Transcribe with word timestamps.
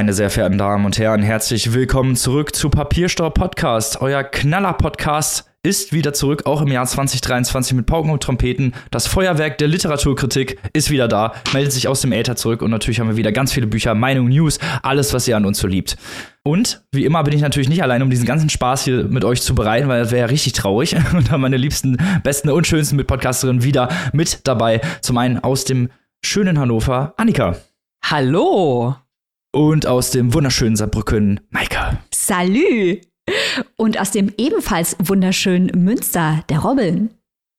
Meine 0.00 0.14
sehr 0.14 0.30
verehrten 0.30 0.56
Damen 0.56 0.86
und 0.86 0.98
Herren, 0.98 1.20
herzlich 1.20 1.74
willkommen 1.74 2.16
zurück 2.16 2.56
zu 2.56 2.70
Papierstau 2.70 3.28
Podcast. 3.28 4.00
Euer 4.00 4.24
Knaller 4.24 4.72
Podcast 4.72 5.52
ist 5.62 5.92
wieder 5.92 6.14
zurück, 6.14 6.46
auch 6.46 6.62
im 6.62 6.68
Jahr 6.68 6.86
2023 6.86 7.74
mit 7.74 7.84
Pauken 7.84 8.10
und 8.10 8.22
Trompeten. 8.22 8.72
Das 8.90 9.06
Feuerwerk 9.06 9.58
der 9.58 9.68
Literaturkritik 9.68 10.58
ist 10.72 10.90
wieder 10.90 11.06
da, 11.06 11.34
meldet 11.52 11.74
sich 11.74 11.86
aus 11.86 12.00
dem 12.00 12.12
Äther 12.12 12.34
zurück 12.34 12.62
und 12.62 12.70
natürlich 12.70 12.98
haben 12.98 13.08
wir 13.08 13.18
wieder 13.18 13.30
ganz 13.30 13.52
viele 13.52 13.66
Bücher, 13.66 13.94
Meinungen, 13.94 14.32
News, 14.32 14.58
alles, 14.82 15.12
was 15.12 15.28
ihr 15.28 15.36
an 15.36 15.44
uns 15.44 15.58
so 15.58 15.66
liebt. 15.66 15.98
Und 16.44 16.82
wie 16.92 17.04
immer 17.04 17.22
bin 17.22 17.34
ich 17.34 17.42
natürlich 17.42 17.68
nicht 17.68 17.82
allein, 17.82 18.00
um 18.00 18.08
diesen 18.08 18.24
ganzen 18.24 18.48
Spaß 18.48 18.84
hier 18.84 19.04
mit 19.04 19.26
euch 19.26 19.42
zu 19.42 19.54
bereiten, 19.54 19.88
weil 19.88 20.00
das 20.00 20.12
wäre 20.12 20.20
ja 20.20 20.26
richtig 20.28 20.54
traurig. 20.54 20.96
Und 21.12 21.30
haben 21.30 21.42
meine 21.42 21.58
liebsten, 21.58 21.98
besten 22.22 22.48
und 22.48 22.66
schönsten 22.66 22.96
Mitpodcasterinnen 22.96 23.64
wieder 23.64 23.90
mit 24.14 24.48
dabei. 24.48 24.80
Zum 25.02 25.18
einen 25.18 25.40
aus 25.40 25.66
dem 25.66 25.90
schönen 26.24 26.58
Hannover, 26.58 27.12
Annika. 27.18 27.56
Hallo. 28.02 28.96
Und 29.52 29.86
aus 29.86 30.12
dem 30.12 30.32
wunderschönen 30.32 30.76
Saarbrücken, 30.76 31.40
Maike. 31.50 31.98
Salü. 32.14 33.00
Und 33.76 33.98
aus 33.98 34.12
dem 34.12 34.32
ebenfalls 34.38 34.96
wunderschönen 35.00 35.70
Münster, 35.84 36.44
der 36.48 36.60
Robin. 36.60 37.10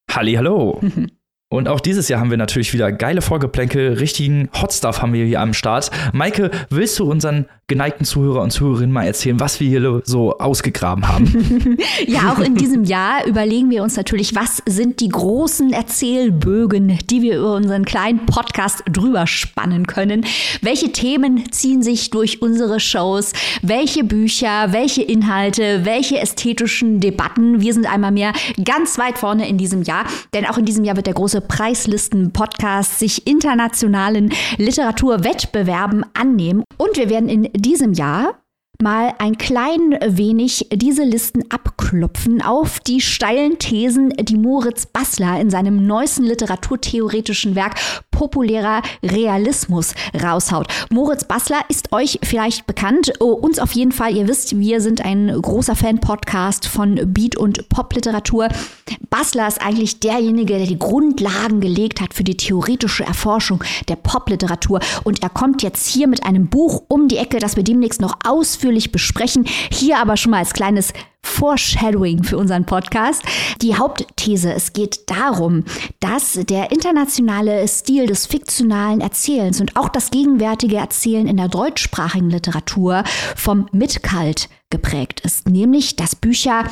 Halli, 0.10 0.34
hallo. 0.34 0.80
Und 1.52 1.68
auch 1.68 1.82
dieses 1.82 2.08
Jahr 2.08 2.22
haben 2.22 2.30
wir 2.30 2.38
natürlich 2.38 2.72
wieder 2.72 2.94
geile 2.94 3.22
Vorgeplänkel, 3.22 3.96
richtigen 3.96 4.50
Hotstuff 4.54 5.02
haben 5.02 5.12
wir 5.12 5.26
hier 5.26 5.42
am 5.42 5.54
Start. 5.54 5.92
Maike, 6.14 6.50
willst 6.70 6.98
du 6.98 7.04
unseren 7.04 7.46
geneigten 7.68 8.06
Zuhörer 8.06 8.42
und 8.42 8.52
Zuhörerinnen 8.52 8.92
mal 8.92 9.06
erzählen, 9.06 9.40
was 9.40 9.60
wir 9.60 9.68
hier 9.68 10.02
so 10.06 10.38
ausgegraben 10.38 11.08
haben? 11.08 11.78
ja, 12.08 12.34
auch 12.34 12.40
in 12.40 12.56
diesem 12.56 12.86
Jahr 12.86 13.26
überlegen 13.26 13.70
wir 13.70 13.84
uns 13.84 13.98
natürlich, 13.98 14.34
was 14.34 14.62
sind 14.66 15.02
die 15.02 15.10
großen 15.10 15.74
Erzählbögen, 15.74 17.00
die 17.10 17.22
wir 17.22 17.38
über 17.38 17.56
unseren 17.56 17.84
kleinen 17.84 18.26
Podcast 18.26 18.84
drüber 18.92 19.28
spannen 19.28 19.88
können? 19.88 20.26
Welche 20.62 20.92
Themen 20.94 21.52
ziehen 21.52 21.82
sich 21.82 22.10
durch 22.12 22.42
unsere 22.42 22.80
Shows? 22.80 23.34
Welche 23.62 24.06
Bücher, 24.06 24.72
welche 24.72 25.02
Inhalte, 25.02 25.82
welche 25.84 26.18
ästhetischen 26.20 27.02
Debatten? 27.02 27.60
Wir 27.62 27.74
sind 27.74 27.92
einmal 27.92 28.12
mehr 28.12 28.32
ganz 28.64 28.98
weit 28.98 29.18
vorne 29.18 29.50
in 29.50 29.58
diesem 29.58 29.82
Jahr, 29.82 30.06
denn 30.34 30.46
auch 30.46 30.58
in 30.58 30.66
diesem 30.66 30.86
Jahr 30.86 30.96
wird 30.96 31.08
der 31.08 31.14
große 31.14 31.41
Preislisten-Podcast 31.42 33.00
sich 33.00 33.28
internationalen 33.28 34.32
Literaturwettbewerben 34.58 36.06
annehmen. 36.14 36.64
Und 36.78 36.98
wir 36.98 37.10
werden 37.10 37.30
in 37.30 37.44
diesem 37.54 37.94
Jahr 37.94 38.41
mal 38.82 39.14
ein 39.20 39.38
klein 39.38 39.98
wenig 40.06 40.68
diese 40.74 41.04
Listen 41.04 41.44
abklopfen 41.50 42.42
auf 42.42 42.80
die 42.80 43.02
steilen 43.02 43.60
Thesen, 43.60 44.10
die 44.10 44.38
Moritz 44.38 44.86
Bassler 44.86 45.40
in 45.40 45.50
seinem 45.50 45.86
neuesten 45.86 46.24
literaturtheoretischen 46.24 47.56
Werk 47.56 47.76
populärer 48.12 48.82
Realismus 49.04 49.94
raushaut. 50.14 50.68
Moritz 50.92 51.24
Bassler 51.24 51.60
ist 51.70 51.92
euch 51.92 52.20
vielleicht 52.24 52.68
bekannt, 52.68 53.14
oh, 53.20 53.32
uns 53.32 53.58
auf 53.58 53.72
jeden 53.74 53.92
Fall. 53.92 54.16
Ihr 54.16 54.28
wisst, 54.28 54.60
wir 54.60 54.80
sind 54.82 55.04
ein 55.04 55.28
großer 55.30 55.76
Fan-Podcast 55.76 56.68
von 56.68 57.00
Beat- 57.14 57.38
und 57.38 57.68
Popliteratur. 57.70 58.50
Bassler 59.10 59.48
ist 59.48 59.62
eigentlich 59.62 60.00
derjenige, 60.00 60.58
der 60.58 60.68
die 60.68 60.78
Grundlagen 60.78 61.62
gelegt 61.62 62.00
hat 62.00 62.14
für 62.14 62.24
die 62.24 62.38
theoretische 62.38 63.04
Erforschung 63.04 63.64
der 63.90 63.96
Popliteratur. 63.96 64.80
Und 65.04 65.24
er 65.24 65.30
kommt 65.30 65.64
jetzt 65.64 65.88
hier 65.88 66.08
mit 66.08 66.24
einem 66.24 66.48
Buch 66.48 66.84
um 66.88 67.08
die 67.08 67.18
Ecke, 67.18 67.40
das 67.40 67.56
wir 67.56 67.64
demnächst 67.64 68.02
noch 68.02 68.20
ausführlich 68.72 68.92
besprechen. 68.92 69.46
Hier 69.72 70.00
aber 70.00 70.16
schon 70.18 70.32
mal 70.32 70.40
als 70.40 70.54
kleines 70.54 70.94
Foreshadowing 71.24 72.24
für 72.24 72.38
unseren 72.38 72.66
Podcast. 72.66 73.22
Die 73.62 73.76
Hauptthese, 73.76 74.54
es 74.54 74.74
geht 74.74 75.10
darum, 75.10 75.66
dass 76.00 76.34
der 76.34 76.72
internationale 76.72 77.68
Stil 77.68 78.08
des 78.08 78.26
fiktionalen 78.26 79.02
Erzählens 79.02 79.60
und 79.60 79.76
auch 79.76 79.90
das 79.90 80.10
gegenwärtige 80.10 80.78
Erzählen 80.78 81.28
in 81.28 81.38
der 81.38 81.50
deutschsprachigen 81.50 82.30
Literatur 82.30 83.04
vom 83.36 83.68
Mitkalt 83.72 84.50
geprägt 84.70 85.20
ist, 85.20 85.50
nämlich 85.50 85.96
dass 85.98 86.16
Bücher 86.16 86.64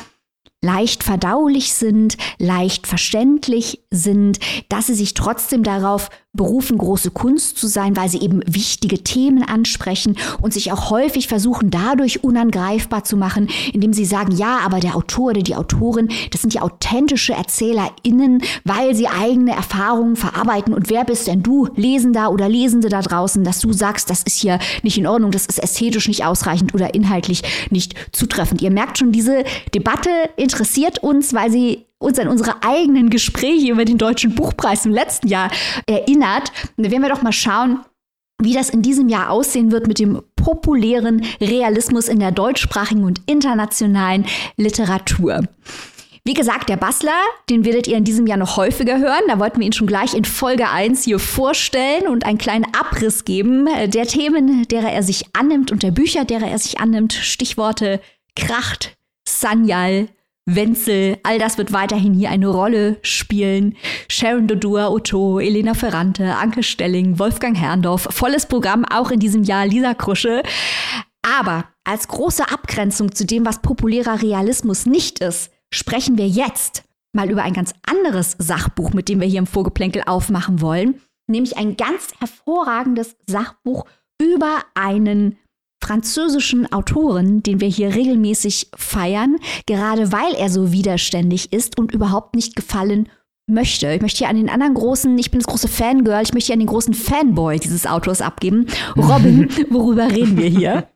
leicht 0.62 1.04
verdaulich 1.04 1.72
sind, 1.72 2.16
leicht 2.38 2.86
verständlich 2.86 3.80
sind, 3.90 4.38
dass 4.68 4.88
sie 4.88 4.94
sich 4.94 5.14
trotzdem 5.14 5.62
darauf 5.62 6.10
berufen, 6.32 6.78
große 6.78 7.10
Kunst 7.10 7.58
zu 7.58 7.66
sein, 7.66 7.96
weil 7.96 8.08
sie 8.08 8.20
eben 8.20 8.40
wichtige 8.46 9.02
Themen 9.02 9.42
ansprechen 9.42 10.16
und 10.40 10.52
sich 10.52 10.70
auch 10.70 10.90
häufig 10.90 11.26
versuchen, 11.26 11.70
dadurch 11.70 12.22
unangreifbar 12.22 13.02
zu 13.02 13.16
machen, 13.16 13.48
indem 13.72 13.92
sie 13.92 14.04
sagen, 14.04 14.36
ja, 14.36 14.58
aber 14.58 14.78
der 14.78 14.94
Autor 14.94 15.30
oder 15.30 15.42
die 15.42 15.56
Autorin, 15.56 16.08
das 16.30 16.42
sind 16.42 16.54
ja 16.54 16.62
authentische 16.62 17.32
ErzählerInnen, 17.32 18.42
weil 18.64 18.94
sie 18.94 19.08
eigene 19.08 19.52
Erfahrungen 19.52 20.14
verarbeiten. 20.14 20.72
Und 20.72 20.88
wer 20.88 21.04
bist 21.04 21.26
denn 21.26 21.42
du, 21.42 21.66
Lesender 21.74 22.30
oder 22.30 22.48
Lesende 22.48 22.88
da 22.88 23.02
draußen, 23.02 23.42
dass 23.42 23.58
du 23.58 23.72
sagst, 23.72 24.08
das 24.08 24.22
ist 24.22 24.38
hier 24.38 24.60
nicht 24.84 24.98
in 24.98 25.08
Ordnung, 25.08 25.32
das 25.32 25.46
ist 25.46 25.60
ästhetisch 25.60 26.06
nicht 26.06 26.24
ausreichend 26.24 26.74
oder 26.74 26.94
inhaltlich 26.94 27.42
nicht 27.70 27.94
zutreffend. 28.12 28.62
Ihr 28.62 28.70
merkt 28.70 28.98
schon, 28.98 29.10
diese 29.10 29.42
Debatte 29.74 30.10
interessiert 30.36 31.00
uns, 31.00 31.34
weil 31.34 31.50
sie 31.50 31.86
uns 32.00 32.18
an 32.18 32.28
unsere 32.28 32.62
eigenen 32.62 33.10
Gespräche 33.10 33.70
über 33.70 33.84
den 33.84 33.98
Deutschen 33.98 34.34
Buchpreis 34.34 34.86
im 34.86 34.92
letzten 34.92 35.28
Jahr 35.28 35.50
erinnert. 35.86 36.50
Werden 36.76 37.02
wir 37.02 37.10
doch 37.10 37.22
mal 37.22 37.32
schauen, 37.32 37.80
wie 38.42 38.54
das 38.54 38.70
in 38.70 38.80
diesem 38.80 39.08
Jahr 39.10 39.30
aussehen 39.30 39.70
wird 39.70 39.86
mit 39.86 39.98
dem 39.98 40.22
populären 40.34 41.24
Realismus 41.40 42.08
in 42.08 42.18
der 42.18 42.32
deutschsprachigen 42.32 43.04
und 43.04 43.20
internationalen 43.26 44.24
Literatur. 44.56 45.42
Wie 46.24 46.32
gesagt, 46.32 46.70
der 46.70 46.76
Bassler, 46.76 47.18
den 47.50 47.64
werdet 47.64 47.86
ihr 47.86 47.96
in 47.96 48.04
diesem 48.04 48.26
Jahr 48.26 48.38
noch 48.38 48.56
häufiger 48.56 48.98
hören. 48.98 49.22
Da 49.28 49.38
wollten 49.38 49.60
wir 49.60 49.66
ihn 49.66 49.72
schon 49.72 49.86
gleich 49.86 50.14
in 50.14 50.24
Folge 50.24 50.68
1 50.70 51.04
hier 51.04 51.18
vorstellen 51.18 52.08
und 52.08 52.24
einen 52.24 52.38
kleinen 52.38 52.66
Abriss 52.78 53.24
geben 53.26 53.68
der 53.86 54.06
Themen, 54.06 54.66
derer 54.68 54.90
er 54.90 55.02
sich 55.02 55.24
annimmt 55.34 55.70
und 55.70 55.82
der 55.82 55.90
Bücher, 55.90 56.24
derer 56.24 56.48
er 56.48 56.58
sich 56.58 56.78
annimmt. 56.78 57.12
Stichworte 57.12 58.00
Kracht, 58.36 58.96
Sanyal, 59.26 60.08
Wenzel, 60.54 61.18
all 61.22 61.38
das 61.38 61.58
wird 61.58 61.72
weiterhin 61.72 62.14
hier 62.14 62.30
eine 62.30 62.48
Rolle 62.48 62.98
spielen. 63.02 63.76
Sharon 64.08 64.46
Dodua, 64.46 64.88
Otto, 64.88 65.38
Elena 65.38 65.74
Ferrante, 65.74 66.36
Anke 66.36 66.62
Stelling, 66.62 67.18
Wolfgang 67.18 67.56
Herrndorf, 67.56 68.08
volles 68.10 68.46
Programm 68.46 68.84
auch 68.84 69.10
in 69.10 69.20
diesem 69.20 69.42
Jahr 69.42 69.66
Lisa 69.66 69.94
Krusche. 69.94 70.42
Aber 71.22 71.64
als 71.84 72.08
große 72.08 72.50
Abgrenzung 72.50 73.14
zu 73.14 73.26
dem, 73.26 73.44
was 73.44 73.62
populärer 73.62 74.22
Realismus 74.22 74.86
nicht 74.86 75.20
ist, 75.20 75.50
sprechen 75.72 76.18
wir 76.18 76.28
jetzt 76.28 76.84
mal 77.12 77.30
über 77.30 77.42
ein 77.42 77.52
ganz 77.52 77.72
anderes 77.86 78.36
Sachbuch, 78.38 78.92
mit 78.92 79.08
dem 79.08 79.20
wir 79.20 79.28
hier 79.28 79.40
im 79.40 79.46
Vorgeplänkel 79.46 80.02
aufmachen 80.06 80.60
wollen, 80.60 81.00
nämlich 81.26 81.56
ein 81.56 81.76
ganz 81.76 82.12
hervorragendes 82.18 83.16
Sachbuch 83.26 83.84
über 84.20 84.58
einen 84.74 85.38
französischen 85.82 86.70
Autoren, 86.72 87.42
den 87.42 87.60
wir 87.60 87.68
hier 87.68 87.94
regelmäßig 87.94 88.68
feiern, 88.76 89.36
gerade 89.66 90.12
weil 90.12 90.34
er 90.34 90.50
so 90.50 90.72
widerständig 90.72 91.52
ist 91.52 91.78
und 91.78 91.92
überhaupt 91.92 92.34
nicht 92.34 92.56
gefallen 92.56 93.08
möchte. 93.46 93.92
Ich 93.92 94.00
möchte 94.00 94.18
hier 94.18 94.28
an 94.28 94.36
den 94.36 94.48
anderen 94.48 94.74
großen, 94.74 95.18
ich 95.18 95.30
bin 95.30 95.40
das 95.40 95.48
große 95.48 95.68
Fangirl, 95.68 96.22
ich 96.22 96.32
möchte 96.32 96.46
hier 96.46 96.54
an 96.54 96.60
den 96.60 96.68
großen 96.68 96.94
Fanboy 96.94 97.58
dieses 97.58 97.86
Autors 97.86 98.22
abgeben. 98.22 98.66
Robin, 98.96 99.48
worüber 99.70 100.10
reden 100.10 100.36
wir 100.36 100.48
hier? 100.48 100.88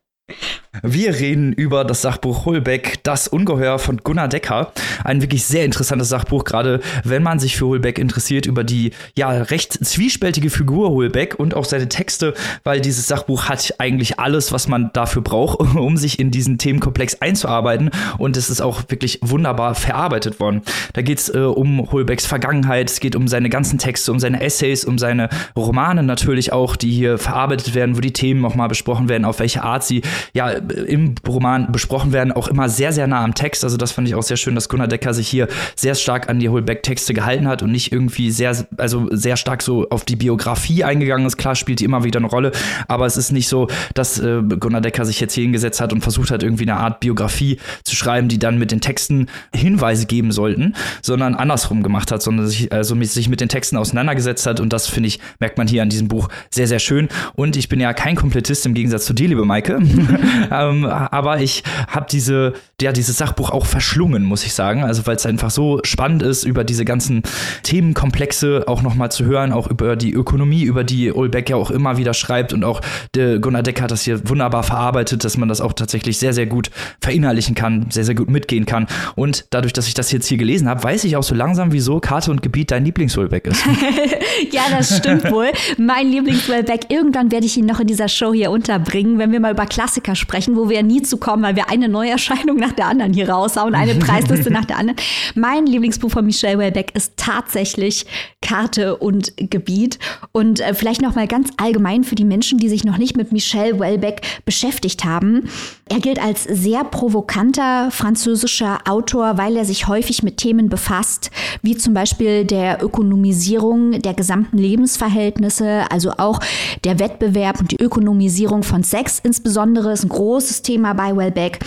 Wir 0.82 1.14
reden 1.14 1.52
über 1.52 1.84
das 1.84 2.02
Sachbuch 2.02 2.46
Hulbeck, 2.46 2.98
das 3.04 3.28
Ungeheuer 3.28 3.78
von 3.78 3.98
Gunnar 3.98 4.26
Decker. 4.26 4.72
Ein 5.04 5.22
wirklich 5.22 5.44
sehr 5.44 5.64
interessantes 5.64 6.08
Sachbuch, 6.08 6.44
gerade 6.44 6.80
wenn 7.04 7.22
man 7.22 7.38
sich 7.38 7.56
für 7.56 7.66
Hulbeck 7.66 7.98
interessiert, 7.98 8.46
über 8.46 8.64
die 8.64 8.90
ja 9.16 9.30
recht 9.30 9.72
zwiespältige 9.72 10.50
Figur 10.50 10.90
Hulbeck 10.90 11.36
und 11.38 11.54
auch 11.54 11.64
seine 11.64 11.88
Texte, 11.88 12.34
weil 12.64 12.80
dieses 12.80 13.06
Sachbuch 13.06 13.48
hat 13.48 13.74
eigentlich 13.78 14.18
alles, 14.18 14.50
was 14.50 14.66
man 14.66 14.90
dafür 14.92 15.22
braucht, 15.22 15.60
um 15.76 15.96
sich 15.96 16.18
in 16.18 16.32
diesen 16.32 16.58
Themenkomplex 16.58 17.20
einzuarbeiten. 17.20 17.90
Und 18.18 18.36
es 18.36 18.50
ist 18.50 18.60
auch 18.60 18.82
wirklich 18.88 19.20
wunderbar 19.22 19.76
verarbeitet 19.76 20.40
worden. 20.40 20.62
Da 20.92 21.02
geht 21.02 21.18
es 21.20 21.28
äh, 21.32 21.38
um 21.38 21.92
Hulbecks 21.92 22.26
Vergangenheit, 22.26 22.90
es 22.90 22.98
geht 22.98 23.14
um 23.14 23.28
seine 23.28 23.48
ganzen 23.48 23.78
Texte, 23.78 24.10
um 24.10 24.18
seine 24.18 24.40
Essays, 24.40 24.84
um 24.84 24.98
seine 24.98 25.28
Romane 25.54 26.02
natürlich 26.02 26.52
auch, 26.52 26.74
die 26.74 26.90
hier 26.90 27.18
verarbeitet 27.18 27.74
werden, 27.74 27.96
wo 27.96 28.00
die 28.00 28.12
Themen 28.12 28.40
nochmal 28.40 28.68
besprochen 28.68 29.08
werden, 29.08 29.24
auf 29.24 29.38
welche 29.38 29.62
Art 29.62 29.84
sie 29.84 30.02
ja 30.32 30.63
im 30.72 31.14
Roman 31.26 31.70
besprochen 31.72 32.12
werden, 32.12 32.32
auch 32.32 32.48
immer 32.48 32.68
sehr, 32.68 32.92
sehr 32.92 33.06
nah 33.06 33.24
am 33.24 33.34
Text. 33.34 33.64
Also 33.64 33.76
das 33.76 33.92
fand 33.92 34.08
ich 34.08 34.14
auch 34.14 34.22
sehr 34.22 34.36
schön, 34.36 34.54
dass 34.54 34.68
Gunnar 34.68 34.88
Decker 34.88 35.14
sich 35.14 35.28
hier 35.28 35.48
sehr 35.76 35.94
stark 35.94 36.28
an 36.28 36.38
die 36.38 36.48
Holbeck-Texte 36.48 37.14
gehalten 37.14 37.48
hat 37.48 37.62
und 37.62 37.72
nicht 37.72 37.92
irgendwie 37.92 38.30
sehr, 38.30 38.66
also 38.76 39.08
sehr 39.10 39.36
stark 39.36 39.62
so 39.62 39.88
auf 39.90 40.04
die 40.04 40.16
Biografie 40.16 40.84
eingegangen 40.84 41.26
ist. 41.26 41.36
Klar 41.36 41.54
spielt 41.54 41.80
die 41.80 41.84
immer 41.84 42.04
wieder 42.04 42.18
eine 42.18 42.28
Rolle, 42.28 42.52
aber 42.88 43.06
es 43.06 43.16
ist 43.16 43.32
nicht 43.32 43.48
so, 43.48 43.68
dass 43.94 44.18
äh, 44.18 44.42
Gunnar 44.42 44.80
Decker 44.80 45.04
sich 45.04 45.20
jetzt 45.20 45.34
hier 45.34 45.42
hingesetzt 45.42 45.80
hat 45.80 45.92
und 45.92 46.02
versucht 46.02 46.30
hat, 46.30 46.42
irgendwie 46.42 46.64
eine 46.64 46.76
Art 46.76 47.00
Biografie 47.00 47.58
zu 47.84 47.94
schreiben, 47.96 48.28
die 48.28 48.38
dann 48.38 48.58
mit 48.58 48.70
den 48.70 48.80
Texten 48.80 49.28
Hinweise 49.54 50.06
geben 50.06 50.32
sollten, 50.32 50.74
sondern 51.02 51.34
andersrum 51.34 51.82
gemacht 51.82 52.10
hat, 52.12 52.22
sondern 52.22 52.46
sich, 52.46 52.72
also 52.72 52.94
sich 53.02 53.28
mit 53.28 53.40
den 53.40 53.48
Texten 53.48 53.76
auseinandergesetzt 53.76 54.46
hat 54.46 54.60
und 54.60 54.72
das 54.72 54.86
finde 54.86 55.08
ich, 55.08 55.20
merkt 55.40 55.58
man 55.58 55.66
hier 55.66 55.82
an 55.82 55.88
diesem 55.88 56.08
Buch 56.08 56.28
sehr, 56.50 56.66
sehr 56.66 56.78
schön. 56.78 57.08
Und 57.34 57.56
ich 57.56 57.68
bin 57.68 57.80
ja 57.80 57.92
kein 57.92 58.16
Komplettist 58.16 58.66
im 58.66 58.74
Gegensatz 58.74 59.04
zu 59.06 59.12
dir, 59.12 59.28
liebe 59.28 59.44
Maike. 59.44 59.80
ähm, 60.62 60.84
aber 60.86 61.40
ich 61.40 61.62
habe 61.88 62.06
diese, 62.10 62.54
ja, 62.80 62.92
dieses 62.92 63.18
Sachbuch 63.18 63.50
auch 63.50 63.66
verschlungen, 63.66 64.24
muss 64.24 64.44
ich 64.44 64.52
sagen. 64.52 64.82
Also 64.82 65.06
weil 65.06 65.16
es 65.16 65.26
einfach 65.26 65.50
so 65.50 65.80
spannend 65.84 66.22
ist, 66.22 66.44
über 66.44 66.64
diese 66.64 66.84
ganzen 66.84 67.22
Themenkomplexe 67.62 68.64
auch 68.66 68.82
nochmal 68.82 69.10
zu 69.12 69.24
hören, 69.24 69.52
auch 69.52 69.68
über 69.68 69.96
die 69.96 70.12
Ökonomie, 70.12 70.62
über 70.62 70.84
die 70.84 71.12
Ulbeck 71.12 71.50
ja 71.50 71.56
auch 71.56 71.70
immer 71.70 71.96
wieder 71.96 72.14
schreibt 72.14 72.52
und 72.52 72.64
auch 72.64 72.80
der 73.14 73.38
Gunnar 73.38 73.62
Deck 73.62 73.80
hat 73.80 73.90
das 73.90 74.02
hier 74.02 74.28
wunderbar 74.28 74.62
verarbeitet, 74.62 75.24
dass 75.24 75.36
man 75.36 75.48
das 75.48 75.60
auch 75.60 75.72
tatsächlich 75.72 76.18
sehr, 76.18 76.32
sehr 76.32 76.46
gut 76.46 76.70
verinnerlichen 77.00 77.54
kann, 77.54 77.86
sehr, 77.90 78.04
sehr 78.04 78.14
gut 78.14 78.28
mitgehen 78.28 78.66
kann. 78.66 78.86
Und 79.14 79.46
dadurch, 79.50 79.72
dass 79.72 79.86
ich 79.86 79.94
das 79.94 80.10
jetzt 80.12 80.26
hier 80.26 80.38
gelesen 80.38 80.68
habe, 80.68 80.82
weiß 80.82 81.04
ich 81.04 81.16
auch 81.16 81.22
so 81.22 81.34
langsam, 81.34 81.72
wieso 81.72 82.00
Karte 82.00 82.30
und 82.30 82.42
Gebiet 82.42 82.70
dein 82.70 82.84
Lieblings-Ulbeck 82.84 83.46
ist. 83.46 83.64
ja, 84.50 84.62
das 84.70 84.96
stimmt 84.96 85.24
wohl. 85.30 85.50
Mein 85.78 86.10
Lieblings-Ulbeck, 86.10 86.90
irgendwann 86.90 87.30
werde 87.30 87.46
ich 87.46 87.56
ihn 87.56 87.66
noch 87.66 87.80
in 87.80 87.86
dieser 87.86 88.08
Show 88.08 88.32
hier 88.32 88.50
unterbringen, 88.50 89.18
wenn 89.18 89.32
wir 89.32 89.40
mal 89.40 89.52
über 89.52 89.66
Klassiker 89.66 90.14
sprechen, 90.14 90.56
wo 90.56 90.68
wir 90.68 90.82
nie 90.82 91.02
zu 91.02 91.18
kommen, 91.18 91.42
weil 91.42 91.56
wir 91.56 91.70
eine 91.70 91.88
Neuerscheinung 91.88 92.56
nach 92.56 92.73
der 92.76 92.86
anderen 92.86 93.12
hier 93.12 93.28
raushauen, 93.28 93.74
eine 93.74 93.94
Preisliste 93.94 94.50
nach 94.50 94.64
der 94.64 94.78
anderen. 94.78 94.98
Mein 95.34 95.66
Lieblingsbuch 95.66 96.10
von 96.10 96.24
Michel 96.24 96.58
Welbeck 96.58 96.94
ist 96.94 97.14
tatsächlich 97.16 98.06
Karte 98.40 98.96
und 98.96 99.32
Gebiet. 99.36 99.98
Und 100.32 100.60
äh, 100.60 100.74
vielleicht 100.74 101.02
noch 101.02 101.14
mal 101.14 101.26
ganz 101.26 101.50
allgemein 101.56 102.04
für 102.04 102.14
die 102.14 102.24
Menschen, 102.24 102.58
die 102.58 102.68
sich 102.68 102.84
noch 102.84 102.98
nicht 102.98 103.16
mit 103.16 103.32
Michel 103.32 103.80
Welbeck 103.80 104.20
beschäftigt 104.44 105.04
haben. 105.04 105.48
Er 105.88 106.00
gilt 106.00 106.22
als 106.22 106.44
sehr 106.44 106.84
provokanter 106.84 107.90
französischer 107.90 108.78
Autor, 108.86 109.38
weil 109.38 109.56
er 109.56 109.64
sich 109.64 109.88
häufig 109.88 110.22
mit 110.22 110.36
Themen 110.36 110.68
befasst, 110.68 111.30
wie 111.62 111.76
zum 111.76 111.94
Beispiel 111.94 112.44
der 112.44 112.82
Ökonomisierung 112.82 114.00
der 114.02 114.14
gesamten 114.14 114.58
Lebensverhältnisse, 114.58 115.84
also 115.90 116.12
auch 116.18 116.40
der 116.84 116.98
Wettbewerb 116.98 117.60
und 117.60 117.70
die 117.70 117.82
Ökonomisierung 117.82 118.62
von 118.62 118.82
Sex 118.82 119.20
insbesondere 119.22 119.92
ist 119.92 120.04
ein 120.04 120.08
großes 120.10 120.62
Thema 120.62 120.92
bei 120.92 121.16
Welbeck. 121.16 121.60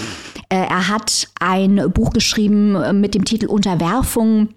Äh, 0.50 0.66
er 0.70 0.87
hat 0.88 1.28
ein 1.40 1.92
Buch 1.92 2.12
geschrieben 2.12 2.76
äh, 2.76 2.94
mit 2.94 3.16
dem 3.16 3.26
Titel 3.26 3.48
Unterwerfung 3.48 4.50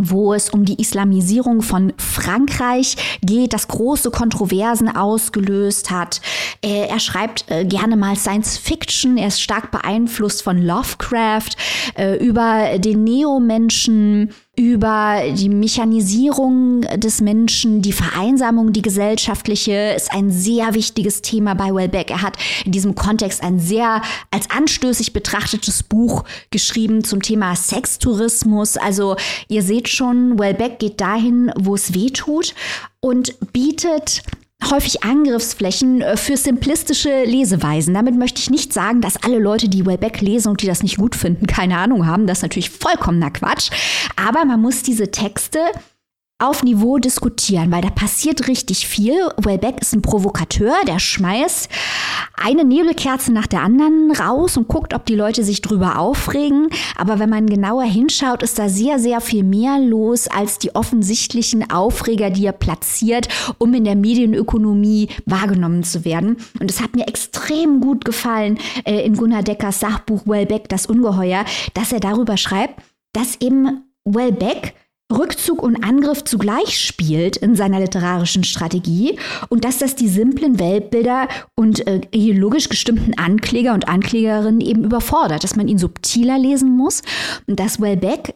wo 0.00 0.32
es 0.32 0.50
um 0.50 0.64
die 0.64 0.80
Islamisierung 0.80 1.60
von 1.60 1.92
Frankreich 1.96 3.18
geht, 3.20 3.52
das 3.52 3.66
große 3.66 4.12
Kontroversen 4.12 4.94
ausgelöst 4.94 5.90
hat. 5.90 6.20
Er 6.62 7.00
schreibt 7.00 7.50
äh, 7.50 7.64
gerne 7.64 7.96
mal 7.96 8.14
Science 8.14 8.58
Fiction, 8.58 9.18
er 9.18 9.26
ist 9.26 9.42
stark 9.42 9.72
beeinflusst 9.72 10.44
von 10.44 10.62
Lovecraft, 10.62 11.50
über 12.20 12.78
den 12.78 13.02
Neomenschen, 13.02 14.30
über 14.58 15.22
die 15.34 15.48
Mechanisierung 15.48 16.80
des 16.96 17.20
Menschen, 17.20 17.80
die 17.80 17.92
Vereinsamung, 17.92 18.72
die 18.72 18.82
gesellschaftliche, 18.82 19.94
ist 19.96 20.12
ein 20.12 20.32
sehr 20.32 20.74
wichtiges 20.74 21.22
Thema 21.22 21.54
bei 21.54 21.72
Wellbeck. 21.72 22.10
Er 22.10 22.22
hat 22.22 22.36
in 22.64 22.72
diesem 22.72 22.96
Kontext 22.96 23.40
ein 23.44 23.60
sehr 23.60 24.02
als 24.32 24.50
anstößig 24.50 25.12
betrachtetes 25.12 25.84
Buch 25.84 26.24
geschrieben 26.50 27.04
zum 27.04 27.22
Thema 27.22 27.54
Sextourismus. 27.54 28.76
Also 28.76 29.14
ihr 29.46 29.62
seht 29.62 29.88
schon, 29.88 30.40
Wellbeck 30.40 30.80
geht 30.80 31.00
dahin, 31.00 31.52
wo 31.56 31.76
es 31.76 31.94
weh 31.94 32.10
tut 32.10 32.52
und 33.00 33.36
bietet 33.52 34.24
häufig 34.70 35.04
Angriffsflächen 35.04 36.02
äh, 36.02 36.16
für 36.16 36.36
simplistische 36.36 37.24
Leseweisen. 37.24 37.94
Damit 37.94 38.16
möchte 38.16 38.40
ich 38.40 38.50
nicht 38.50 38.72
sagen, 38.72 39.00
dass 39.00 39.22
alle 39.22 39.38
Leute, 39.38 39.68
die 39.68 39.86
Wellbeck 39.86 40.20
lesen 40.20 40.50
und 40.50 40.62
die 40.62 40.66
das 40.66 40.82
nicht 40.82 40.96
gut 40.96 41.14
finden, 41.14 41.46
keine 41.46 41.78
Ahnung 41.78 42.06
haben. 42.06 42.26
Das 42.26 42.38
ist 42.38 42.42
natürlich 42.42 42.70
vollkommener 42.70 43.30
Quatsch. 43.30 43.70
Aber 44.16 44.44
man 44.44 44.60
muss 44.60 44.82
diese 44.82 45.10
Texte 45.10 45.60
auf 46.40 46.62
Niveau 46.62 46.98
diskutieren, 46.98 47.72
weil 47.72 47.82
da 47.82 47.90
passiert 47.90 48.46
richtig 48.46 48.86
viel. 48.86 49.28
Wellbeck 49.38 49.80
ist 49.80 49.92
ein 49.92 50.02
Provokateur, 50.02 50.72
der 50.86 51.00
schmeißt 51.00 51.68
eine 52.40 52.64
Nebelkerze 52.64 53.32
nach 53.32 53.48
der 53.48 53.62
anderen 53.62 54.12
raus 54.12 54.56
und 54.56 54.68
guckt, 54.68 54.94
ob 54.94 55.04
die 55.04 55.16
Leute 55.16 55.42
sich 55.42 55.62
drüber 55.62 55.98
aufregen. 55.98 56.68
Aber 56.96 57.18
wenn 57.18 57.28
man 57.28 57.46
genauer 57.46 57.82
hinschaut, 57.82 58.44
ist 58.44 58.56
da 58.56 58.68
sehr, 58.68 59.00
sehr 59.00 59.20
viel 59.20 59.42
mehr 59.42 59.80
los 59.80 60.28
als 60.28 60.60
die 60.60 60.76
offensichtlichen 60.76 61.72
Aufreger, 61.72 62.30
die 62.30 62.46
er 62.46 62.52
platziert, 62.52 63.28
um 63.58 63.74
in 63.74 63.82
der 63.82 63.96
Medienökonomie 63.96 65.08
wahrgenommen 65.26 65.82
zu 65.82 66.04
werden. 66.04 66.36
Und 66.60 66.70
es 66.70 66.80
hat 66.80 66.94
mir 66.94 67.08
extrem 67.08 67.80
gut 67.80 68.04
gefallen 68.04 68.58
äh, 68.84 69.04
in 69.04 69.16
Gunnar 69.16 69.42
Deckers 69.42 69.80
Sachbuch 69.80 70.24
Wellbeck, 70.24 70.68
das 70.68 70.86
Ungeheuer, 70.86 71.44
dass 71.74 71.90
er 71.90 71.98
darüber 71.98 72.36
schreibt, 72.36 72.80
dass 73.12 73.40
eben 73.40 73.82
Wellbeck 74.04 74.74
Rückzug 75.10 75.62
und 75.62 75.82
Angriff 75.82 76.24
zugleich 76.24 76.78
spielt 76.78 77.38
in 77.38 77.56
seiner 77.56 77.80
literarischen 77.80 78.44
Strategie 78.44 79.18
und 79.48 79.64
dass 79.64 79.78
das 79.78 79.94
die 79.94 80.08
simplen 80.08 80.58
Weltbilder 80.58 81.28
und 81.54 81.86
äh, 81.86 82.02
ideologisch 82.10 82.68
gestimmten 82.68 83.18
Ankläger 83.18 83.72
und 83.72 83.88
Anklägerinnen 83.88 84.60
eben 84.60 84.84
überfordert, 84.84 85.44
dass 85.44 85.56
man 85.56 85.68
ihn 85.68 85.78
subtiler 85.78 86.38
lesen 86.38 86.76
muss 86.76 87.02
und 87.46 87.58
dass 87.58 87.80
Wellbeck 87.80 88.34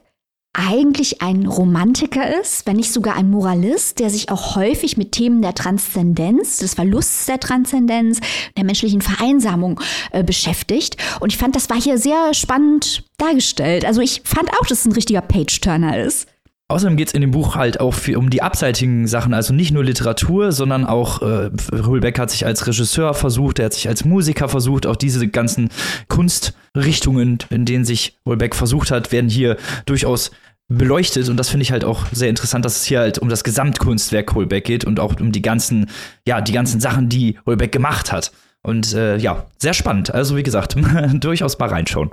eigentlich 0.54 1.22
ein 1.22 1.46
Romantiker 1.46 2.38
ist, 2.40 2.66
wenn 2.66 2.76
nicht 2.76 2.92
sogar 2.92 3.16
ein 3.16 3.30
Moralist, 3.30 3.98
der 4.00 4.10
sich 4.10 4.30
auch 4.30 4.54
häufig 4.54 4.98
mit 4.98 5.12
Themen 5.12 5.40
der 5.40 5.54
Transzendenz, 5.54 6.58
des 6.58 6.74
Verlusts 6.74 7.24
der 7.24 7.40
Transzendenz, 7.40 8.20
der 8.56 8.64
menschlichen 8.64 9.00
Vereinsamung 9.00 9.80
äh, 10.10 10.22
beschäftigt. 10.22 10.96
Und 11.20 11.32
ich 11.32 11.38
fand, 11.38 11.56
das 11.56 11.70
war 11.70 11.80
hier 11.80 11.96
sehr 11.96 12.34
spannend 12.34 13.04
dargestellt. 13.16 13.86
Also 13.86 14.02
ich 14.02 14.22
fand 14.24 14.50
auch, 14.50 14.66
dass 14.66 14.80
es 14.80 14.84
ein 14.84 14.92
richtiger 14.92 15.22
Page-Turner 15.22 15.98
ist. 15.98 16.28
Außerdem 16.72 16.96
geht 16.96 17.08
es 17.08 17.14
in 17.14 17.20
dem 17.20 17.32
Buch 17.32 17.54
halt 17.54 17.80
auch 17.80 17.92
viel 17.92 18.16
um 18.16 18.30
die 18.30 18.42
abseitigen 18.42 19.06
Sachen, 19.06 19.34
also 19.34 19.52
nicht 19.52 19.72
nur 19.72 19.84
Literatur, 19.84 20.52
sondern 20.52 20.86
auch 20.86 21.20
äh, 21.22 21.50
Hulbeck 21.72 22.18
hat 22.18 22.30
sich 22.30 22.46
als 22.46 22.66
Regisseur 22.66 23.14
versucht, 23.14 23.58
er 23.58 23.66
hat 23.66 23.74
sich 23.74 23.88
als 23.88 24.04
Musiker 24.04 24.48
versucht, 24.48 24.86
auch 24.86 24.96
diese 24.96 25.28
ganzen 25.28 25.68
Kunstrichtungen, 26.08 27.38
in 27.50 27.66
denen 27.66 27.84
sich 27.84 28.18
Hulbeck 28.24 28.54
versucht 28.54 28.90
hat, 28.90 29.12
werden 29.12 29.28
hier 29.28 29.58
durchaus 29.84 30.30
beleuchtet 30.68 31.28
und 31.28 31.36
das 31.36 31.50
finde 31.50 31.62
ich 31.62 31.72
halt 31.72 31.84
auch 31.84 32.06
sehr 32.10 32.30
interessant, 32.30 32.64
dass 32.64 32.76
es 32.76 32.84
hier 32.84 33.00
halt 33.00 33.18
um 33.18 33.28
das 33.28 33.44
Gesamtkunstwerk 33.44 34.34
Holbeck 34.34 34.64
geht 34.64 34.84
und 34.84 34.98
auch 34.98 35.20
um 35.20 35.32
die 35.32 35.42
ganzen, 35.42 35.90
ja, 36.26 36.40
die 36.40 36.52
ganzen 36.52 36.80
Sachen, 36.80 37.08
die 37.08 37.38
Holbeck 37.44 37.72
gemacht 37.72 38.12
hat. 38.12 38.32
Und 38.62 38.94
äh, 38.94 39.16
ja, 39.16 39.46
sehr 39.58 39.74
spannend. 39.74 40.14
Also 40.14 40.36
wie 40.36 40.42
gesagt, 40.42 40.76
durchaus 41.14 41.58
mal 41.58 41.68
reinschauen. 41.68 42.10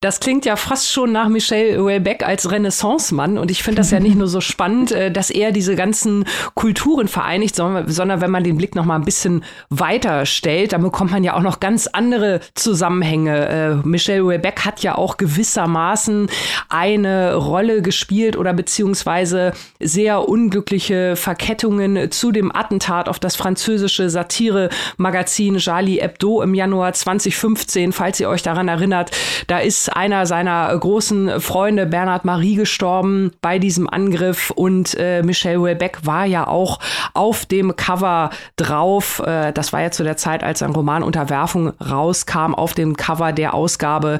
Das 0.00 0.20
klingt 0.20 0.44
ja 0.44 0.54
fast 0.54 0.92
schon 0.92 1.10
nach 1.10 1.26
Michel 1.26 1.76
Houellebecq 1.76 2.22
als 2.22 2.52
Renaissance-Mann 2.52 3.36
und 3.36 3.50
ich 3.50 3.64
finde 3.64 3.80
das 3.80 3.90
ja 3.90 3.98
nicht 3.98 4.14
nur 4.14 4.28
so 4.28 4.40
spannend, 4.40 4.92
äh, 4.92 5.10
dass 5.10 5.28
er 5.28 5.50
diese 5.50 5.74
ganzen 5.74 6.24
Kulturen 6.54 7.08
vereinigt, 7.08 7.56
sondern, 7.56 8.20
wenn 8.20 8.30
man 8.30 8.44
den 8.44 8.56
Blick 8.58 8.76
noch 8.76 8.84
mal 8.84 8.94
ein 8.94 9.04
bisschen 9.04 9.42
weiter 9.70 10.24
stellt, 10.24 10.72
dann 10.72 10.82
bekommt 10.84 11.10
man 11.10 11.24
ja 11.24 11.34
auch 11.34 11.42
noch 11.42 11.58
ganz 11.58 11.88
andere 11.88 12.38
Zusammenhänge. 12.54 13.48
Äh, 13.48 13.74
Michel 13.88 14.22
Houellebecq 14.22 14.64
hat 14.64 14.84
ja 14.84 14.94
auch 14.96 15.16
gewissermaßen 15.16 16.30
eine 16.68 17.34
Rolle 17.34 17.82
gespielt 17.82 18.36
oder 18.36 18.52
beziehungsweise 18.52 19.52
sehr 19.80 20.28
unglückliche 20.28 21.16
Verkettungen 21.16 22.12
zu 22.12 22.30
dem 22.30 22.54
Attentat 22.54 23.08
auf 23.08 23.18
das 23.18 23.34
französische 23.34 24.10
Satire-Magazin 24.10 25.56
Charlie 25.56 26.00
Hebdo 26.00 26.40
im 26.40 26.54
Januar 26.54 26.92
2015, 26.92 27.90
falls 27.90 28.20
ihr 28.20 28.28
euch 28.28 28.42
daran 28.42 28.68
erinnert. 28.68 29.10
Da 29.48 29.58
ist 29.58 29.87
einer 29.96 30.26
seiner 30.26 30.76
großen 30.76 31.40
Freunde, 31.40 31.86
Bernhard 31.86 32.24
Marie, 32.24 32.56
gestorben 32.56 33.32
bei 33.40 33.58
diesem 33.58 33.88
Angriff 33.88 34.50
und 34.50 34.94
äh, 34.98 35.22
Michel 35.22 35.58
Houellebecq 35.58 36.06
war 36.06 36.24
ja 36.24 36.46
auch 36.46 36.78
auf 37.14 37.46
dem 37.46 37.76
Cover 37.76 38.30
drauf. 38.56 39.20
Äh, 39.24 39.52
das 39.52 39.72
war 39.72 39.82
ja 39.82 39.90
zu 39.90 40.04
der 40.04 40.16
Zeit, 40.16 40.42
als 40.42 40.60
sein 40.60 40.70
Roman 40.70 41.02
Unterwerfung 41.02 41.72
rauskam, 41.80 42.54
auf 42.54 42.74
dem 42.74 42.96
Cover 42.96 43.32
der 43.32 43.54
Ausgabe 43.54 44.18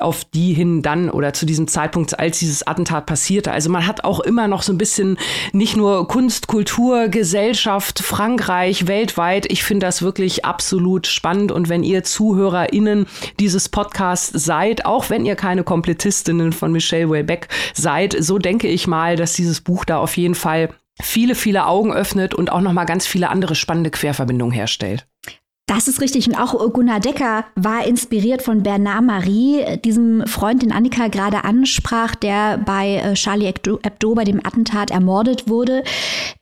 auf 0.00 0.24
die 0.24 0.52
hin 0.52 0.82
dann 0.82 1.10
oder 1.10 1.32
zu 1.32 1.46
diesem 1.46 1.68
Zeitpunkt, 1.68 2.18
als 2.18 2.38
dieses 2.38 2.66
Attentat 2.66 3.06
passierte. 3.06 3.52
Also 3.52 3.70
man 3.70 3.86
hat 3.86 4.04
auch 4.04 4.20
immer 4.20 4.48
noch 4.48 4.62
so 4.62 4.72
ein 4.72 4.78
bisschen 4.78 5.18
nicht 5.52 5.76
nur 5.76 6.08
Kunst, 6.08 6.46
Kultur, 6.46 7.08
Gesellschaft, 7.08 8.00
Frankreich, 8.00 8.86
weltweit. 8.86 9.50
Ich 9.50 9.64
finde 9.64 9.86
das 9.86 10.02
wirklich 10.02 10.44
absolut 10.44 11.06
spannend. 11.06 11.52
Und 11.52 11.68
wenn 11.68 11.82
ihr 11.82 12.04
ZuhörerInnen 12.04 13.06
dieses 13.38 13.68
Podcasts 13.68 14.32
seid, 14.32 14.86
auch 14.86 15.10
wenn 15.10 15.26
ihr 15.26 15.36
keine 15.36 15.64
Komplettistinnen 15.64 16.52
von 16.52 16.72
Michelle 16.72 17.10
Waybeck 17.10 17.48
seid, 17.74 18.16
so 18.18 18.38
denke 18.38 18.68
ich 18.68 18.86
mal, 18.86 19.16
dass 19.16 19.34
dieses 19.34 19.60
Buch 19.60 19.84
da 19.84 19.98
auf 19.98 20.16
jeden 20.16 20.34
Fall 20.34 20.70
viele, 21.02 21.34
viele 21.34 21.66
Augen 21.66 21.92
öffnet 21.92 22.34
und 22.34 22.52
auch 22.52 22.60
noch 22.60 22.72
mal 22.72 22.84
ganz 22.84 23.06
viele 23.06 23.30
andere 23.30 23.54
spannende 23.54 23.90
Querverbindungen 23.90 24.54
herstellt. 24.54 25.06
Das 25.70 25.86
ist 25.86 26.00
richtig. 26.00 26.26
Und 26.26 26.34
auch 26.34 26.72
Gunnar 26.72 26.98
Decker 26.98 27.44
war 27.54 27.86
inspiriert 27.86 28.42
von 28.42 28.64
Bernard 28.64 29.04
Marie, 29.04 29.78
diesem 29.84 30.26
Freund, 30.26 30.62
den 30.62 30.72
Annika 30.72 31.06
gerade 31.06 31.44
ansprach, 31.44 32.16
der 32.16 32.58
bei 32.58 32.96
äh, 32.96 33.14
Charlie 33.14 33.46
Hebdo 33.46 34.14
bei 34.16 34.24
dem 34.24 34.44
Attentat 34.44 34.90
ermordet 34.90 35.48
wurde. 35.48 35.84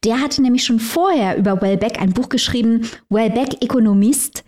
Der 0.03 0.23
hatte 0.23 0.41
nämlich 0.41 0.65
schon 0.65 0.81
vorher 0.81 1.37
über 1.37 1.61
Wellbeck 1.61 2.01
ein 2.01 2.15
Buch 2.15 2.31
geschrieben, 2.31 2.89
Wellbeck 3.11 3.63
Ökonomist. 3.63 4.45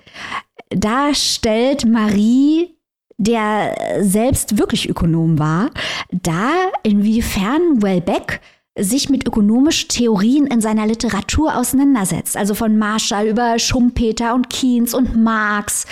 Da 0.71 1.15
stellt 1.15 1.85
Marie 1.85 2.75
der 3.19 3.77
selbst 4.01 4.57
wirklich 4.57 4.89
Ökonom 4.89 5.39
war, 5.39 5.69
da 6.11 6.53
inwiefern 6.83 7.83
Wellbeck 7.83 8.41
sich 8.81 9.09
mit 9.09 9.27
ökonomischen 9.27 9.89
Theorien 9.89 10.47
in 10.47 10.61
seiner 10.61 10.87
Literatur 10.87 11.57
auseinandersetzt. 11.57 12.37
Also 12.37 12.55
von 12.55 12.79
Marshall 12.79 13.29
über 13.29 13.59
Schumpeter 13.59 14.35
und 14.35 14.51
Keynes 14.51 14.95
und 14.95 15.17
Marx 15.23 15.87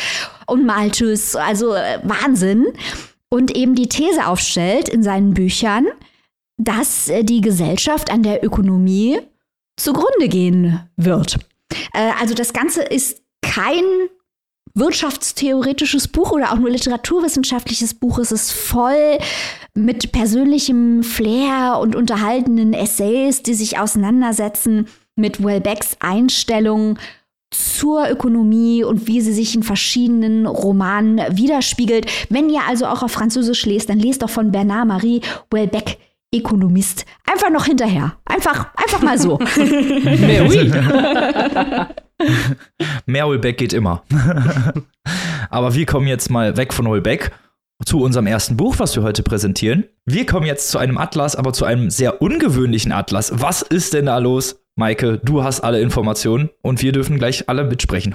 und 0.47 0.65
Malthus, 0.65 1.37
also 1.37 1.75
äh, 1.75 2.01
Wahnsinn. 2.05 2.67
Und 3.31 3.55
eben 3.55 3.75
die 3.75 3.89
These 3.89 4.27
aufstellt 4.27 4.89
in 4.89 5.03
seinen 5.03 5.35
Büchern, 5.35 5.87
dass 6.57 7.09
äh, 7.09 7.25
die 7.25 7.41
Gesellschaft 7.41 8.11
an 8.11 8.23
der 8.23 8.45
Ökonomie 8.45 9.21
zugrunde 9.77 10.29
gehen 10.29 10.81
wird. 10.97 11.39
Äh, 11.93 12.11
also 12.21 12.35
das 12.35 12.53
Ganze 12.53 12.83
ist 12.83 13.23
kein 13.43 13.85
wirtschaftstheoretisches 14.75 16.09
Buch 16.09 16.33
oder 16.33 16.53
auch 16.53 16.59
nur 16.59 16.71
literaturwissenschaftliches 16.71 17.95
Buch. 17.95 18.19
Es 18.19 18.33
ist 18.33 18.53
voll 18.53 19.19
mit 19.75 20.13
persönlichem 20.13 21.03
Flair 21.03 21.79
und 21.81 21.97
unterhaltenden 21.97 22.73
Essays, 22.73 23.43
die 23.43 23.55
sich 23.55 23.79
auseinandersetzen 23.79 24.87
mit 25.17 25.43
Wellbecks 25.43 25.97
Einstellung 26.01 26.99
zur 27.51 28.09
Ökonomie 28.11 28.85
und 28.85 29.07
wie 29.07 29.21
sie 29.21 29.33
sich 29.33 29.55
in 29.55 29.63
verschiedenen 29.63 30.47
Romanen 30.47 31.19
widerspiegelt. 31.37 32.07
Wenn 32.29 32.51
ihr 32.51 32.61
also 32.69 32.87
auch 32.87 33.03
auf 33.03 33.13
Französisch 33.13 33.65
lest, 33.65 33.89
dann 33.89 33.99
lest 33.99 34.23
doch 34.23 34.31
von 34.31 34.53
Bernard 34.53 34.87
Marie 34.87 35.23
Wellbeck 35.51 35.99
Ökonomist. 36.35 37.07
Einfach 37.31 37.51
noch 37.51 37.65
hinterher. 37.65 38.17
Einfach, 38.25 38.69
einfach 38.77 39.03
mal 39.03 39.19
so. 39.19 39.39
Mehr 43.07 43.25
Holbeck 43.27 43.57
geht 43.59 43.73
immer. 43.73 44.03
Aber 45.51 45.75
wir 45.75 45.87
kommen 45.87 46.07
jetzt 46.07 46.31
mal 46.31 46.57
weg 46.57 46.75
von 46.75 46.87
Holbeck 46.87 47.33
zu 47.85 48.03
unserem 48.03 48.27
ersten 48.27 48.57
Buch, 48.57 48.75
was 48.79 48.95
wir 48.97 49.03
heute 49.03 49.23
präsentieren. 49.23 49.85
Wir 50.05 50.27
kommen 50.27 50.47
jetzt 50.47 50.71
zu 50.71 50.79
einem 50.79 50.99
Atlas, 50.99 51.37
aber 51.37 51.53
zu 51.53 51.65
einem 51.65 51.91
sehr 51.91 52.21
ungewöhnlichen 52.21 52.91
Atlas. 52.91 53.31
Was 53.37 53.63
ist 53.63 53.95
denn 53.95 54.07
da 54.07 54.19
los? 54.19 54.61
Maike, 54.75 55.19
du 55.19 55.45
hast 55.45 55.61
alle 55.61 55.81
Informationen 55.81 56.51
und 56.61 56.83
wir 56.83 56.93
dürfen 56.93 57.19
gleich 57.19 57.49
alle 57.49 57.65
mitsprechen. 57.65 58.15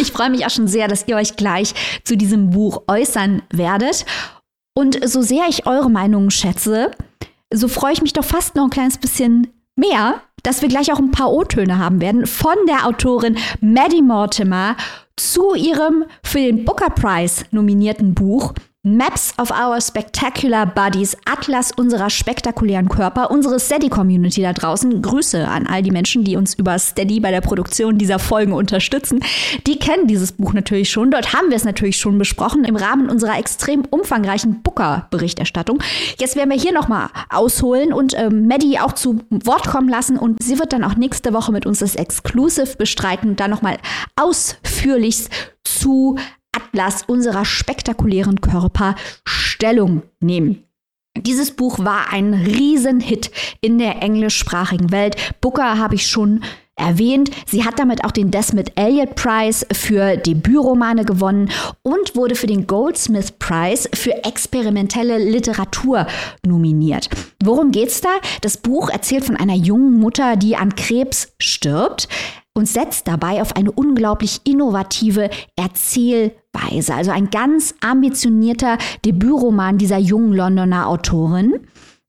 ich 0.00 0.12
freue 0.12 0.30
mich 0.30 0.46
auch 0.46 0.50
schon 0.50 0.68
sehr, 0.68 0.88
dass 0.88 1.06
ihr 1.06 1.16
euch 1.16 1.36
gleich 1.36 1.74
zu 2.04 2.16
diesem 2.16 2.50
Buch 2.50 2.82
äußern 2.88 3.42
werdet. 3.50 4.04
Und 4.78 4.96
so 5.08 5.22
sehr 5.22 5.48
ich 5.48 5.66
eure 5.66 5.90
Meinungen 5.90 6.30
schätze, 6.30 6.92
so 7.52 7.66
freue 7.66 7.94
ich 7.94 8.00
mich 8.00 8.12
doch 8.12 8.22
fast 8.22 8.54
noch 8.54 8.62
ein 8.62 8.70
kleines 8.70 8.96
bisschen 8.96 9.48
mehr, 9.74 10.20
dass 10.44 10.62
wir 10.62 10.68
gleich 10.68 10.92
auch 10.92 11.00
ein 11.00 11.10
paar 11.10 11.32
O-Töne 11.32 11.78
haben 11.78 12.00
werden 12.00 12.28
von 12.28 12.54
der 12.68 12.86
Autorin 12.86 13.36
Maddie 13.60 14.02
Mortimer 14.02 14.76
zu 15.16 15.56
ihrem 15.56 16.04
für 16.22 16.38
den 16.38 16.64
Booker 16.64 16.90
Prize 16.90 17.44
nominierten 17.50 18.14
Buch 18.14 18.54
Maps 18.84 19.34
of 19.38 19.50
Our 19.50 19.80
Spectacular 19.80 20.64
Bodies, 20.64 21.16
Atlas 21.24 21.72
unserer 21.76 22.10
spektakulären 22.10 22.88
Körper, 22.88 23.30
unsere 23.30 23.58
Steady-Community 23.58 24.40
da 24.40 24.52
draußen. 24.52 25.02
Grüße 25.02 25.46
an 25.48 25.66
all 25.66 25.82
die 25.82 25.90
Menschen, 25.90 26.22
die 26.22 26.36
uns 26.36 26.54
über 26.54 26.78
Steady 26.78 27.18
bei 27.18 27.32
der 27.32 27.40
Produktion 27.40 27.98
dieser 27.98 28.20
Folgen 28.20 28.52
unterstützen. 28.52 29.20
Die 29.66 29.80
kennen 29.80 30.06
dieses 30.06 30.30
Buch 30.30 30.52
natürlich 30.52 30.90
schon. 30.90 31.10
Dort 31.10 31.32
haben 31.32 31.50
wir 31.50 31.56
es 31.56 31.64
natürlich 31.64 31.98
schon 31.98 32.18
besprochen 32.18 32.64
im 32.64 32.76
Rahmen 32.76 33.10
unserer 33.10 33.36
extrem 33.36 33.84
umfangreichen 33.84 34.62
Booker-Berichterstattung. 34.62 35.82
Jetzt 36.18 36.36
werden 36.36 36.50
wir 36.50 36.58
hier 36.58 36.72
nochmal 36.72 37.08
ausholen 37.30 37.92
und 37.92 38.16
ähm, 38.16 38.46
Maddie 38.46 38.78
auch 38.78 38.92
zu 38.92 39.20
Wort 39.28 39.66
kommen 39.66 39.88
lassen 39.88 40.16
und 40.16 40.42
sie 40.42 40.58
wird 40.58 40.72
dann 40.72 40.84
auch 40.84 40.94
nächste 40.94 41.32
Woche 41.34 41.50
mit 41.50 41.66
uns 41.66 41.80
das 41.80 41.96
Exclusive 41.96 42.76
bestreiten 42.76 43.30
und 43.30 43.40
dann 43.40 43.50
nochmal 43.50 43.78
ausführlichst 44.16 45.30
zu 45.64 46.16
Atlas 46.78 47.02
unserer 47.08 47.44
spektakulären 47.44 48.40
Körper 48.40 48.94
Stellung 49.24 50.02
nehmen. 50.20 50.62
Dieses 51.16 51.50
Buch 51.50 51.80
war 51.80 52.12
ein 52.12 52.34
Riesenhit 52.34 53.32
in 53.60 53.78
der 53.78 54.00
englischsprachigen 54.00 54.92
Welt. 54.92 55.16
Booker 55.40 55.78
habe 55.78 55.96
ich 55.96 56.06
schon 56.06 56.44
erwähnt. 56.76 57.30
Sie 57.46 57.64
hat 57.64 57.80
damit 57.80 58.04
auch 58.04 58.12
den 58.12 58.30
Desmond 58.30 58.70
Elliott 58.76 59.16
Prize 59.16 59.66
für 59.72 60.16
Debütromane 60.16 61.04
gewonnen 61.04 61.50
und 61.82 62.14
wurde 62.14 62.36
für 62.36 62.46
den 62.46 62.68
Goldsmith 62.68 63.32
Prize 63.32 63.88
für 63.92 64.22
experimentelle 64.22 65.18
Literatur 65.18 66.06
nominiert. 66.46 67.08
Worum 67.42 67.72
geht's 67.72 68.00
da? 68.00 68.10
Das 68.42 68.56
Buch 68.56 68.88
erzählt 68.88 69.24
von 69.24 69.36
einer 69.36 69.56
jungen 69.56 69.98
Mutter, 69.98 70.36
die 70.36 70.54
an 70.54 70.76
Krebs 70.76 71.32
stirbt 71.40 72.08
und 72.58 72.66
setzt 72.66 73.06
dabei 73.06 73.40
auf 73.40 73.54
eine 73.56 73.70
unglaublich 73.70 74.40
innovative 74.44 75.30
Erzählweise. 75.54 76.94
Also 76.94 77.12
ein 77.12 77.30
ganz 77.30 77.74
ambitionierter 77.80 78.78
Debütroman 79.04 79.78
dieser 79.78 79.98
jungen 79.98 80.32
Londoner 80.32 80.88
Autorin. 80.88 81.60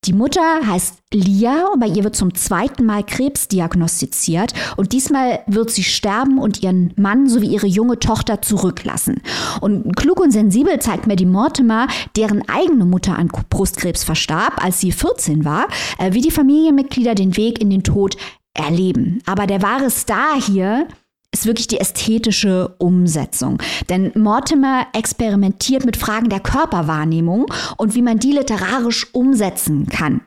Die 0.06 0.14
Mutter 0.14 0.66
heißt 0.66 1.00
Lia 1.14 1.68
und 1.74 1.82
bei 1.82 1.88
ihr 1.88 2.06
wird 2.06 2.16
zum 2.16 2.34
zweiten 2.34 2.86
Mal 2.86 3.04
Krebs 3.04 3.50
diagnostiziert 3.50 4.54
und 4.78 4.94
diesmal 4.94 5.42
wird 5.46 5.72
sie 5.72 5.84
sterben 5.84 6.40
und 6.40 6.64
ihren 6.64 6.94
Mann 6.96 7.28
sowie 7.28 7.48
ihre 7.48 7.68
junge 7.68 8.00
Tochter 8.00 8.42
zurücklassen. 8.42 9.22
Und 9.60 9.98
klug 9.98 10.22
und 10.22 10.32
sensibel 10.32 10.80
zeigt 10.80 11.06
Maddie 11.06 11.26
Mortimer, 11.26 11.88
deren 12.16 12.48
eigene 12.48 12.86
Mutter 12.86 13.20
an 13.20 13.28
Brustkrebs 13.28 14.06
verstarb, 14.06 14.64
als 14.64 14.80
sie 14.80 14.94
14 14.94 15.44
war, 15.44 15.68
äh, 15.98 16.14
wie 16.14 16.22
die 16.22 16.32
Familienmitglieder 16.32 17.14
den 17.14 17.36
Weg 17.36 17.60
in 17.60 17.70
den 17.70 17.84
Tod 17.84 18.16
erleben. 18.60 19.22
Aber 19.26 19.48
der 19.48 19.62
wahre 19.62 19.90
Star 19.90 20.40
hier 20.42 20.88
ist 21.32 21.46
wirklich 21.46 21.68
die 21.68 21.80
ästhetische 21.80 22.76
Umsetzung. 22.80 23.62
Denn 23.90 24.12
Mortimer 24.16 24.88
experimentiert 24.94 25.86
mit 25.86 25.98
Fragen 25.98 26.30
der 26.30 26.40
Körperwahrnehmung 26.40 27.46
und 27.78 27.96
wie 27.96 28.02
man 28.02 28.20
die 28.20 28.32
literarisch 28.32 29.08
umsetzen 29.14 29.88
kann. 29.88 30.22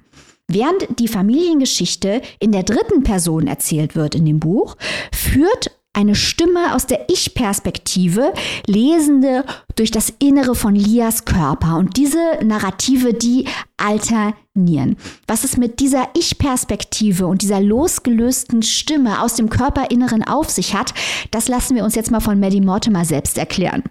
Während 0.48 0.98
die 0.98 1.08
Familiengeschichte 1.08 2.20
in 2.38 2.52
der 2.52 2.62
dritten 2.62 3.02
Person 3.02 3.46
erzählt 3.46 3.96
wird 3.96 4.14
in 4.14 4.26
dem 4.26 4.38
Buch, 4.38 4.76
führt 5.12 5.70
eine 5.94 6.14
Stimme 6.14 6.74
aus 6.74 6.86
der 6.86 7.08
Ich-Perspektive, 7.08 8.32
Lesende 8.66 9.44
durch 9.76 9.90
das 9.90 10.12
Innere 10.18 10.54
von 10.54 10.74
Lias 10.74 11.24
Körper. 11.24 11.76
Und 11.76 11.96
diese 11.96 12.38
Narrative, 12.42 13.12
die 13.12 13.46
alternieren. 13.76 14.96
Was 15.26 15.44
es 15.44 15.56
mit 15.56 15.80
dieser 15.80 16.08
Ich-Perspektive 16.14 17.26
und 17.26 17.42
dieser 17.42 17.60
losgelösten 17.60 18.62
Stimme 18.62 19.22
aus 19.22 19.34
dem 19.34 19.50
Körperinneren 19.50 20.24
auf 20.24 20.48
sich 20.48 20.74
hat, 20.74 20.94
das 21.30 21.48
lassen 21.48 21.76
wir 21.76 21.84
uns 21.84 21.94
jetzt 21.94 22.10
mal 22.10 22.20
von 22.20 22.40
Maddie 22.40 22.60
Mortimer 22.60 23.04
selbst 23.04 23.36
erklären. 23.36 23.82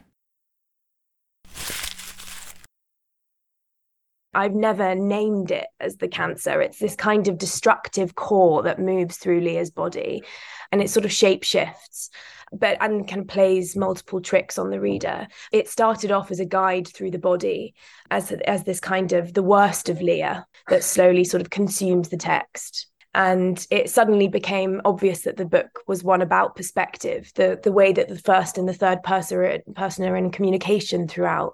I've 4.33 4.55
never 4.55 4.95
named 4.95 5.51
it 5.51 5.67
as 5.79 5.97
the 5.99 6.07
cancer. 6.07 6.61
It's 6.61 6.79
this 6.79 6.95
kind 6.95 7.27
of 7.27 7.37
destructive 7.37 8.15
core 8.15 8.63
that 8.63 8.79
moves 8.79 9.17
through 9.17 9.41
Leah's 9.41 9.69
body 9.69 10.23
and 10.71 10.81
it 10.81 10.89
sort 10.89 11.05
of 11.05 11.11
shape 11.11 11.43
shifts 11.43 12.09
but 12.51 12.77
and 12.81 13.07
kind 13.07 13.21
of 13.21 13.27
plays 13.27 13.75
multiple 13.75 14.21
tricks 14.21 14.57
on 14.57 14.69
the 14.69 14.79
reader. 14.79 15.27
It 15.51 15.69
started 15.69 16.11
off 16.11 16.31
as 16.31 16.39
a 16.39 16.45
guide 16.45 16.87
through 16.87 17.11
the 17.11 17.19
body, 17.19 17.75
as 18.09 18.31
as 18.31 18.63
this 18.63 18.79
kind 18.79 19.13
of 19.13 19.33
the 19.33 19.43
worst 19.43 19.89
of 19.89 20.01
Leah 20.01 20.45
that 20.67 20.83
slowly 20.83 21.23
sort 21.23 21.41
of 21.41 21.49
consumes 21.49 22.09
the 22.09 22.17
text. 22.17 22.87
And 23.13 23.65
it 23.69 23.89
suddenly 23.89 24.27
became 24.27 24.81
obvious 24.85 25.21
that 25.21 25.35
the 25.35 25.45
book 25.45 25.81
was 25.87 26.03
one 26.03 26.21
about 26.21 26.55
perspective, 26.55 27.31
the 27.35 27.59
the 27.61 27.71
way 27.71 27.93
that 27.93 28.07
the 28.07 28.19
first 28.19 28.57
and 28.57 28.67
the 28.67 28.73
third 28.73 29.03
person 29.03 29.61
person 29.75 30.05
are 30.05 30.17
in 30.17 30.31
communication 30.31 31.07
throughout. 31.07 31.53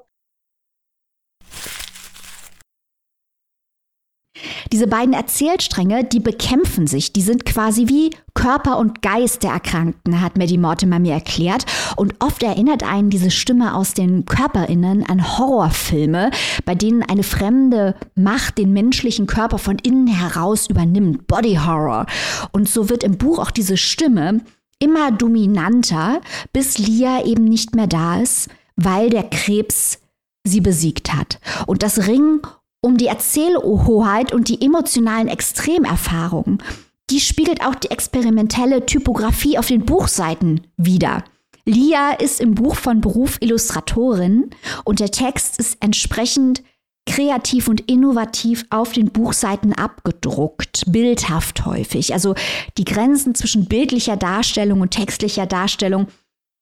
Diese 4.71 4.87
beiden 4.87 5.13
Erzählstränge, 5.13 6.03
die 6.03 6.19
bekämpfen 6.19 6.87
sich, 6.87 7.13
die 7.13 7.21
sind 7.21 7.45
quasi 7.45 7.87
wie 7.87 8.11
Körper 8.33 8.77
und 8.77 9.01
Geist 9.01 9.43
der 9.43 9.51
Erkrankten, 9.51 10.21
hat 10.21 10.37
Maddie 10.37 10.57
Mortimer 10.57 10.99
mir 10.99 11.13
erklärt. 11.13 11.65
Und 11.95 12.15
oft 12.19 12.43
erinnert 12.43 12.83
einen 12.83 13.09
diese 13.09 13.31
Stimme 13.31 13.73
aus 13.75 13.93
den 13.93 14.25
Körperinnen 14.25 15.03
an 15.07 15.37
Horrorfilme, 15.37 16.31
bei 16.65 16.75
denen 16.75 17.03
eine 17.03 17.23
fremde 17.23 17.95
Macht 18.15 18.57
den 18.57 18.73
menschlichen 18.73 19.25
Körper 19.25 19.57
von 19.57 19.77
innen 19.79 20.07
heraus 20.07 20.69
übernimmt. 20.69 21.27
Body 21.27 21.55
Horror. 21.55 22.05
Und 22.51 22.69
so 22.69 22.89
wird 22.89 23.03
im 23.03 23.17
Buch 23.17 23.39
auch 23.39 23.51
diese 23.51 23.77
Stimme 23.77 24.41
immer 24.79 25.11
dominanter, 25.11 26.21
bis 26.53 26.77
Lia 26.77 27.25
eben 27.25 27.45
nicht 27.45 27.75
mehr 27.75 27.87
da 27.87 28.21
ist, 28.21 28.49
weil 28.75 29.09
der 29.09 29.23
Krebs 29.23 29.99
sie 30.43 30.61
besiegt 30.61 31.13
hat. 31.13 31.39
Und 31.65 31.83
das 31.83 32.07
Ringen 32.07 32.41
um 32.81 32.97
die 32.97 33.07
Erzählhoheit 33.07 34.33
und 34.33 34.49
die 34.49 34.61
emotionalen 34.61 35.27
Extremerfahrungen. 35.27 36.61
Die 37.09 37.19
spiegelt 37.19 37.65
auch 37.65 37.75
die 37.75 37.89
experimentelle 37.89 38.85
Typografie 38.85 39.57
auf 39.57 39.67
den 39.67 39.85
Buchseiten 39.85 40.67
wider. 40.77 41.23
Lia 41.65 42.11
ist 42.11 42.39
im 42.39 42.55
Buch 42.55 42.75
von 42.75 43.01
Beruf 43.01 43.37
Illustratorin 43.41 44.49
und 44.85 44.99
der 44.99 45.11
Text 45.11 45.59
ist 45.59 45.77
entsprechend 45.81 46.63
kreativ 47.07 47.67
und 47.67 47.89
innovativ 47.89 48.65
auf 48.69 48.91
den 48.91 49.11
Buchseiten 49.11 49.73
abgedruckt, 49.73 50.83
bildhaft 50.87 51.65
häufig. 51.65 52.13
Also 52.13 52.35
die 52.77 52.85
Grenzen 52.85 53.33
zwischen 53.33 53.65
bildlicher 53.65 54.17
Darstellung 54.17 54.81
und 54.81 54.91
textlicher 54.91 55.45
Darstellung 55.45 56.07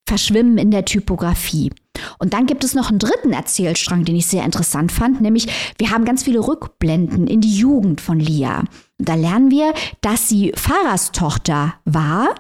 verschwimmen 0.07 0.57
in 0.57 0.72
der 0.72 0.86
Typografie. 0.86 1.72
Und 2.19 2.33
dann 2.33 2.45
gibt 2.45 2.63
es 2.63 2.75
noch 2.75 2.89
einen 2.89 3.00
dritten 3.00 3.33
Erzählstrang, 3.33 4.05
den 4.05 4.15
ich 4.15 4.27
sehr 4.27 4.43
interessant 4.43 4.91
fand, 4.91 5.21
nämlich 5.21 5.47
wir 5.77 5.91
haben 5.91 6.05
ganz 6.05 6.24
viele 6.24 6.39
Rückblenden 6.39 7.27
in 7.27 7.41
die 7.41 7.55
Jugend 7.55 8.01
von 8.01 8.19
Lia. 8.19 8.59
Und 8.97 9.09
da 9.09 9.15
lernen 9.15 9.51
wir, 9.51 9.74
dass 10.01 10.29
sie 10.29 10.51
Pfarrerstochter 10.53 11.75
war 11.85 12.35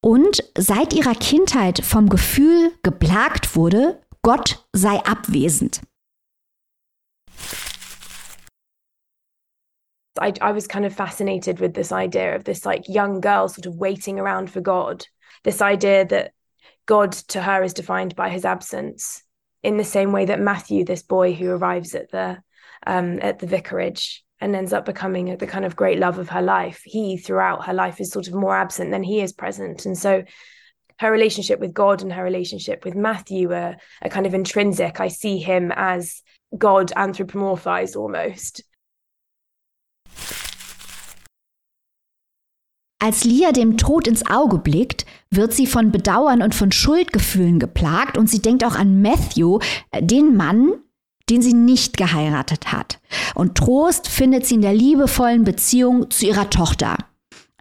und 0.00 0.42
seit 0.58 0.92
ihrer 0.92 1.14
Kindheit 1.14 1.84
vom 1.84 2.08
Gefühl 2.08 2.72
geplagt 2.82 3.54
wurde, 3.56 4.00
Gott 4.22 4.66
sei 4.72 4.98
abwesend. 5.04 5.80
I, 10.20 10.32
I 10.40 10.52
was 10.52 10.68
kind 10.68 10.84
of 10.84 10.92
fascinated 10.92 11.58
with 11.58 11.72
this 11.72 11.90
idea 11.90 12.36
of 12.36 12.44
this 12.44 12.64
like 12.66 12.86
young 12.86 13.20
girl 13.20 13.48
sort 13.48 13.66
of 13.66 13.76
waiting 13.76 14.20
around 14.20 14.50
for 14.50 14.60
God. 14.60 15.06
This 15.42 15.62
idea 15.62 16.04
that 16.06 16.32
God 16.86 17.12
to 17.12 17.40
her 17.40 17.62
is 17.62 17.74
defined 17.74 18.16
by 18.16 18.28
his 18.28 18.44
absence, 18.44 19.22
in 19.62 19.76
the 19.76 19.84
same 19.84 20.12
way 20.12 20.24
that 20.26 20.40
Matthew, 20.40 20.84
this 20.84 21.02
boy 21.02 21.32
who 21.32 21.50
arrives 21.50 21.94
at 21.94 22.10
the 22.10 22.38
um, 22.86 23.20
at 23.22 23.38
the 23.38 23.46
vicarage 23.46 24.24
and 24.40 24.56
ends 24.56 24.72
up 24.72 24.84
becoming 24.84 25.36
the 25.36 25.46
kind 25.46 25.64
of 25.64 25.76
great 25.76 25.98
love 25.98 26.18
of 26.18 26.30
her 26.30 26.42
life, 26.42 26.82
he 26.84 27.16
throughout 27.16 27.66
her 27.66 27.72
life 27.72 28.00
is 28.00 28.10
sort 28.10 28.26
of 28.26 28.34
more 28.34 28.56
absent 28.56 28.90
than 28.90 29.04
he 29.04 29.20
is 29.20 29.32
present, 29.32 29.86
and 29.86 29.96
so 29.96 30.24
her 30.98 31.10
relationship 31.10 31.58
with 31.58 31.74
God 31.74 32.02
and 32.02 32.12
her 32.12 32.22
relationship 32.22 32.84
with 32.84 32.94
Matthew 32.94 33.52
are, 33.52 33.76
are 34.02 34.10
kind 34.10 34.26
of 34.26 34.34
intrinsic. 34.34 35.00
I 35.00 35.08
see 35.08 35.38
him 35.38 35.72
as 35.74 36.22
God 36.56 36.92
anthropomorphized 36.96 37.96
almost. 37.96 38.62
Als 43.02 43.24
Lia 43.24 43.50
dem 43.50 43.78
Tod 43.78 44.06
ins 44.06 44.24
Auge 44.30 44.58
blickt, 44.58 45.06
wird 45.28 45.52
sie 45.52 45.66
von 45.66 45.90
Bedauern 45.90 46.40
und 46.40 46.54
von 46.54 46.70
Schuldgefühlen 46.70 47.58
geplagt 47.58 48.16
und 48.16 48.30
sie 48.30 48.40
denkt 48.40 48.62
auch 48.64 48.76
an 48.76 49.02
Matthew, 49.02 49.58
äh, 49.90 50.00
den 50.00 50.36
Mann, 50.36 50.74
den 51.28 51.42
sie 51.42 51.52
nicht 51.52 51.96
geheiratet 51.96 52.70
hat. 52.70 53.00
Und 53.34 53.56
Trost 53.56 54.06
findet 54.06 54.46
sie 54.46 54.54
in 54.54 54.62
der 54.62 54.72
liebevollen 54.72 55.42
Beziehung 55.42 56.12
zu 56.12 56.26
ihrer 56.26 56.48
Tochter. 56.48 56.96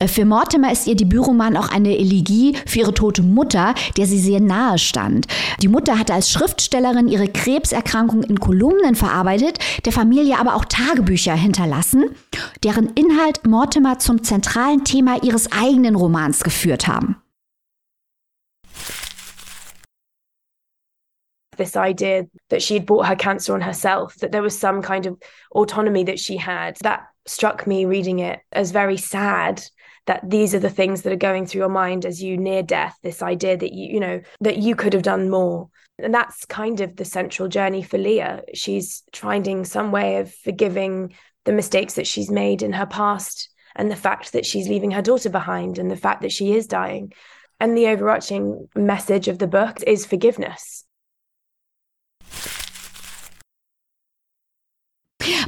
Äh, 0.01 0.07
für 0.07 0.25
Mortimer 0.25 0.71
ist 0.71 0.87
ihr 0.87 0.95
Debütroman 0.95 1.55
auch 1.55 1.69
eine 1.69 1.97
Elegie 1.97 2.57
für 2.65 2.79
ihre 2.79 2.93
tote 2.93 3.21
Mutter, 3.21 3.73
der 3.97 4.07
sie 4.07 4.19
sehr 4.19 4.39
nahe 4.39 4.77
stand. 4.77 5.27
Die 5.61 5.67
Mutter 5.67 5.97
hatte 5.97 6.13
als 6.13 6.31
Schriftstellerin 6.31 7.07
ihre 7.07 7.27
Krebserkrankung 7.27 8.23
in 8.23 8.39
Kolumnen 8.39 8.95
verarbeitet, 8.95 9.59
der 9.85 9.93
Familie 9.93 10.39
aber 10.39 10.55
auch 10.55 10.65
Tagebücher 10.65 11.35
hinterlassen, 11.35 12.15
deren 12.63 12.89
Inhalt 12.95 13.45
Mortimer 13.45 13.99
zum 13.99 14.23
zentralen 14.23 14.83
Thema 14.83 15.23
ihres 15.23 15.51
eigenen 15.51 15.95
Romans 15.95 16.43
geführt 16.43 16.87
haben. 16.87 17.17
this 21.57 21.75
idea 21.75 22.25
that 22.49 22.61
she 22.61 22.73
had 22.73 22.87
brought 22.87 23.05
her 23.05 23.15
cancer 23.15 23.53
on 23.53 23.61
herself, 23.61 24.15
that 24.15 24.31
there 24.31 24.41
was 24.41 24.57
some 24.57 24.81
kind 24.81 25.05
of 25.05 25.15
autonomy 25.53 26.03
that 26.03 26.19
she 26.19 26.35
had. 26.35 26.75
That 26.81 27.05
struck 27.27 27.67
me 27.67 27.85
reading 27.85 28.17
it 28.17 28.39
as 28.51 28.71
very 28.71 28.97
sad 28.97 29.61
that 30.07 30.27
these 30.29 30.55
are 30.55 30.59
the 30.59 30.69
things 30.69 31.01
that 31.01 31.13
are 31.13 31.17
going 31.17 31.45
through 31.45 31.59
your 31.59 31.69
mind 31.69 32.05
as 32.05 32.21
you 32.21 32.37
near 32.37 32.63
death 32.63 32.97
this 33.03 33.21
idea 33.21 33.55
that 33.55 33.73
you 33.73 33.93
you 33.93 33.99
know 33.99 34.21
that 34.39 34.57
you 34.57 34.75
could 34.75 34.93
have 34.93 35.03
done 35.03 35.29
more. 35.29 35.69
And 35.99 36.13
that's 36.13 36.45
kind 36.45 36.81
of 36.81 36.95
the 36.95 37.05
central 37.05 37.47
journey 37.47 37.83
for 37.83 37.97
leah. 37.97 38.41
She's 38.53 39.03
finding 39.13 39.65
some 39.65 39.91
way 39.91 40.17
of 40.17 40.33
forgiving 40.33 41.13
the 41.45 41.51
mistakes 41.51 41.95
that 41.95 42.07
she's 42.07 42.31
made 42.31 42.63
in 42.63 42.73
her 42.73 42.87
past 42.87 43.49
and 43.75 43.91
the 43.91 43.95
fact 43.95 44.33
that 44.33 44.45
she's 44.45 44.67
leaving 44.67 44.91
her 44.91 45.01
daughter 45.01 45.29
behind 45.29 45.77
and 45.77 45.91
the 45.91 45.95
fact 45.95 46.21
that 46.23 46.31
she 46.31 46.53
is 46.53 46.65
dying. 46.65 47.13
And 47.59 47.77
the 47.77 47.87
overarching 47.87 48.67
message 48.75 49.27
of 49.27 49.37
the 49.37 49.47
book 49.47 49.77
is 49.85 50.05
forgiveness 50.05 50.85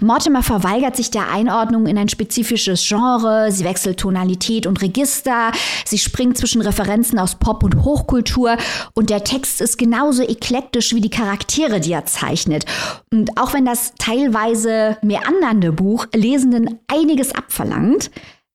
Mortimer 0.01 0.44
verweigert 0.44 0.96
sich 0.96 1.12
der 1.12 1.32
Einordnung 1.32 1.88
in 1.88 1.98
ein 1.98 2.10
spezifisches 2.10 2.86
Genre, 2.88 3.51
sie 3.51 3.63
wechselt 3.63 4.00
Tonalität 4.00 4.68
und 4.68 4.82
Register, 4.82 5.51
sie 5.86 5.98
springt 5.98 6.38
zwischen 6.38 6.62
Referenzen 6.62 7.20
aus 7.20 7.36
Pop 7.36 7.63
und 7.63 7.84
Hochkultur. 7.84 8.58
Und 8.94 9.10
der 9.10 9.24
Text 9.24 9.62
ist 9.62 9.77
genauso 9.77 10.24
eklektisch 10.24 10.94
wie 10.94 11.01
die 11.01 11.10
Charaktere, 11.10 11.80
die 11.80 11.94
er 11.94 12.06
zeichnet. 12.06 12.65
Und 13.12 13.38
auch 13.38 13.53
wenn 13.53 13.66
das 13.66 13.94
teilweise 13.98 14.98
meandernde 15.01 15.72
Buch 15.72 16.07
Lesenden 16.14 16.79
einiges 16.88 17.33
abverlangt, 17.36 18.12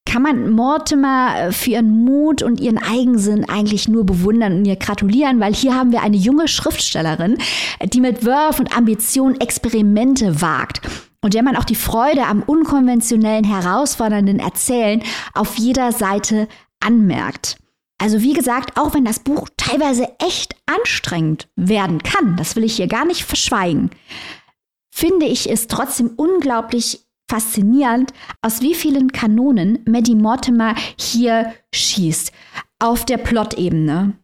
kann 0.09 0.23
man 0.23 0.51
Mortimer 0.51 1.53
für 1.53 1.73
ihren 1.73 2.05
Mut 2.05 2.43
und 2.43 2.61
ihren 2.61 2.79
Eigensinn 2.79 3.47
eigentlich 3.47 3.89
nur 3.89 4.07
bewundern 4.07 4.55
und 4.55 4.65
ihr 4.65 4.77
gratulieren, 4.77 5.39
weil 5.39 5.55
hier 5.55 5.75
haben 5.75 5.93
wir 5.93 6.01
eine 6.01 6.17
junge 6.17 6.49
Schriftstellerin, 6.49 7.37
die 7.85 8.01
mit 8.01 8.25
Wurf 8.25 8.59
und 8.59 8.75
Ambition 8.75 9.39
Experimente 9.39 10.41
wagt 10.41 10.81
und 11.23 11.35
der 11.35 11.43
man 11.43 11.57
auch 11.57 11.65
die 11.65 11.75
Freude 11.75 12.27
am 12.27 12.43
unkonventionellen, 12.43 13.45
herausfordernden 13.45 14.39
Erzählen 14.39 15.03
auf 15.35 15.57
jeder 15.57 15.93
Seite 15.93 16.49
anmerkt. 16.81 17.59
Also 18.01 18.23
wie 18.23 18.33
gesagt, 18.33 18.79
auch 18.79 18.95
wenn 18.95 19.05
das 19.05 19.19
Buch 19.19 19.49
teilweise 19.57 20.09
echt 20.21 20.55
anstrengend 20.67 21.49
werden 21.57 22.03
kann, 22.03 22.37
das 22.37 22.55
will 22.55 22.65
ich 22.65 22.77
hier 22.77 22.87
gar 22.87 23.05
nicht 23.05 23.25
verschweigen, 23.25 23.91
finde 24.91 25.27
ich 25.27 25.51
es 25.51 25.67
trotzdem 25.67 26.13
unglaublich 26.17 27.05
faszinierend, 27.29 28.13
aus 28.41 28.61
wie 28.63 28.75
vielen 28.75 29.13
Kanonen 29.13 29.81
Maddie 29.85 30.15
Mortimer 30.15 30.75
hier 30.99 31.53
schießt. 31.75 32.33
Auf 32.79 33.05
der 33.05 33.19
Plot-Ebene, 33.19 34.15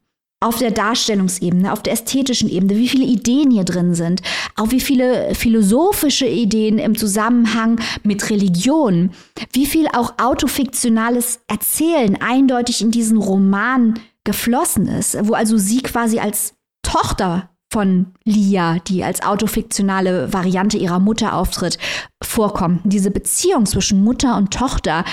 auf 0.45 0.59
der 0.59 0.71
Darstellungsebene, 0.71 1.73
auf 1.73 1.83
der 1.83 1.95
ästhetischen 1.95 2.51
Ebene, 2.51 2.77
wie 2.77 2.89
viele 2.89 3.07
Ideen 3.07 3.51
hier 3.51 3.65
drin 3.65 3.95
sind, 3.95 4.21
auch 4.57 4.71
wie 4.71 4.81
viele 4.81 5.35
philosophische 5.35 6.27
Ideen 6.27 6.79
im 6.79 6.97
Zusammenhang 6.97 7.81
mit 8.03 8.29
Religion, 8.29 9.11
wie 9.53 9.65
viel 9.67 9.89
auch 9.89 10.15
autofiktionales 10.19 11.41
Erzählen 11.49 12.21
eindeutig 12.21 12.83
in 12.83 12.91
diesen 12.91 13.17
Roman 13.17 13.99
geflossen 14.25 14.87
ist, 14.87 15.17
wo 15.27 15.33
also 15.33 15.57
sie 15.57 15.83
quasi 15.83 16.19
als 16.19 16.55
Tochter 16.83 17.51
von 17.73 18.13
Lia, 18.25 18.79
die 18.87 19.03
als 19.03 19.23
autofiktionale 19.23 20.33
Variante 20.33 20.77
ihrer 20.77 21.01
Mutter 21.01 21.35
auftritt, 21.35 21.79
vorkommt. 22.23 22.83
Diese 22.85 23.11
Beziehung 23.11 23.67
zwischen 23.67 24.05
Mutter 24.05 24.37
und 24.37 24.53
Tochter 24.53 25.05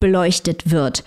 beleuchtet 0.00 0.70
wird. 0.70 1.04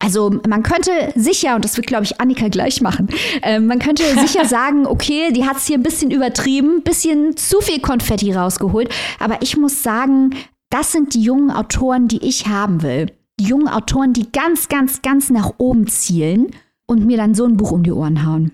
Also 0.00 0.30
man 0.48 0.62
könnte 0.62 0.90
sicher, 1.16 1.56
und 1.56 1.64
das 1.64 1.76
wird, 1.76 1.86
glaube 1.86 2.04
ich, 2.04 2.20
Annika 2.20 2.48
gleich 2.48 2.80
machen, 2.80 3.08
äh, 3.42 3.58
man 3.58 3.78
könnte 3.78 4.04
sicher 4.20 4.44
sagen, 4.44 4.86
okay, 4.86 5.32
die 5.32 5.44
hat 5.44 5.56
es 5.56 5.66
hier 5.66 5.76
ein 5.76 5.82
bisschen 5.82 6.10
übertrieben, 6.10 6.82
bisschen 6.82 7.36
zu 7.36 7.60
viel 7.60 7.80
Konfetti 7.80 8.32
rausgeholt. 8.32 8.94
Aber 9.18 9.42
ich 9.42 9.56
muss 9.56 9.82
sagen, 9.82 10.34
das 10.70 10.92
sind 10.92 11.14
die 11.14 11.22
jungen 11.22 11.50
Autoren, 11.50 12.08
die 12.08 12.24
ich 12.24 12.46
haben 12.46 12.82
will. 12.82 13.12
Die 13.40 13.46
jungen 13.46 13.68
Autoren, 13.68 14.12
die 14.12 14.30
ganz, 14.30 14.68
ganz, 14.68 15.02
ganz 15.02 15.30
nach 15.30 15.54
oben 15.58 15.86
zielen 15.86 16.48
und 16.86 17.06
mir 17.06 17.16
dann 17.16 17.34
so 17.34 17.44
ein 17.44 17.56
Buch 17.56 17.72
um 17.72 17.82
die 17.82 17.92
Ohren 17.92 18.26
hauen. 18.26 18.52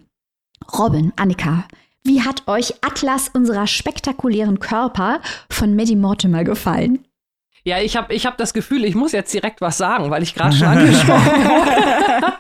Robin, 0.79 1.13
Annika, 1.17 1.65
wie 2.05 2.23
hat 2.23 2.47
euch 2.49 2.75
Atlas 2.83 3.31
unserer 3.33 3.67
spektakulären 3.67 4.61
Körper 4.61 5.21
von 5.51 5.75
Maddie 5.75 5.97
Mortimer 5.97 6.45
gefallen? 6.45 7.05
Ja, 7.67 7.81
ich 7.81 7.97
habe 7.97 8.13
ich 8.13 8.27
hab 8.27 8.37
das 8.37 8.53
Gefühl, 8.53 8.85
ich 8.85 8.95
muss 8.95 9.13
jetzt 9.13 9.33
direkt 9.33 9.63
was 9.63 9.79
sagen, 9.79 10.11
weil 10.11 10.23
ich 10.23 10.35
gerade 10.35 10.55
schon 10.55 10.69
angesprochen 10.69 11.45
habe. 11.49 12.35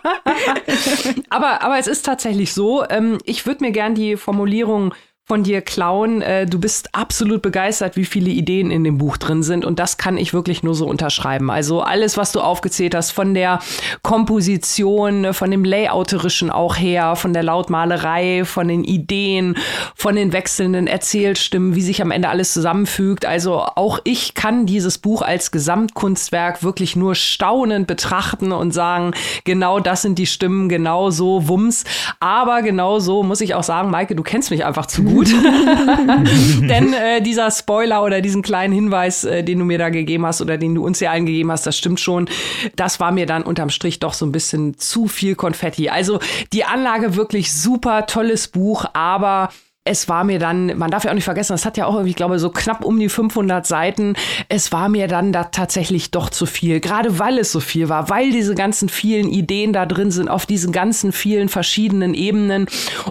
aber, 1.30 1.62
aber 1.62 1.78
es 1.78 1.86
ist 1.86 2.04
tatsächlich 2.04 2.52
so, 2.52 2.84
ähm, 2.90 3.18
ich 3.24 3.46
würde 3.46 3.64
mir 3.64 3.72
gern 3.72 3.94
die 3.94 4.16
Formulierung 4.16 4.94
von 5.26 5.42
dir 5.42 5.62
klauen. 5.62 6.20
Äh, 6.20 6.44
du 6.44 6.60
bist 6.60 6.94
absolut 6.94 7.40
begeistert, 7.40 7.96
wie 7.96 8.04
viele 8.04 8.28
Ideen 8.28 8.70
in 8.70 8.84
dem 8.84 8.98
Buch 8.98 9.16
drin 9.16 9.42
sind. 9.42 9.64
Und 9.64 9.78
das 9.78 9.96
kann 9.96 10.18
ich 10.18 10.34
wirklich 10.34 10.62
nur 10.62 10.74
so 10.74 10.86
unterschreiben. 10.86 11.50
Also 11.50 11.80
alles, 11.80 12.18
was 12.18 12.32
du 12.32 12.40
aufgezählt 12.40 12.94
hast, 12.94 13.10
von 13.10 13.32
der 13.32 13.60
Komposition, 14.02 15.32
von 15.32 15.50
dem 15.50 15.64
Layouterischen 15.64 16.50
auch 16.50 16.76
her, 16.76 17.16
von 17.16 17.32
der 17.32 17.42
Lautmalerei, 17.42 18.44
von 18.44 18.68
den 18.68 18.84
Ideen, 18.84 19.56
von 19.94 20.14
den 20.14 20.34
wechselnden 20.34 20.86
Erzählstimmen, 20.86 21.74
wie 21.74 21.80
sich 21.80 22.02
am 22.02 22.10
Ende 22.10 22.28
alles 22.28 22.52
zusammenfügt. 22.52 23.24
Also 23.24 23.60
auch 23.60 24.00
ich 24.04 24.34
kann 24.34 24.66
dieses 24.66 24.98
Buch 24.98 25.22
als 25.22 25.50
Gesamtkunstwerk 25.50 26.62
wirklich 26.62 26.96
nur 26.96 27.14
staunend 27.14 27.86
betrachten 27.86 28.52
und 28.52 28.72
sagen, 28.72 29.12
genau 29.44 29.80
das 29.80 30.02
sind 30.02 30.18
die 30.18 30.26
Stimmen, 30.26 30.68
genau 30.68 31.08
so 31.08 31.48
Wumms. 31.48 31.84
Aber 32.20 32.60
genau 32.60 32.98
so 32.98 33.22
muss 33.22 33.40
ich 33.40 33.54
auch 33.54 33.62
sagen, 33.62 33.90
Maike, 33.90 34.14
du 34.14 34.22
kennst 34.22 34.50
mich 34.50 34.66
einfach 34.66 34.84
zu 34.84 35.02
gut 35.02 35.13
gut. 35.14 35.28
Denn 36.68 36.92
äh, 36.92 37.22
dieser 37.22 37.50
Spoiler 37.50 38.02
oder 38.02 38.20
diesen 38.20 38.42
kleinen 38.42 38.74
Hinweis, 38.74 39.24
äh, 39.24 39.42
den 39.42 39.58
du 39.58 39.64
mir 39.64 39.78
da 39.78 39.88
gegeben 39.88 40.26
hast 40.26 40.40
oder 40.40 40.58
den 40.58 40.74
du 40.74 40.84
uns 40.84 41.00
ja 41.00 41.10
allen 41.10 41.26
gegeben 41.26 41.50
hast, 41.50 41.66
das 41.66 41.76
stimmt 41.76 42.00
schon. 42.00 42.28
Das 42.76 43.00
war 43.00 43.12
mir 43.12 43.26
dann 43.26 43.42
unterm 43.42 43.70
Strich 43.70 44.00
doch 44.00 44.12
so 44.12 44.26
ein 44.26 44.32
bisschen 44.32 44.78
zu 44.78 45.08
viel 45.08 45.34
Konfetti. 45.34 45.88
Also 45.88 46.20
die 46.52 46.64
Anlage 46.64 47.16
wirklich 47.16 47.52
super, 47.52 48.06
tolles 48.06 48.48
Buch, 48.48 48.84
aber 48.92 49.50
es 49.86 50.08
war 50.08 50.24
mir 50.24 50.38
dann, 50.38 50.78
man 50.78 50.90
darf 50.90 51.04
ja 51.04 51.10
auch 51.10 51.14
nicht 51.14 51.24
vergessen, 51.24 51.52
das 51.52 51.66
hat 51.66 51.76
ja 51.76 51.84
auch 51.84 51.92
irgendwie, 51.92 52.10
ich 52.10 52.16
glaube, 52.16 52.38
so 52.38 52.48
knapp 52.48 52.86
um 52.86 52.98
die 52.98 53.10
500 53.10 53.66
Seiten. 53.66 54.14
Es 54.48 54.72
war 54.72 54.88
mir 54.88 55.08
dann 55.08 55.30
da 55.30 55.44
tatsächlich 55.44 56.10
doch 56.10 56.30
zu 56.30 56.46
viel, 56.46 56.80
gerade 56.80 57.18
weil 57.18 57.38
es 57.38 57.52
so 57.52 57.60
viel 57.60 57.90
war, 57.90 58.08
weil 58.08 58.30
diese 58.30 58.54
ganzen 58.54 58.88
vielen 58.88 59.28
Ideen 59.28 59.74
da 59.74 59.84
drin 59.84 60.10
sind, 60.10 60.28
auf 60.30 60.46
diesen 60.46 60.72
ganzen 60.72 61.12
vielen 61.12 61.50
verschiedenen 61.50 62.14
Ebenen. 62.14 62.66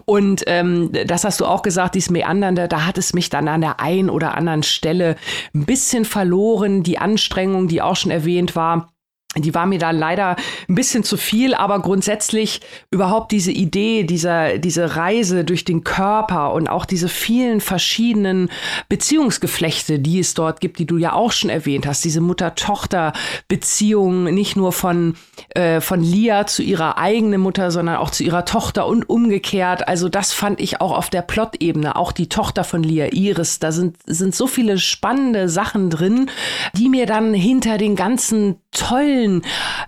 Und 0.05 0.45
ähm, 0.47 0.91
das 1.05 1.23
hast 1.23 1.41
du 1.41 1.45
auch 1.45 1.62
gesagt, 1.62 1.93
dieses 1.93 2.09
Meandernde, 2.09 2.67
da 2.67 2.88
hat 2.88 2.97
es 2.97 3.13
mich 3.13 3.29
dann 3.29 3.47
an 3.47 3.62
der 3.62 3.79
einen 3.79 4.09
oder 4.09 4.36
anderen 4.36 4.63
Stelle 4.63 5.15
ein 5.53 5.65
bisschen 5.65 6.05
verloren. 6.05 6.81
Die 6.81 6.97
Anstrengung, 6.97 7.67
die 7.67 7.83
auch 7.83 7.95
schon 7.95 8.12
erwähnt 8.12 8.55
war 8.55 8.92
die 9.36 9.54
war 9.54 9.65
mir 9.65 9.80
da 9.80 9.91
leider 9.91 10.38
ein 10.69 10.76
bisschen 10.76 11.04
zu 11.04 11.17
viel, 11.17 11.54
aber 11.56 11.82
grundsätzlich 11.82 12.62
überhaupt 12.91 13.32
diese 13.32 13.52
Idee, 13.52 14.04
dieser, 14.04 14.60
diese 14.60 14.96
Reise 14.96 15.43
durch 15.43 15.65
den 15.65 15.84
Körper 15.84 16.54
und 16.54 16.67
auch 16.67 16.86
diese 16.86 17.10
vielen 17.10 17.60
verschiedenen 17.62 18.50
Beziehungsgeflechte, 18.89 19.98
die 20.00 20.19
es 20.19 20.36
dort 20.36 20.62
gibt, 20.62 20.80
die 20.80 20.86
du 20.86 20.98
ja 20.98 21.13
auch 21.13 21.32
schon 21.32 21.50
erwähnt 21.50 21.88
hast, 21.88 22.06
diese 22.06 22.22
Mutter-Tochter-Beziehung, 22.22 24.26
nicht 24.26 24.56
nur 24.56 24.72
von, 24.72 25.15
äh, 25.50 25.82
von 25.82 26.02
Lia 26.02 26.46
zu 26.46 26.62
ihrer 26.62 26.98
eigenen 26.98 27.41
Mutter, 27.41 27.72
sondern 27.72 27.96
auch 27.96 28.12
zu 28.12 28.24
ihrer 28.24 28.46
Tochter 28.46 28.86
und 28.86 29.10
umgekehrt. 29.10 29.88
Also 29.88 30.10
das 30.10 30.34
fand 30.34 30.62
ich 30.62 30.80
auch 30.82 30.96
auf 30.96 31.10
der 31.10 31.24
Plot-Ebene, 31.24 31.96
auch 31.96 32.12
die 32.12 32.30
Tochter 32.30 32.63
von 32.63 32.84
Lia, 32.84 33.13
Iris, 33.13 33.58
da 33.60 33.72
sind, 33.72 33.98
sind 34.06 34.36
so 34.36 34.48
viele 34.48 34.78
spannende 34.78 35.48
Sachen 35.50 35.89
drin, 35.89 36.30
die 36.76 36.89
mir 36.89 37.06
dann 37.06 37.34
hinter 37.34 37.78
den 37.78 37.96
ganzen 37.96 38.58
tollen 38.73 39.43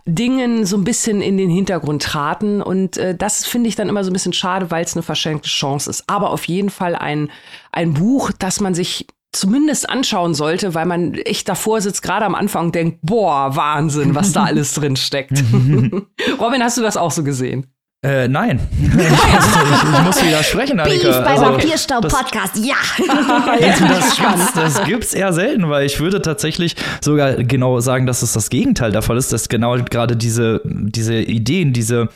Dingen 0.06 0.66
so 0.66 0.78
ein 0.78 0.84
bisschen 0.84 1.22
in 1.22 1.38
den 1.38 1.50
Hintergrund 1.50 2.04
traten. 2.04 2.62
Und 2.62 2.98
äh, 2.98 3.16
das 3.16 3.46
finde 3.46 3.68
ich 3.70 3.76
dann 3.76 3.90
immer 3.90 4.04
so 4.04 4.12
ein 4.12 4.14
bisschen 4.14 4.34
schade, 4.34 4.72
weil 4.72 4.84
es 4.86 4.96
eine 4.96 5.04
verschenkte 5.04 5.50
Chance 5.50 5.90
ist. 5.90 6.04
Aber 6.08 6.32
auf 6.32 6.46
jeden 6.46 6.70
Fall 6.70 6.96
ein, 6.96 7.30
ein 7.72 7.94
Buch, 7.94 8.32
das 8.38 8.60
man 8.60 8.74
sich 8.74 9.08
zumindest 9.36 9.90
anschauen 9.90 10.34
sollte, 10.34 10.74
weil 10.74 10.86
man 10.86 11.14
echt 11.14 11.50
davor 11.50 11.82
sitzt, 11.82 12.02
gerade 12.02 12.26
am 12.26 12.36
Anfang 12.36 12.68
und 12.68 12.76
denkt, 12.76 13.00
boah, 13.02 13.56
Wahnsinn, 13.56 14.16
was 14.16 14.32
da 14.32 14.44
alles 14.46 14.74
drin 14.74 14.96
steckt. 14.96 15.44
Robin, 16.40 16.64
hast 16.64 16.78
du 16.78 16.82
das 16.82 16.98
auch 16.98 17.12
so 17.12 17.24
gesehen? 17.24 17.68
Äh, 18.06 18.28
nein. 18.28 18.60
ich, 18.82 20.04
muss 20.06 20.24
widersprechen, 20.24 20.80
Annika. 20.80 21.08
Beef 21.08 21.18
bei 21.18 21.32
also, 21.32 21.46
Vampirstau-Podcast, 21.46 22.64
ja. 22.64 22.76
das, 23.60 24.18
das, 24.18 24.54
das 24.54 24.84
gibt's 24.86 25.16
eher 25.16 25.34
selten, 25.34 25.68
weil 25.70 25.88
ich 25.88 26.00
würde 26.00 26.22
tatsächlich 26.22 26.76
sogar 27.02 27.34
genau 27.34 27.80
sagen, 27.80 28.06
dass 28.06 28.22
es 28.22 28.34
das 28.34 28.52
Gegenteil 28.52 28.92
der 28.92 29.02
Fall 29.02 29.18
ist, 29.18 29.34
dass 29.34 29.50
genau 29.50 29.76
gerade 29.78 30.16
diese, 30.16 30.62
diese 30.66 31.16
Ideen, 31.16 31.74
diese 31.74 32.10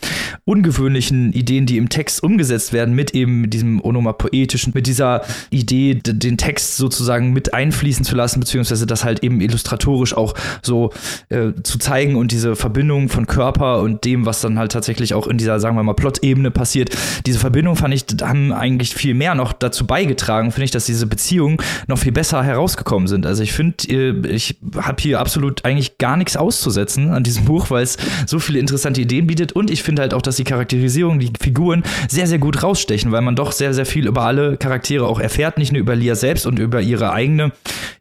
ungewöhnlichen 0.46 1.34
Ideen, 1.34 1.66
die 1.66 1.78
im 1.78 1.90
Text 1.90 2.22
umgesetzt 2.22 2.72
werden, 2.72 2.94
mit 2.94 3.16
eben 3.16 3.50
diesem 3.50 3.84
onomapoetischen, 3.84 4.74
mit 4.76 4.86
dieser 4.86 5.24
Idee, 5.50 5.96
den 5.96 6.38
Text 6.38 6.78
sozusagen 6.78 7.34
mit 7.34 7.56
einfließen 7.56 8.06
zu 8.06 8.16
lassen, 8.16 8.40
beziehungsweise 8.40 8.86
das 8.86 9.04
halt 9.04 9.24
eben 9.24 9.42
illustratorisch 9.42 10.16
auch 10.16 10.36
so 10.62 10.92
äh, 11.30 11.54
zu 11.64 11.80
zeigen 11.80 12.16
und 12.16 12.32
diese 12.32 12.56
Verbindung 12.56 13.10
von 13.10 13.26
Körper 13.26 13.80
und 13.80 14.06
dem, 14.06 14.28
was 14.28 14.42
dann 14.42 14.60
halt 14.60 14.72
tatsächlich 14.72 15.16
auch 15.16 15.26
in 15.26 15.40
dieser, 15.40 15.60
sagen 15.60 15.76
wir 15.76 15.79
wir 15.80 15.84
mal, 15.84 15.94
Plot-Ebene 15.94 16.52
passiert. 16.52 16.96
Diese 17.26 17.40
Verbindung 17.40 17.76
fand 17.76 17.94
ich, 17.94 18.06
haben 18.22 18.52
eigentlich 18.52 18.94
viel 18.94 19.14
mehr 19.14 19.36
noch 19.36 19.54
dazu 19.54 19.86
beigetragen, 19.86 20.52
finde 20.52 20.66
ich, 20.66 20.72
dass 20.72 20.86
diese 20.86 21.08
Beziehungen 21.08 21.58
noch 21.88 21.98
viel 21.98 22.12
besser 22.12 22.44
herausgekommen 22.44 23.08
sind. 23.08 23.26
Also 23.26 23.44
ich 23.44 23.54
finde, 23.54 23.76
äh, 23.90 24.28
ich 24.28 24.58
habe 24.78 25.02
hier 25.02 25.20
absolut 25.20 25.66
eigentlich 25.66 25.98
gar 25.98 26.18
nichts 26.18 26.38
auszusetzen 26.38 27.12
an 27.12 27.24
diesem 27.24 27.46
Buch, 27.46 27.70
weil 27.70 27.84
es 27.84 27.98
so 28.26 28.40
viele 28.40 28.60
interessante 28.60 29.02
Ideen 29.02 29.28
bietet 29.28 29.54
und 29.54 29.70
ich 29.70 29.84
finde 29.84 30.02
halt 30.02 30.14
auch, 30.14 30.22
dass 30.22 30.36
die 30.36 30.44
Charakterisierung, 30.44 31.20
die 31.20 31.32
Figuren 31.40 31.84
sehr, 32.08 32.28
sehr 32.28 32.40
gut 32.40 32.64
rausstechen, 32.64 33.12
weil 33.12 33.22
man 33.22 33.36
doch 33.36 33.52
sehr, 33.52 33.74
sehr 33.74 33.86
viel 33.86 34.08
über 34.08 34.24
alle 34.24 34.58
Charaktere 34.58 35.06
auch 35.08 35.20
erfährt, 35.20 35.58
nicht 35.58 35.72
nur 35.72 35.80
über 35.80 35.96
Lia 35.96 36.16
selbst 36.16 36.46
und 36.46 36.60
über 36.60 36.82
ihre 36.82 37.12
eigene, 37.12 37.52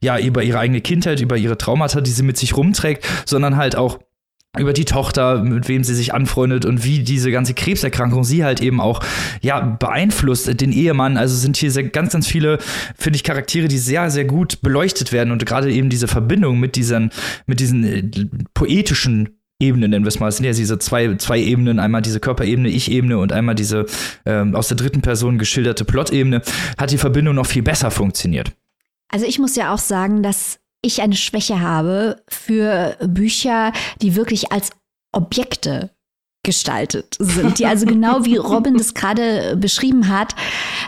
ja, 0.01 0.19
über 0.19 0.43
ihre 0.43 0.59
eigene 0.59 0.81
Kindheit, 0.81 1.21
über 1.21 1.37
ihre 1.37 1.59
Traumata, 1.59 2.01
die 2.01 2.11
sie 2.11 2.23
mit 2.23 2.37
sich 2.37 2.57
rumträgt, 2.57 3.07
sondern 3.27 3.57
halt 3.57 3.77
auch 3.77 3.99
über 4.57 4.73
die 4.73 4.87
Tochter, 4.87 5.43
mit 5.43 5.69
wem 5.69 5.85
sie 5.85 5.95
sich 5.95 6.15
anfreundet 6.15 6.65
und 6.65 6.83
wie 6.85 7.01
diese 7.01 7.31
ganze 7.31 7.53
Krebserkrankung 7.53 8.25
sie 8.25 8.45
halt 8.45 8.63
eben 8.63 8.81
auch 8.81 9.01
ja 9.43 9.61
beeinflusst 9.61 10.61
den 10.61 10.73
Ehemann. 10.73 11.17
Also 11.17 11.37
sind 11.37 11.57
hier 11.57 11.71
sehr, 11.71 11.85
ganz 11.85 12.13
ganz 12.13 12.27
viele 12.27 12.59
finde 12.97 13.17
ich 13.17 13.25
Charaktere, 13.25 13.69
die 13.69 13.79
sehr 13.79 14.11
sehr 14.11 14.25
gut 14.25 14.63
beleuchtet 14.63 15.13
werden 15.13 15.33
und 15.33 15.45
gerade 15.45 15.71
eben 15.71 15.91
diese 15.91 16.09
Verbindung 16.09 16.59
mit 16.59 16.77
diesen 16.77 17.11
mit 17.47 17.61
diesen 17.61 17.85
äh, 17.85 18.03
poetischen 18.55 19.39
Ebenen, 19.61 19.91
nennen 19.91 20.05
wir 20.05 20.09
es 20.09 20.21
mal. 20.21 20.29
Es 20.29 20.37
sind 20.37 20.47
ja 20.47 20.53
diese 20.53 20.79
zwei, 20.79 21.17
zwei 21.17 21.41
Ebenen, 21.41 21.81
einmal 21.81 22.01
diese 22.01 22.21
Körperebene, 22.21 22.69
Ich-Ebene 22.69 23.19
und 23.19 23.33
einmal 23.33 23.57
diese 23.57 23.87
ähm, 24.25 24.55
aus 24.55 24.69
der 24.69 24.77
dritten 24.77 25.03
Person 25.03 25.37
geschilderte 25.37 25.85
Plot-Ebene, 25.85 26.43
hat 26.79 26.93
die 26.93 26.99
Verbindung 26.99 27.35
noch 27.35 27.47
viel 27.47 27.63
besser 27.63 27.91
funktioniert. 27.91 28.53
Also 29.09 29.27
ich 29.27 29.41
muss 29.41 29.57
ja 29.57 29.75
auch 29.75 29.79
sagen, 29.79 30.23
dass 30.23 30.61
ich 30.83 31.03
eine 31.03 31.17
Schwäche 31.17 31.61
habe 31.61 32.23
für 32.29 32.97
Bücher, 33.01 33.73
die 34.01 34.15
wirklich 34.15 34.53
als 34.53 34.71
Objekte 35.13 35.91
gestaltet 36.45 37.17
sind, 37.19 37.59
die 37.59 37.67
also 37.67 37.85
genau 37.85 38.25
wie 38.25 38.37
Robin 38.39 38.79
das 38.79 38.95
gerade 38.95 39.55
beschrieben 39.57 40.09
hat, 40.09 40.35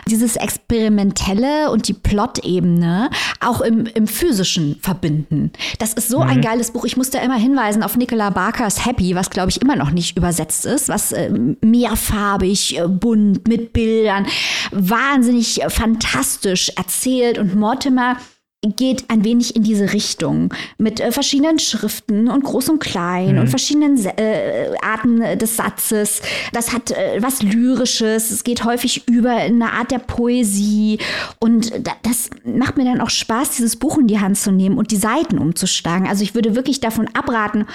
dieses 0.07 0.35
Experimentelle 0.35 1.69
und 1.69 1.87
die 1.87 1.93
Plot-Ebene 1.93 3.11
auch 3.41 3.61
im, 3.61 3.85
im 3.85 4.07
Physischen 4.07 4.77
verbinden. 4.81 5.51
Das 5.77 5.93
ist 5.93 6.09
so 6.09 6.21
mhm. 6.21 6.29
ein 6.29 6.41
geiles 6.41 6.71
Buch. 6.71 6.85
Ich 6.85 6.97
muss 6.97 7.11
da 7.11 7.19
immer 7.19 7.37
hinweisen 7.37 7.83
auf 7.83 7.95
Nicola 7.95 8.31
Barkers 8.31 8.85
Happy, 8.85 9.13
was 9.13 9.29
glaube 9.29 9.51
ich 9.51 9.61
immer 9.61 9.75
noch 9.75 9.91
nicht 9.91 10.17
übersetzt 10.17 10.65
ist, 10.65 10.89
was 10.89 11.11
äh, 11.11 11.29
mehrfarbig, 11.61 12.79
äh, 12.79 12.87
bunt, 12.87 13.47
mit 13.47 13.71
Bildern, 13.71 14.25
wahnsinnig 14.71 15.61
äh, 15.61 15.69
fantastisch 15.69 16.69
erzählt 16.75 17.37
und 17.37 17.55
Mortimer 17.55 18.17
geht 18.61 19.09
ein 19.09 19.23
wenig 19.23 19.55
in 19.55 19.63
diese 19.63 19.91
Richtung 19.91 20.53
mit 20.77 20.99
äh, 20.99 21.11
verschiedenen 21.11 21.57
Schriften 21.57 22.29
und 22.29 22.43
groß 22.43 22.69
und 22.69 22.79
klein 22.79 23.33
mhm. 23.33 23.41
und 23.41 23.47
verschiedenen 23.47 23.97
äh, 24.05 24.71
Arten 24.83 25.39
des 25.39 25.57
Satzes. 25.57 26.21
Das 26.53 26.71
hat 26.71 26.91
äh, 26.91 27.17
was 27.21 27.41
Lyrisches. 27.41 28.29
Es 28.29 28.43
geht 28.43 28.63
häufig 28.63 29.07
über 29.07 29.31
eine 29.31 29.73
Art 29.73 29.89
der 29.89 29.99
Poesie 29.99 30.99
und 31.39 31.73
das 32.03 32.29
macht 32.43 32.77
mir 32.77 32.85
dann 32.85 33.01
auch 33.01 33.09
Spaß, 33.09 33.57
dieses 33.57 33.77
Buch 33.77 33.97
in 33.97 34.07
die 34.07 34.19
Hand 34.19 34.37
zu 34.37 34.51
nehmen 34.51 34.77
und 34.77 34.91
die 34.91 34.97
Seiten 34.97 35.39
umzuschlagen. 35.39 36.07
Also 36.07 36.23
ich 36.23 36.35
würde 36.35 36.55
wirklich 36.55 36.79
davon 36.79 37.07
abraten, 37.15 37.65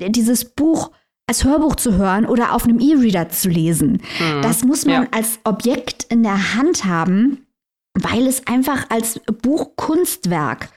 dieses 0.00 0.44
Buch 0.44 0.92
als 1.26 1.44
Hörbuch 1.44 1.74
zu 1.74 1.96
hören 1.96 2.26
oder 2.26 2.54
auf 2.54 2.64
einem 2.64 2.78
E-Reader 2.78 3.28
zu 3.28 3.48
lesen. 3.48 4.00
Mhm. 4.20 4.42
Das 4.42 4.64
muss 4.64 4.86
man 4.86 5.02
ja. 5.02 5.08
als 5.10 5.40
Objekt 5.44 6.04
in 6.04 6.22
der 6.22 6.54
Hand 6.54 6.84
haben 6.84 7.44
weil 8.02 8.26
es 8.26 8.46
einfach 8.46 8.90
als 8.90 9.20
Buchkunstwerk 9.42 10.68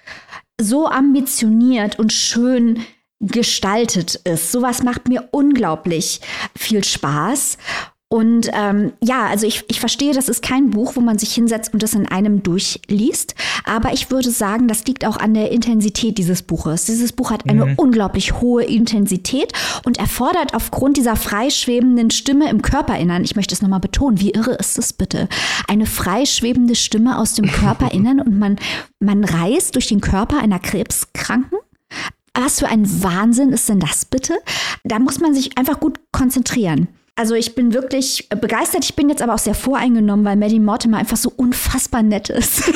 so 0.60 0.88
ambitioniert 0.88 2.00
und 2.00 2.14
schön 2.14 2.86
gestaltet 3.20 4.16
ist. 4.16 4.52
Sowas 4.52 4.84
macht 4.84 5.08
mir 5.08 5.30
unglaublich 5.32 6.22
viel 6.58 6.84
Spaß. 6.84 7.58
Und 8.12 8.50
ähm, 8.52 8.92
ja, 9.02 9.28
also 9.28 9.48
ich, 9.48 9.64
ich 9.70 9.80
verstehe, 9.80 10.14
das 10.14 10.28
ist 10.28 10.42
kein 10.42 10.70
Buch, 10.72 10.98
wo 10.98 11.00
man 11.00 11.18
sich 11.18 11.34
hinsetzt 11.34 11.74
und 11.74 11.82
das 11.82 11.94
in 11.94 12.10
einem 12.10 12.44
durchliest. 12.44 13.36
Aber 13.64 13.94
ich 13.94 14.12
würde 14.12 14.32
sagen, 14.32 14.68
das 14.68 14.84
liegt 14.84 15.06
auch 15.06 15.16
an 15.16 15.34
der 15.34 15.54
Intensität 15.54 16.18
dieses 16.18 16.42
Buches. 16.42 16.84
Dieses 16.84 17.14
Buch 17.14 17.32
hat 17.32 17.50
eine 17.50 17.68
mhm. 17.68 17.76
unglaublich 17.78 18.42
hohe 18.42 18.66
Intensität 18.66 19.54
und 19.86 19.98
erfordert 19.98 20.54
aufgrund 20.54 20.98
dieser 20.98 21.16
freischwebenden 21.16 22.12
Stimme 22.12 22.50
im 22.50 22.62
Körperinnern, 22.62 23.24
ich 23.24 23.38
möchte 23.38 23.56
es 23.56 23.62
nochmal 23.62 23.80
betonen, 23.80 24.20
wie 24.20 24.32
irre 24.32 24.56
ist 24.56 24.78
das 24.78 24.92
bitte? 24.92 25.30
Eine 25.70 25.86
freischwebende 25.86 26.76
Stimme 26.76 27.18
aus 27.18 27.36
dem 27.36 27.50
Körperinnern 27.50 28.20
und 28.26 28.38
man, 28.38 28.58
man 29.00 29.24
reist 29.24 29.76
durch 29.76 29.88
den 29.88 30.02
Körper 30.02 30.40
einer 30.40 30.60
Krebskranken 30.60 31.60
was 32.34 32.60
für 32.60 32.68
ein 32.70 33.04
Wahnsinn 33.04 33.52
ist 33.52 33.68
denn 33.68 33.82
das 33.82 34.06
bitte? 34.06 34.40
Da 34.86 35.00
muss 35.00 35.20
man 35.20 35.34
sich 35.34 35.58
einfach 35.58 35.82
gut 35.82 36.00
konzentrieren. 36.14 36.88
Also 37.22 37.36
ich 37.36 37.54
bin 37.54 37.72
wirklich 37.72 38.28
begeistert. 38.30 38.84
Ich 38.84 38.96
bin 38.96 39.08
jetzt 39.08 39.22
aber 39.22 39.36
auch 39.36 39.38
sehr 39.38 39.54
voreingenommen, 39.54 40.26
weil 40.26 40.38
Maddie 40.38 40.60
Mortimer 40.60 40.98
einfach 40.98 41.18
so 41.18 41.32
unfassbar 41.36 42.02
nett 42.02 42.32
ist. 42.32 42.64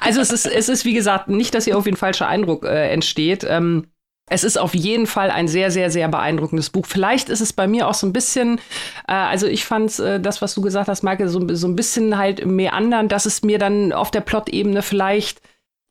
also 0.00 0.22
es 0.22 0.32
ist, 0.32 0.46
es 0.46 0.70
ist, 0.70 0.86
wie 0.86 0.94
gesagt, 0.94 1.28
nicht, 1.28 1.54
dass 1.54 1.64
hier 1.64 1.74
irgendwie 1.74 1.90
ein 1.90 1.96
falscher 1.96 2.28
Eindruck 2.28 2.64
äh, 2.64 2.88
entsteht. 2.90 3.44
Ähm 3.46 3.88
es 4.30 4.44
ist 4.44 4.56
auf 4.56 4.74
jeden 4.74 5.06
Fall 5.06 5.30
ein 5.30 5.48
sehr, 5.48 5.70
sehr, 5.70 5.90
sehr 5.90 6.08
beeindruckendes 6.08 6.70
Buch. 6.70 6.86
Vielleicht 6.86 7.28
ist 7.28 7.42
es 7.42 7.52
bei 7.52 7.66
mir 7.66 7.86
auch 7.86 7.92
so 7.92 8.06
ein 8.06 8.14
bisschen, 8.14 8.58
äh, 9.06 9.12
also 9.12 9.46
ich 9.46 9.66
fand 9.66 9.98
äh, 9.98 10.18
das, 10.18 10.40
was 10.40 10.54
du 10.54 10.62
gesagt 10.62 10.88
hast, 10.88 11.02
Michael, 11.02 11.28
so, 11.28 11.46
so 11.54 11.68
ein 11.68 11.76
bisschen 11.76 12.16
halt 12.16 12.46
mehr 12.46 12.72
anderen, 12.72 13.08
dass 13.08 13.26
es 13.26 13.42
mir 13.42 13.58
dann 13.58 13.92
auf 13.92 14.10
der 14.10 14.22
Plot-Ebene 14.22 14.80
vielleicht 14.80 15.42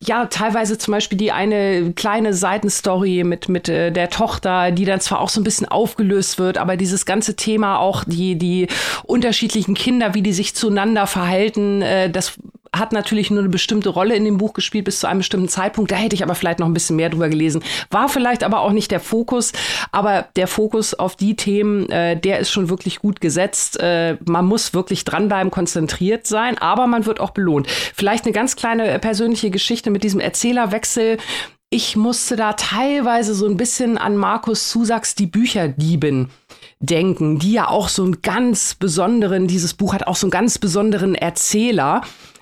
ja, 0.03 0.25
teilweise 0.25 0.79
zum 0.79 0.93
Beispiel 0.93 1.17
die 1.17 1.31
eine 1.31 1.93
kleine 1.93 2.33
Seitenstory 2.33 3.23
mit, 3.23 3.49
mit 3.49 3.69
äh, 3.69 3.91
der 3.91 4.09
Tochter, 4.09 4.71
die 4.71 4.85
dann 4.85 4.99
zwar 4.99 5.19
auch 5.19 5.29
so 5.29 5.39
ein 5.39 5.43
bisschen 5.43 5.67
aufgelöst 5.67 6.39
wird, 6.39 6.57
aber 6.57 6.75
dieses 6.75 7.05
ganze 7.05 7.35
Thema 7.35 7.77
auch 7.77 8.03
die, 8.03 8.35
die 8.35 8.67
unterschiedlichen 9.03 9.75
Kinder, 9.75 10.15
wie 10.15 10.23
die 10.23 10.33
sich 10.33 10.55
zueinander 10.55 11.05
verhalten, 11.05 11.83
äh, 11.83 12.09
das 12.09 12.33
hat 12.75 12.93
natürlich 12.93 13.29
nur 13.29 13.39
eine 13.39 13.49
bestimmte 13.49 13.89
Rolle 13.89 14.15
in 14.15 14.23
dem 14.23 14.37
Buch 14.37 14.53
gespielt 14.53 14.85
bis 14.85 14.99
zu 14.99 15.07
einem 15.07 15.19
bestimmten 15.19 15.49
Zeitpunkt. 15.49 15.91
Da 15.91 15.97
hätte 15.97 16.15
ich 16.15 16.23
aber 16.23 16.35
vielleicht 16.35 16.59
noch 16.59 16.67
ein 16.67 16.73
bisschen 16.73 16.95
mehr 16.95 17.09
drüber 17.09 17.27
gelesen. 17.27 17.63
War 17.89 18.07
vielleicht 18.07 18.43
aber 18.43 18.61
auch 18.61 18.71
nicht 18.71 18.91
der 18.91 19.01
Fokus, 19.01 19.51
aber 19.91 20.27
der 20.37 20.47
Fokus 20.47 20.93
auf 20.93 21.15
die 21.17 21.35
Themen, 21.35 21.89
äh, 21.89 22.17
der 22.17 22.39
ist 22.39 22.49
schon 22.51 22.69
wirklich 22.69 22.99
gut 22.99 23.19
gesetzt. 23.19 23.79
Äh, 23.81 24.17
man 24.25 24.45
muss 24.45 24.73
wirklich 24.73 25.03
dranbleiben, 25.03 25.51
konzentriert 25.51 26.25
sein, 26.27 26.57
aber 26.57 26.87
man 26.87 27.05
wird 27.05 27.19
auch 27.19 27.31
belohnt. 27.31 27.67
Vielleicht 27.67 28.25
eine 28.25 28.33
ganz 28.33 28.55
kleine 28.55 28.99
persönliche 28.99 29.51
Geschichte 29.51 29.91
mit 29.91 30.03
diesem 30.03 30.19
Erzählerwechsel 30.19 31.17
ich 31.73 31.95
musste 31.95 32.35
da 32.35 32.51
teilweise 32.51 33.33
so 33.33 33.47
ein 33.47 33.55
bisschen 33.55 33.97
an 33.97 34.17
Markus 34.17 34.67
Zusacks 34.67 35.15
Die 35.15 35.25
Bücherdieben 35.25 36.29
denken, 36.81 37.39
die 37.39 37.53
ja 37.53 37.69
auch 37.69 37.87
so 37.87 38.03
einen 38.03 38.21
ganz 38.21 38.75
besonderen, 38.75 39.47
dieses 39.47 39.73
Buch 39.73 39.93
hat 39.93 40.05
auch 40.05 40.17
so 40.17 40.27
einen 40.27 40.31
ganz 40.31 40.57
besonderen 40.57 41.15
Erzähler. 41.15 42.01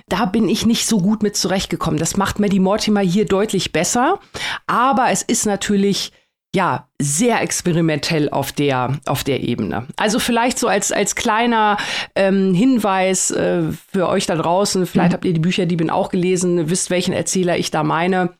Da 0.09 0.25
bin 0.25 0.49
ich 0.49 0.65
nicht 0.65 0.87
so 0.87 0.99
gut 0.99 1.23
mit 1.23 1.37
zurechtgekommen. 1.37 1.99
Das 1.99 2.17
macht 2.17 2.39
Maddie 2.39 2.59
Mortimer 2.59 3.01
hier 3.01 3.25
deutlich 3.25 3.71
besser. 3.71 4.19
Aber 4.67 5.11
es 5.11 5.21
ist 5.21 5.45
natürlich 5.45 6.11
ja, 6.55 6.87
sehr 6.99 7.41
experimentell 7.41 8.29
auf 8.29 8.51
der, 8.51 8.97
auf 9.05 9.23
der 9.23 9.41
Ebene. 9.41 9.85
Also 9.97 10.17
vielleicht 10.17 10.57
so 10.57 10.67
als, 10.67 10.91
als 10.91 11.15
kleiner 11.15 11.77
ähm, 12.15 12.55
Hinweis 12.55 13.29
äh, 13.29 13.63
für 13.91 14.09
euch 14.09 14.25
da 14.25 14.35
draußen, 14.35 14.87
vielleicht 14.87 15.11
mhm. 15.11 15.13
habt 15.13 15.25
ihr 15.25 15.33
die 15.33 15.39
Bücher, 15.39 15.67
die 15.67 15.75
bin 15.75 15.91
auch 15.91 16.09
gelesen, 16.09 16.69
wisst, 16.69 16.89
welchen 16.89 17.13
Erzähler 17.13 17.57
ich 17.57 17.69
da 17.69 17.83
meine 17.83 18.33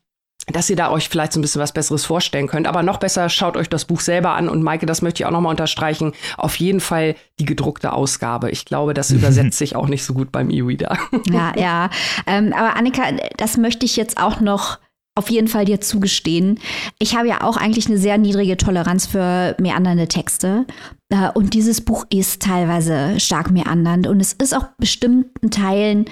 dass 0.52 0.70
ihr 0.70 0.76
da 0.76 0.92
euch 0.92 1.10
vielleicht 1.10 1.34
so 1.34 1.40
ein 1.40 1.42
bisschen 1.42 1.62
was 1.62 1.74
Besseres 1.74 2.06
vorstellen 2.06 2.48
könnt. 2.48 2.68
Aber 2.68 2.84
noch 2.84 2.98
besser, 2.98 3.30
schaut 3.30 3.58
euch 3.58 3.70
das 3.70 3.86
Buch 3.86 4.00
selber 4.00 4.32
an. 4.32 4.50
Und 4.50 4.64
Maike, 4.64 4.86
das 4.86 5.02
möchte 5.02 5.24
ich 5.24 5.26
auch 5.26 5.32
nochmal 5.32 5.52
unterstreichen, 5.52 6.14
auf 6.38 6.56
jeden 6.58 6.80
Fall 6.80 7.16
die 7.40 7.46
gedruckte 7.46 7.94
Ausgabe. 7.94 8.50
Ich 8.52 8.66
glaube, 8.66 8.94
das 8.94 9.12
übersetzt 9.20 9.58
sich 9.58 9.76
auch 9.76 9.88
nicht 9.88 10.04
so 10.04 10.14
gut 10.14 10.32
beim 10.32 10.50
E-Reader. 10.50 10.98
Ja, 11.30 11.54
ja. 11.56 11.90
Ähm, 12.26 12.54
aber 12.54 12.76
Annika, 12.76 13.04
das 13.38 13.58
möchte 13.58 13.86
ich 13.86 13.96
jetzt 13.96 14.20
auch 14.20 14.40
noch 14.40 14.80
auf 15.16 15.30
jeden 15.30 15.48
Fall 15.48 15.66
dir 15.66 15.82
zugestehen. 15.82 16.60
Ich 16.98 17.16
habe 17.16 17.28
ja 17.28 17.44
auch 17.44 17.58
eigentlich 17.58 17.88
eine 17.88 17.98
sehr 17.98 18.18
niedrige 18.18 18.58
Toleranz 18.58 19.06
für 19.06 19.56
meandernde 19.60 20.08
Texte. 20.08 20.66
Äh, 21.10 21.30
und 21.34 21.54
dieses 21.54 21.82
Buch 21.82 22.06
ist 22.10 22.42
teilweise 22.42 23.20
stark 23.20 23.52
meandernd. 23.52 24.08
Und 24.08 24.22
es 24.22 24.34
ist 24.34 24.56
auch 24.56 24.68
bestimmten 24.78 25.52
Teilen 25.52 26.06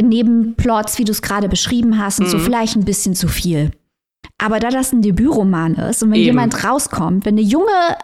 Nebenplots, 0.00 0.98
wie 0.98 1.04
du 1.04 1.12
es 1.12 1.22
gerade 1.22 1.48
beschrieben 1.48 1.98
hast, 1.98 2.20
und 2.20 2.26
mhm. 2.26 2.30
so 2.30 2.38
vielleicht 2.38 2.76
ein 2.76 2.84
bisschen 2.84 3.14
zu 3.14 3.28
viel. 3.28 3.70
Aber 4.38 4.58
da 4.58 4.70
das 4.70 4.92
ein 4.92 5.02
Debütroman 5.02 5.74
ist 5.74 6.02
und 6.02 6.10
wenn 6.10 6.18
Eben. 6.18 6.26
jemand 6.26 6.64
rauskommt, 6.64 7.24
wenn 7.24 7.34
eine 7.34 7.46
junge 7.46 7.96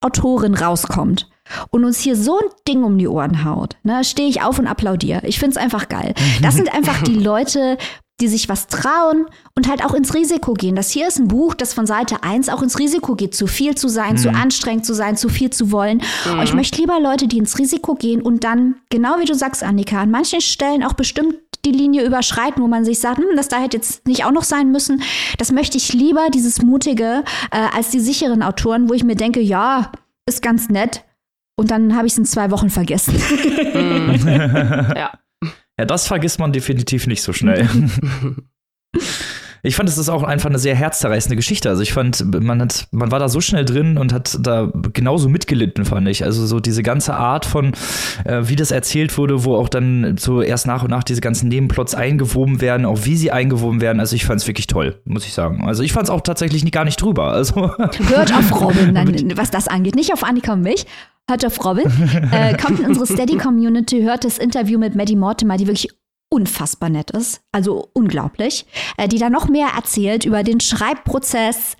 Autorin 0.00 0.54
rauskommt 0.54 1.28
und 1.70 1.84
uns 1.84 2.00
hier 2.00 2.16
so 2.16 2.38
ein 2.38 2.46
Ding 2.66 2.82
um 2.82 2.98
die 2.98 3.08
Ohren 3.08 3.44
haut, 3.44 3.76
ne, 3.82 4.04
stehe 4.04 4.28
ich 4.28 4.42
auf 4.42 4.58
und 4.58 4.66
applaudiere. 4.66 5.26
Ich 5.26 5.38
finde 5.38 5.52
es 5.52 5.56
einfach 5.56 5.88
geil. 5.88 6.14
Das 6.42 6.54
sind 6.56 6.72
einfach 6.74 7.02
die 7.02 7.18
Leute, 7.18 7.78
die 8.20 8.28
sich 8.28 8.48
was 8.48 8.66
trauen 8.66 9.26
und 9.54 9.68
halt 9.68 9.84
auch 9.84 9.94
ins 9.94 10.14
Risiko 10.14 10.54
gehen. 10.54 10.74
Das 10.74 10.90
hier 10.90 11.08
ist 11.08 11.18
ein 11.18 11.28
Buch, 11.28 11.54
das 11.54 11.72
von 11.72 11.86
Seite 11.86 12.22
1 12.22 12.48
auch 12.48 12.62
ins 12.62 12.78
Risiko 12.78 13.14
geht, 13.14 13.34
zu 13.34 13.46
viel 13.46 13.76
zu 13.76 13.88
sein, 13.88 14.12
mhm. 14.12 14.16
zu 14.18 14.30
anstrengend 14.30 14.86
zu 14.86 14.94
sein, 14.94 15.16
zu 15.16 15.28
viel 15.28 15.50
zu 15.50 15.70
wollen. 15.70 16.02
Mhm. 16.26 16.42
Ich 16.42 16.54
möchte 16.54 16.80
lieber 16.80 16.98
Leute, 17.00 17.28
die 17.28 17.38
ins 17.38 17.58
Risiko 17.58 17.94
gehen 17.94 18.20
und 18.20 18.44
dann, 18.44 18.76
genau 18.90 19.18
wie 19.20 19.24
du 19.24 19.34
sagst, 19.34 19.62
Annika, 19.62 20.02
an 20.02 20.10
manchen 20.10 20.40
Stellen 20.40 20.82
auch 20.82 20.94
bestimmt 20.94 21.34
die 21.64 21.72
Linie 21.72 22.04
überschreiten, 22.04 22.62
wo 22.62 22.66
man 22.66 22.84
sich 22.84 22.98
sagt, 22.98 23.18
hm, 23.18 23.36
das 23.36 23.48
da 23.48 23.58
hätte 23.58 23.76
jetzt 23.76 24.06
nicht 24.06 24.24
auch 24.24 24.30
noch 24.32 24.44
sein 24.44 24.70
müssen. 24.72 25.02
Das 25.38 25.52
möchte 25.52 25.76
ich 25.76 25.92
lieber, 25.92 26.28
dieses 26.32 26.62
Mutige, 26.62 27.24
äh, 27.50 27.66
als 27.74 27.90
die 27.90 28.00
sicheren 28.00 28.42
Autoren, 28.42 28.88
wo 28.88 28.94
ich 28.94 29.04
mir 29.04 29.16
denke, 29.16 29.40
ja, 29.40 29.92
ist 30.26 30.42
ganz 30.42 30.68
nett. 30.68 31.04
Und 31.56 31.70
dann 31.70 31.96
habe 31.96 32.06
ich 32.06 32.12
es 32.12 32.18
in 32.18 32.24
zwei 32.24 32.50
Wochen 32.50 32.70
vergessen. 32.70 33.14
Mhm. 33.74 34.28
ja. 34.96 35.10
Ja, 35.78 35.84
das 35.84 36.06
vergisst 36.06 36.38
man 36.38 36.52
definitiv 36.52 37.06
nicht 37.06 37.22
so 37.22 37.32
schnell. 37.32 37.68
ich 39.62 39.76
fand, 39.76 39.88
es 39.88 39.98
ist 39.98 40.08
auch 40.08 40.22
einfach 40.22 40.48
eine 40.48 40.58
sehr 40.58 40.74
herzzerreißende 40.74 41.36
Geschichte. 41.36 41.68
Also 41.68 41.82
ich 41.82 41.92
fand, 41.92 42.24
man 42.42 42.60
hat, 42.60 42.88
man 42.90 43.10
war 43.10 43.18
da 43.18 43.28
so 43.28 43.40
schnell 43.40 43.64
drin 43.64 43.96
und 43.96 44.12
hat 44.12 44.38
da 44.40 44.72
genauso 44.92 45.28
mitgelitten, 45.28 45.84
fand 45.84 46.08
ich. 46.08 46.24
Also 46.24 46.46
so 46.46 46.58
diese 46.58 46.82
ganze 46.82 47.14
Art 47.14 47.44
von, 47.46 47.72
äh, 48.24 48.42
wie 48.44 48.56
das 48.56 48.70
erzählt 48.70 49.16
wurde, 49.18 49.44
wo 49.44 49.56
auch 49.56 49.68
dann 49.68 50.16
so 50.16 50.42
erst 50.42 50.66
nach 50.66 50.82
und 50.82 50.90
nach 50.90 51.04
diese 51.04 51.20
ganzen 51.20 51.48
Nebenplots 51.48 51.94
eingewoben 51.94 52.60
werden, 52.60 52.84
auch 52.84 53.04
wie 53.04 53.16
sie 53.16 53.30
eingewoben 53.30 53.80
werden. 53.80 54.00
Also 54.00 54.16
ich 54.16 54.24
fand 54.24 54.40
es 54.40 54.46
wirklich 54.46 54.66
toll, 54.66 55.00
muss 55.04 55.26
ich 55.26 55.32
sagen. 55.32 55.64
Also 55.66 55.82
ich 55.82 55.92
fand 55.92 56.04
es 56.04 56.10
auch 56.10 56.22
tatsächlich 56.22 56.64
nie, 56.64 56.72
gar 56.72 56.84
nicht 56.84 57.00
drüber. 57.00 57.32
Also 57.32 57.72
Hört 57.78 58.34
auf 58.34 58.60
Robin, 58.60 58.94
dann, 58.94 59.36
was 59.36 59.50
das 59.50 59.68
angeht. 59.68 59.94
Nicht 59.94 60.12
auf 60.12 60.24
Annika 60.24 60.54
und 60.54 60.62
mich, 60.62 60.86
hört 61.28 61.44
auf 61.44 61.64
Robin, 61.64 61.86
äh, 62.32 62.56
kommt 62.56 62.80
in 62.80 62.86
unsere 62.86 63.06
Steady-Community, 63.06 64.02
hört 64.02 64.24
das 64.24 64.38
Interview 64.38 64.78
mit 64.78 64.94
Maddie 64.94 65.16
Mortimer, 65.16 65.56
die 65.56 65.66
wirklich 65.66 65.88
unfassbar 66.30 66.90
nett 66.90 67.10
ist, 67.10 67.42
also 67.52 67.88
unglaublich, 67.92 68.66
äh, 68.96 69.08
die 69.08 69.18
da 69.18 69.30
noch 69.30 69.48
mehr 69.48 69.68
erzählt 69.76 70.24
über 70.24 70.42
den 70.42 70.60
Schreibprozess 70.60 71.76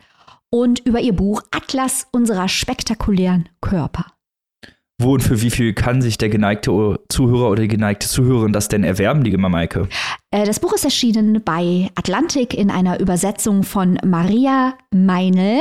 und 0.51 0.81
über 0.81 1.01
ihr 1.01 1.13
Buch 1.13 1.43
Atlas 1.51 2.07
unserer 2.13 2.49
spektakulären 2.49 3.49
Körper. 3.61 4.07
Wo 5.01 5.13
und 5.13 5.23
für 5.23 5.41
wie 5.43 5.51
viel 5.51 5.75
kann 5.75 6.03
sich 6.03 6.19
der 6.19 6.29
geneigte 6.29 6.99
Zuhörer 7.09 7.51
oder 7.51 7.63
die 7.63 7.69
geneigte 7.69 8.09
Zuhörerin 8.09 8.53
das 8.53 8.67
denn 8.67 8.83
erwerben, 8.83 9.23
liebe 9.23 9.39
Maike? 9.39 9.89
Äh, 10.31 10.45
das 10.45 10.59
Buch 10.61 10.73
ist 10.73 10.85
erschienen 10.85 11.43
bei 11.45 11.91
Atlantik 11.95 12.53
in 12.53 12.71
einer 12.71 12.99
Übersetzung 12.99 13.63
von 13.63 13.99
Maria 14.05 14.75
Meinl 14.93 15.61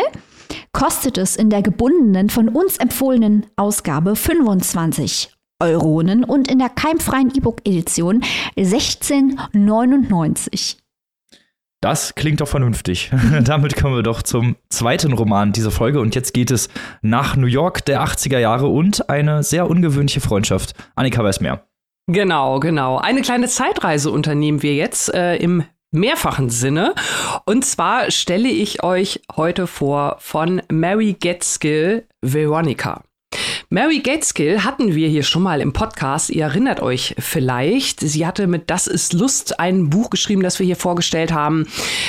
kostet 0.77 1.17
es 1.17 1.35
in 1.35 1.49
der 1.49 1.63
gebundenen, 1.63 2.29
von 2.29 2.47
uns 2.49 2.77
empfohlenen 2.77 3.47
Ausgabe 3.55 4.15
25 4.15 5.31
Euronen 5.59 6.23
und 6.23 6.51
in 6.51 6.59
der 6.59 6.69
keimfreien 6.69 7.33
E-Book-Edition 7.35 8.23
16,99. 8.55 10.75
Das 11.81 12.13
klingt 12.13 12.41
doch 12.41 12.47
vernünftig. 12.47 13.11
Damit 13.43 13.75
kommen 13.75 13.95
wir 13.95 14.03
doch 14.03 14.21
zum 14.21 14.55
zweiten 14.69 15.13
Roman 15.13 15.51
dieser 15.51 15.71
Folge. 15.71 15.99
Und 15.99 16.13
jetzt 16.13 16.35
geht 16.35 16.51
es 16.51 16.69
nach 17.01 17.35
New 17.35 17.47
York 17.47 17.83
der 17.85 18.03
80er 18.03 18.37
Jahre 18.37 18.67
und 18.67 19.09
eine 19.09 19.41
sehr 19.41 19.67
ungewöhnliche 19.67 20.21
Freundschaft. 20.21 20.75
Annika 20.93 21.23
weiß 21.23 21.41
mehr. 21.41 21.65
Genau, 22.05 22.59
genau. 22.59 22.97
Eine 22.97 23.23
kleine 23.23 23.47
Zeitreise 23.47 24.11
unternehmen 24.11 24.61
wir 24.61 24.75
jetzt 24.75 25.11
äh, 25.11 25.37
im 25.37 25.63
mehrfachen 25.91 26.50
Sinne. 26.50 26.95
Und 27.45 27.65
zwar 27.65 28.12
stelle 28.12 28.50
ich 28.50 28.84
euch 28.84 29.21
heute 29.36 29.67
vor 29.67 30.17
von 30.19 30.62
Mary 30.69 31.15
Getskill 31.19 32.08
Veronica. 32.21 33.04
Mary 33.69 33.99
Gateskill 33.99 34.63
hatten 34.63 34.95
wir 34.95 35.09
hier 35.09 35.23
schon 35.23 35.43
mal 35.43 35.59
im 35.59 35.73
Podcast. 35.73 36.29
Ihr 36.29 36.45
erinnert 36.45 36.81
euch 36.81 37.15
vielleicht. 37.19 37.99
Sie 37.99 38.25
hatte 38.25 38.47
mit 38.47 38.69
Das 38.69 38.87
ist 38.87 39.11
Lust 39.11 39.59
ein 39.59 39.89
Buch 39.89 40.09
geschrieben, 40.09 40.41
das 40.41 40.59
wir 40.59 40.65
hier 40.65 40.77
vorgestellt 40.77 41.33
haben. 41.33 41.67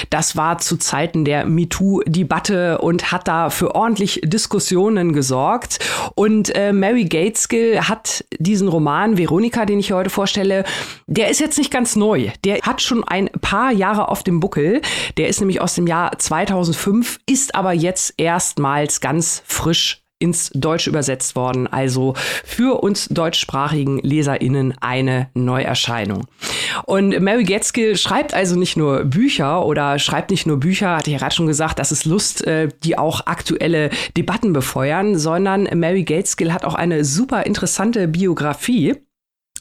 Das 0.09 0.37
war 0.37 0.59
zu 0.59 0.77
Zeiten 0.77 1.25
der 1.25 1.47
MeToo-Debatte 1.47 2.79
und 2.79 3.11
hat 3.11 3.27
da 3.27 3.51
für 3.51 3.75
ordentlich 3.75 4.21
Diskussionen 4.23 5.13
gesorgt. 5.13 5.81
Und 6.15 6.55
äh, 6.55 6.73
Mary 6.73 7.07
Gateskill 7.07 7.81
hat 7.81 8.25
diesen 8.39 8.69
Roman 8.69 9.19
Veronika, 9.19 9.67
den 9.67 9.81
ich 9.81 9.91
heute 9.91 10.11
vorstelle, 10.11 10.63
der 11.09 11.29
ist 11.29 11.41
jetzt 11.41 11.59
nicht 11.59 11.73
ganz 11.73 11.97
neu. 11.97 12.31
Der 12.45 12.59
hat 12.63 12.83
schon 12.83 13.03
ein 13.03 13.31
paar 13.41 13.73
Jahre 13.73 14.11
auf 14.11 14.23
dem 14.23 14.39
Buckel. 14.39 14.81
Der 15.17 15.27
ist 15.27 15.41
nämlich 15.41 15.61
aus 15.61 15.75
dem 15.75 15.89
Jahr 15.89 16.17
2005, 16.17 17.19
ist 17.27 17.57
aber 17.57 17.73
jetzt 17.73 18.15
erstmals 18.17 19.01
ganz 19.01 19.43
frisch 19.45 20.05
ins 20.19 20.51
Deutsche 20.55 20.91
übersetzt 20.91 21.37
worden. 21.37 21.67
Also 21.67 22.15
für 22.45 22.83
uns 22.83 23.09
deutschsprachigen 23.09 23.99
LeserInnen 23.99 24.75
eine 24.81 25.29
Neuerscheinung. 25.35 26.27
Und 26.85 27.19
Mary 27.21 27.45
Getskill 27.45 27.97
schreibt 27.97 28.35
also 28.35 28.57
nicht 28.57 28.77
nur 28.77 29.05
Bücher 29.05 29.65
oder 29.65 29.99
schreibt 29.99 30.31
nicht 30.31 30.47
nur 30.47 30.59
Bücher, 30.59 30.97
hatte 30.97 31.11
ich 31.11 31.15
ja 31.15 31.19
gerade 31.19 31.35
schon 31.35 31.47
gesagt, 31.47 31.79
das 31.79 31.93
ist 31.93 32.05
Lust, 32.05 32.47
äh, 32.47 32.69
die 32.85 32.99
auch 32.99 33.27
aktuelle 33.27 33.91
Debatten 34.17 34.53
befeuern, 34.53 35.19
sondern 35.19 35.69
Mary 35.75 36.05
Gateskill 36.05 36.53
hat 36.53 36.65
auch 36.65 36.75
eine 36.75 37.05
super 37.05 37.47
interessante 37.47 38.09
Biografie. 38.09 38.97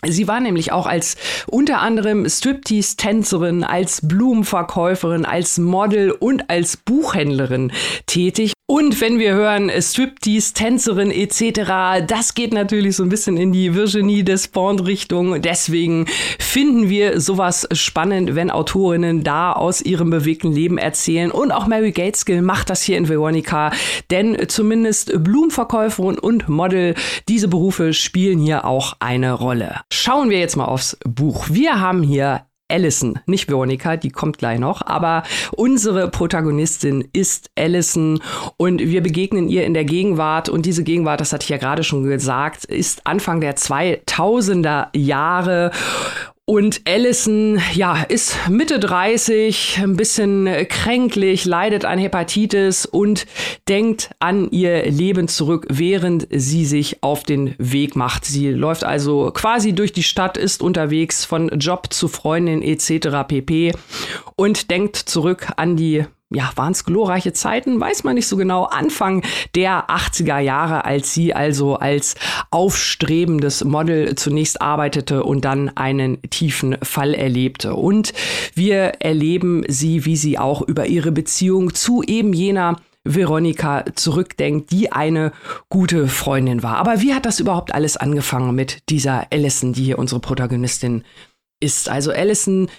Sie 0.06 0.28
war 0.28 0.40
nämlich 0.40 0.72
auch 0.72 0.86
als 0.86 1.16
unter 1.48 1.80
anderem 1.80 2.30
Striptease-Tänzerin, 2.30 3.64
als 3.64 4.08
Blumenverkäuferin, 4.08 5.26
als 5.26 5.58
Model 5.58 6.12
und 6.12 6.50
als 6.52 6.78
Buchhändlerin 6.78 7.72
tätig. 8.06 8.54
Und 8.70 9.00
wenn 9.00 9.18
wir 9.18 9.34
hören 9.34 9.72
Striptease, 9.82 10.54
Tänzerin 10.54 11.10
etc., 11.10 12.06
das 12.06 12.34
geht 12.34 12.54
natürlich 12.54 12.98
so 12.98 13.04
ein 13.04 13.08
bisschen 13.08 13.38
in 13.38 13.54
die 13.54 13.74
Virginie 13.74 14.26
Despont-Richtung. 14.26 15.42
Deswegen 15.42 16.06
finden 16.38 16.90
wir 16.90 17.22
sowas 17.22 17.66
spannend, 17.72 18.36
wenn 18.36 18.52
Autorinnen 18.52 19.24
da 19.24 19.54
aus 19.54 19.82
ihrem 19.82 20.10
bewegten 20.10 20.52
Leben 20.52 20.78
erzählen. 20.78 21.32
Und 21.32 21.54
auch 21.54 21.68
Mary 21.68 21.94
Gateskill 21.94 22.42
macht 22.42 22.70
das 22.70 22.84
hier 22.84 22.98
in 22.98 23.08
Veronica, 23.08 23.72
denn 24.12 24.38
zumindest 24.50 25.24
Blumenverkäuferin 25.24 26.20
und 26.20 26.50
Model, 26.50 26.94
diese 27.30 27.48
Berufe 27.48 27.94
spielen 27.94 28.40
hier 28.40 28.66
auch 28.66 28.98
eine 29.00 29.32
Rolle. 29.32 29.80
Schauen 29.94 30.30
wir 30.30 30.40
jetzt 30.40 30.58
mal 30.58 30.66
aufs 30.66 30.98
Buch. 31.06 31.46
Wir 31.50 31.80
haben 31.80 32.04
hier 32.04 32.42
Allison, 32.70 33.20
nicht 33.26 33.50
Veronika, 33.50 33.98
die 33.98 34.10
kommt 34.10 34.38
gleich 34.38 34.60
noch, 34.60 34.82
aber 34.86 35.24
unsere 35.56 36.10
Protagonistin 36.10 37.08
ist 37.14 37.50
Allison 37.56 38.22
und 38.58 38.80
wir 38.80 39.02
begegnen 39.02 39.48
ihr 39.48 39.66
in 39.66 39.74
der 39.74 39.86
Gegenwart 39.86 40.50
und 40.50 40.66
diese 40.66 40.84
Gegenwart, 40.84 41.22
das 41.22 41.32
hatte 41.32 41.44
ich 41.44 41.50
ja 41.50 41.58
gerade 41.58 41.84
schon 41.84 42.04
gesagt, 42.04 42.66
ist 42.66 43.06
Anfang 43.06 43.42
der 43.42 43.56
2000er 43.56 44.88
Jahre 44.96 45.72
Und 46.50 46.84
Allison, 46.88 47.60
ja, 47.74 48.04
ist 48.04 48.48
Mitte 48.48 48.80
30, 48.80 49.80
ein 49.84 49.98
bisschen 49.98 50.48
kränklich, 50.70 51.44
leidet 51.44 51.84
an 51.84 52.00
Hepatitis 52.00 52.86
und 52.86 53.28
denkt 53.68 54.12
an 54.20 54.50
ihr 54.52 54.90
Leben 54.90 55.28
zurück, 55.28 55.68
während 55.70 56.26
sie 56.32 56.64
sich 56.64 57.04
auf 57.04 57.26
den 57.26 57.54
Weg 57.58 57.98
macht. 57.98 58.24
Sie 58.24 58.50
läuft 58.50 58.86
also 58.86 59.30
quasi 59.32 59.74
durch 59.74 59.92
die 59.92 60.04
Stadt, 60.04 60.38
ist 60.38 60.62
unterwegs 60.62 61.26
von 61.26 61.50
Job 61.60 61.92
zu 61.92 62.08
Freundin 62.08 62.62
etc. 62.62 63.28
pp. 63.28 63.74
und 64.38 64.72
denkt 64.72 64.96
zurück 64.96 65.50
an 65.58 65.76
die 65.76 66.06
ja, 66.30 66.52
waren 66.56 66.74
es 66.74 66.84
glorreiche 66.84 67.32
Zeiten, 67.32 67.80
weiß 67.80 68.04
man 68.04 68.16
nicht 68.16 68.28
so 68.28 68.36
genau, 68.36 68.66
Anfang 68.66 69.24
der 69.56 69.90
80er 69.90 70.40
Jahre, 70.40 70.84
als 70.84 71.14
sie 71.14 71.34
also 71.34 71.76
als 71.76 72.16
aufstrebendes 72.52 73.64
Model 73.64 74.16
zunächst 74.16 74.62
arbeitete 74.62 75.24
und 75.24 75.46
dann 75.46 75.70
einen 75.78 76.22
tiefen 76.30 76.78
Fall 76.84 77.14
erlebte. 77.14 77.76
Und 77.76 78.14
wir 78.56 78.94
erleben 79.00 79.64
sie, 79.70 80.04
wie 80.04 80.18
sie 80.18 80.38
auch 80.38 80.62
über 80.62 80.88
ihre 80.88 81.14
Beziehung 81.14 81.74
zu 81.74 82.04
eben 82.04 82.34
jener 82.34 82.76
Veronika 83.08 83.86
zurückdenkt, 83.96 84.72
die 84.72 84.92
eine 84.92 85.32
gute 85.70 86.08
Freundin 86.08 86.62
war. 86.62 86.78
Aber 86.78 87.02
wie 87.02 87.14
hat 87.14 87.26
das 87.26 87.40
überhaupt 87.40 87.74
alles 87.74 87.96
angefangen 87.96 88.54
mit 88.54 88.90
dieser 88.90 89.28
Allison, 89.32 89.74
die 89.74 89.84
hier 89.84 90.00
unsere 90.00 90.20
Protagonistin 90.20 91.04
ist. 91.60 91.90
Also 91.90 92.12
Allison, 92.12 92.70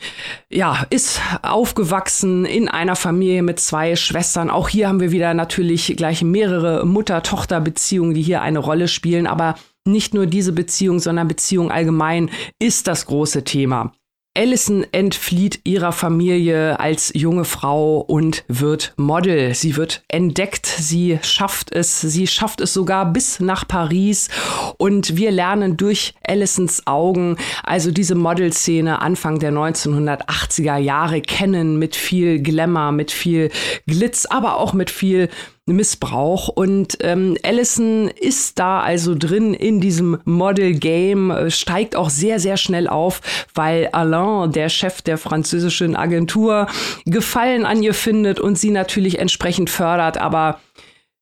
ja, 0.51 0.87
ist 0.91 1.21
aufgewachsen 1.43 2.45
in 2.45 2.69
einer 2.69 2.97
Familie 2.97 3.43
mit 3.43 3.61
zwei 3.61 3.97
Schwestern. 3.97 4.51
Auch 4.51 4.69
hier 4.69 4.89
haben 4.89 5.01
wir 5.01 5.13
wieder 5.13 5.35
natürlich 5.35 5.95
gleich 5.97 6.23
mehrere 6.23 6.87
Mutter-Tochter-Beziehungen, 6.87 8.15
die 8.15 8.23
hier 8.23 8.43
eine 8.43 8.61
Rolle 8.61 8.89
spielen. 8.89 9.27
Aber 9.27 9.57
nicht 9.85 10.15
nur 10.15 10.27
diese 10.27 10.53
Beziehung, 10.53 11.01
sondern 11.01 11.29
Beziehung 11.29 11.71
allgemein 11.71 12.31
ist 12.59 12.87
das 12.87 13.07
große 13.07 13.45
Thema. 13.45 13.93
Allison 14.35 14.87
entflieht 14.93 15.61
ihrer 15.65 15.91
Familie 15.91 16.79
als 16.79 17.11
junge 17.15 17.45
Frau 17.45 17.99
und 17.99 18.45
wird 18.47 18.93
Model. 18.97 19.53
Sie 19.55 19.77
wird 19.77 20.05
entdeckt, 20.07 20.67
sie 20.67 21.19
schafft 21.23 21.73
es, 21.73 22.01
sie 22.01 22.29
schafft 22.29 22.61
es 22.61 22.73
sogar 22.73 23.13
bis 23.13 23.41
nach 23.41 23.67
Paris 23.67 24.29
und 24.77 25.17
wir 25.17 25.33
lernen 25.33 25.77
durch 25.77 26.15
Allisons 26.25 26.87
Augen 26.87 27.37
also 27.65 27.91
diese 27.91 28.15
Modelszene 28.15 29.03
Anfang 29.03 29.41
der 29.41 29.53
1980er 29.53 30.77
Jahre 30.77 31.21
kennen 31.21 31.79
mit 31.79 31.97
viel 31.97 32.41
Glamour, 32.41 32.93
mit 32.93 33.11
viel 33.11 33.51
Glitz, 33.87 34.25
aber 34.27 34.59
auch 34.59 34.73
mit 34.73 34.91
viel 34.91 35.29
Missbrauch. 35.69 36.49
Und 36.49 36.99
ähm, 37.01 37.37
Allison 37.43 38.09
ist 38.09 38.59
da 38.59 38.81
also 38.81 39.15
drin 39.15 39.55
in 39.55 39.81
diesem 39.81 40.19
Model-Game, 40.25 41.31
äh, 41.31 41.51
steigt 41.51 41.97
auch 41.97 42.11
sehr, 42.11 42.41
sehr 42.41 42.57
schnell 42.57 42.89
auf, 42.89 43.21
weil 43.55 43.89
Alain, 43.93 44.53
der 44.53 44.69
Chef 44.69 45.03
der 45.03 45.19
französischen 45.19 45.97
Agentur, 45.97 46.67
Gefallen 47.05 47.65
an 47.65 47.83
ihr 47.83 47.95
findet 47.95 48.41
und 48.41 48.59
sie 48.59 48.71
natürlich 48.71 49.19
entsprechend 49.19 49.71
fördert. 49.71 50.19
Aber 50.19 50.61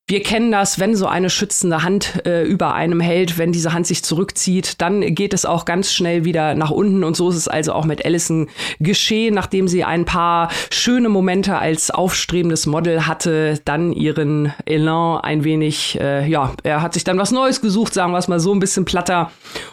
wir 0.09 0.23
kennen 0.23 0.53
das, 0.53 0.79
wenn 0.79 0.95
so 0.95 1.07
eine 1.07 1.31
schützende 1.31 1.83
Hand 1.83 2.25
äh, 2.27 2.45
über 2.45 2.75
einem 2.75 3.01
hält, 3.01 3.39
wenn 3.39 3.51
diese 3.51 3.73
Hand 3.73 3.89
sich 3.89 4.05
zurückzieht, 4.05 4.81
dann 4.81 5.01
geht 5.01 5.35
es 5.35 5.45
auch 5.45 5.65
ganz 5.65 5.93
schnell 5.93 6.25
wieder 6.25 6.55
nach 6.55 6.71
unten. 6.71 7.03
Und 7.03 7.17
so 7.17 7.29
ist 7.29 7.35
es 7.35 7.49
also 7.49 7.73
auch 7.73 7.85
mit 7.85 8.05
Allison 8.05 8.49
geschehen, 8.79 9.35
nachdem 9.35 9.67
sie 9.67 9.83
ein 9.83 10.05
paar 10.05 10.51
schöne 10.71 11.09
Momente 11.09 11.59
als 11.59 11.91
aufstrebendes 11.91 12.67
Model 12.67 13.09
hatte, 13.09 13.61
dann 13.65 13.93
ihren 13.93 14.53
Elan 14.65 15.21
ein 15.23 15.43
wenig, 15.43 15.99
äh, 16.01 16.29
ja, 16.29 16.53
er 16.63 16.83
hat 16.83 16.95
sich 16.95 17.03
dann 17.03 17.19
was 17.19 17.33
Neues 17.33 17.61
gesucht, 17.61 17.93
sagen 17.93 18.13
wir 18.13 18.19
es 18.19 18.29
mal 18.29 18.39
so 18.39 18.55
ein 18.55 18.61
bisschen 18.61 18.85
platter. 18.85 19.33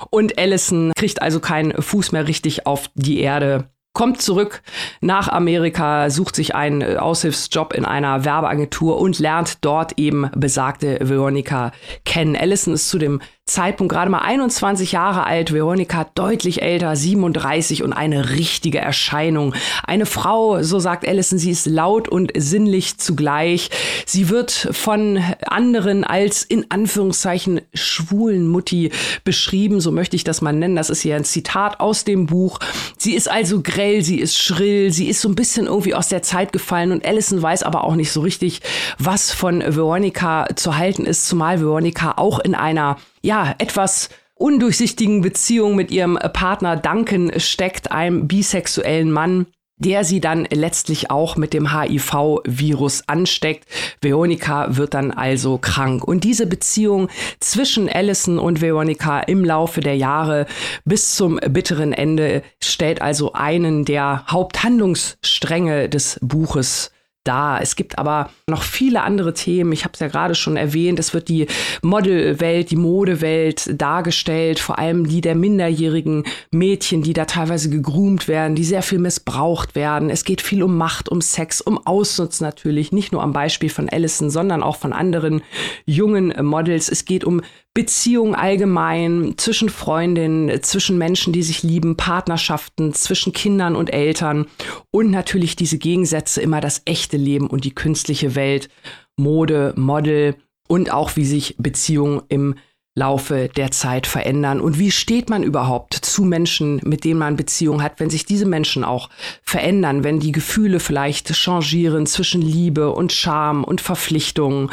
Und 0.10 0.40
Allison 0.40 0.94
kriegt 0.96 1.22
also 1.22 1.42
keinen 1.42 1.80
Fuß 1.80 2.12
mehr 2.12 2.28
richtig 2.28 2.66
auf 2.66 2.90
die 2.96 3.20
Erde 3.20 3.68
kommt 3.94 4.22
zurück 4.22 4.62
nach 5.02 5.30
Amerika, 5.30 6.10
sucht 6.10 6.36
sich 6.36 6.56
einen 6.56 6.82
äh, 6.82 6.96
Aushilfsjob 6.98 7.74
in 7.74 7.86
einer 7.86 8.26
Werbeagentur 8.26 9.00
und 9.00 9.20
lernt 9.20 9.64
dort 9.64 9.98
eben 9.98 10.30
besagte 10.36 10.98
Veronica 11.02 11.72
kennen. 12.04 12.36
Allison 12.36 12.74
ist 12.74 12.90
zu 12.90 12.98
dem 12.98 13.22
Zeitpunkt 13.46 13.92
gerade 13.92 14.10
mal 14.10 14.20
21 14.20 14.94
Jahre 14.94 15.26
alt, 15.26 15.52
Veronika 15.52 16.08
deutlich 16.16 16.62
älter, 16.62 16.96
37 16.96 17.84
und 17.84 17.92
eine 17.92 18.30
richtige 18.30 18.80
Erscheinung. 18.80 19.54
Eine 19.84 20.06
Frau, 20.06 20.64
so 20.64 20.80
sagt 20.80 21.06
Allison, 21.06 21.38
sie 21.38 21.52
ist 21.52 21.66
laut 21.66 22.08
und 22.08 22.32
sinnlich 22.38 23.00
zugleich. 23.00 23.70
Sie 24.06 24.30
wird 24.30 24.70
von 24.72 25.22
anderen 25.46 26.06
als 26.06 26.44
in 26.44 26.72
Anführungszeichen 26.72 27.60
schwulen 27.74 28.48
Mutti 28.48 28.92
beschrieben, 29.26 29.82
so 29.82 29.92
möchte 29.92 30.16
ich 30.16 30.24
das 30.24 30.42
mal 30.42 30.54
nennen. 30.54 30.78
Das 30.78 30.90
ist 30.90 31.02
hier 31.02 31.18
ein 31.18 31.26
Zitat 31.26 31.82
aus 31.82 32.06
dem 32.06 32.28
Buch. 32.28 32.60
Sie 32.98 33.14
ist 33.14 33.30
also 33.30 33.62
grell, 33.62 34.04
sie 34.04 34.22
ist 34.22 34.38
schrill, 34.38 34.94
sie 34.94 35.10
ist 35.10 35.20
so 35.20 35.28
ein 35.28 35.36
bisschen 35.36 35.66
irgendwie 35.66 35.96
aus 35.96 36.08
der 36.08 36.24
Zeit 36.24 36.54
gefallen 36.54 36.94
und 36.94 37.06
Allison 37.06 37.42
weiß 37.42 37.64
aber 37.64 37.84
auch 37.84 37.96
nicht 37.96 38.14
so 38.14 38.22
richtig, 38.22 38.62
was 39.00 39.34
von 39.34 39.60
Veronika 39.60 40.48
zu 40.56 40.78
halten 40.78 41.06
ist, 41.06 41.28
zumal 41.28 41.60
Veronika 41.60 42.14
auch 42.16 42.40
in 42.40 42.56
einer 42.56 42.96
ja, 43.24 43.56
etwas 43.58 44.10
undurchsichtigen 44.36 45.22
Beziehung 45.22 45.76
mit 45.76 45.90
ihrem 45.92 46.20
Partner 46.34 46.76
Duncan 46.76 47.40
steckt, 47.40 47.92
einem 47.92 48.28
bisexuellen 48.28 49.12
Mann 49.12 49.48
der 49.78 50.04
sie 50.04 50.22
dann 50.22 50.48
letztlich 50.52 51.12
auch 51.12 51.36
mit 51.36 51.54
dem 51.54 51.74
HIV-Virus 51.74 53.04
ansteckt. 53.08 53.66
Veronika 54.02 54.78
wird 54.78 54.94
dann 54.94 55.12
also 55.12 55.58
krank. 55.58 56.04
Und 56.04 56.24
diese 56.24 56.48
Beziehung 56.48 57.10
zwischen 57.40 57.90
Allison 57.90 58.40
und 58.40 58.62
Veronika 58.62 59.20
im 59.22 59.44
Laufe 59.44 59.82
der 59.82 59.98
Jahre 59.98 60.46
bis 60.86 61.16
zum 61.16 61.40
bitteren 61.50 61.92
Ende 61.92 62.44
stellt 62.62 63.02
also 63.02 63.34
einen 63.34 63.84
der 63.86 64.26
Haupthandlungsstränge 64.28 65.90
des 65.90 66.20
Buches 66.22 66.92
da. 67.24 67.60
Es 67.60 67.76
gibt 67.76 67.98
aber 67.98 68.30
noch 68.48 68.64
viele 68.64 69.02
andere 69.02 69.34
Themen. 69.34 69.72
Ich 69.72 69.84
habe 69.84 69.94
es 69.94 70.00
ja 70.00 70.08
gerade 70.08 70.36
schon 70.36 70.58
erwähnt. 70.58 71.00
Es 71.00 71.14
wird 71.14 71.30
die 71.30 71.48
Modelwelt, 71.82 72.72
die 72.72 72.76
Modewelt 72.76 73.70
dargestellt, 73.82 74.60
vor 74.60 74.80
allem 74.80 75.08
die 75.08 75.22
der 75.22 75.36
minderjährigen 75.36 76.24
Mädchen, 76.52 77.02
die 77.04 77.14
da 77.14 77.26
teilweise 77.26 77.70
gegroomt 77.70 78.28
werden, 78.28 78.56
die 78.56 78.64
sehr 78.64 78.82
viel 78.82 79.00
missbraucht 79.00 79.76
werden. 79.76 80.10
Es 80.10 80.24
geht 80.26 80.42
viel 80.42 80.64
um 80.64 80.78
Macht, 80.78 81.10
um 81.10 81.22
Sex, 81.22 81.62
um 81.62 81.86
Ausnutz 81.86 82.42
natürlich, 82.42 82.92
nicht 82.92 83.12
nur 83.12 83.24
am 83.24 83.34
Beispiel 83.34 83.70
von 83.70 83.90
Allison, 83.90 84.30
sondern 84.30 84.64
auch 84.64 84.76
von 84.76 84.94
anderen 84.94 85.42
jungen 85.86 86.34
Models. 86.46 86.90
Es 86.90 87.06
geht 87.06 87.24
um 87.24 87.42
Beziehungen 87.76 88.36
allgemein, 88.36 89.34
zwischen 89.38 89.70
Freundinnen, 89.70 90.62
zwischen 90.62 90.98
Menschen, 91.00 91.34
die 91.34 91.42
sich 91.42 91.64
lieben, 91.64 91.98
Partnerschaften, 91.98 92.94
zwischen 92.94 93.34
Kindern 93.34 93.76
und 93.76 93.92
Eltern 93.92 94.46
und 94.92 95.10
natürlich 95.10 95.56
diese 95.56 95.80
Gegensätze, 95.80 96.42
immer 96.42 96.62
das 96.62 96.84
echte 96.86 97.18
Leben 97.18 97.48
und 97.48 97.64
die 97.66 97.74
künstliche 97.74 98.36
Welt, 98.36 98.70
Mode, 99.18 99.74
Model 99.76 100.36
und 100.68 100.92
auch 100.92 101.16
wie 101.16 101.26
sich 101.26 101.56
Beziehungen 101.58 102.22
im 102.30 102.56
Laufe 102.96 103.50
der 103.56 103.72
Zeit 103.72 104.06
verändern? 104.06 104.62
Und 104.62 104.78
wie 104.78 104.92
steht 104.92 105.30
man 105.30 105.44
überhaupt 105.44 105.94
zu 105.94 106.24
Menschen, 106.24 106.80
mit 106.84 107.04
denen 107.04 107.20
man 107.20 107.36
Beziehung 107.36 107.82
hat, 107.82 108.00
wenn 108.00 108.10
sich 108.10 108.26
diese 108.26 108.46
Menschen 108.46 108.84
auch 108.84 109.10
verändern, 109.44 110.04
wenn 110.04 110.20
die 110.20 110.32
Gefühle 110.32 110.80
vielleicht 110.80 111.34
changieren 111.34 112.06
zwischen 112.06 112.42
Liebe 112.42 112.92
und 112.92 113.12
Scham 113.12 113.64
und 113.64 113.82
Verpflichtungen? 113.82 114.70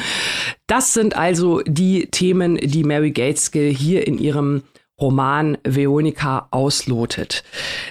Das 0.66 0.92
sind 0.92 1.16
also 1.16 1.62
die 1.66 2.06
Themen, 2.10 2.56
die 2.56 2.84
Mary 2.84 3.10
Gateskill 3.10 3.72
hier 3.72 4.06
in 4.06 4.18
ihrem 4.18 4.62
Roman 5.00 5.58
Veronika 5.64 6.48
auslotet. 6.50 7.42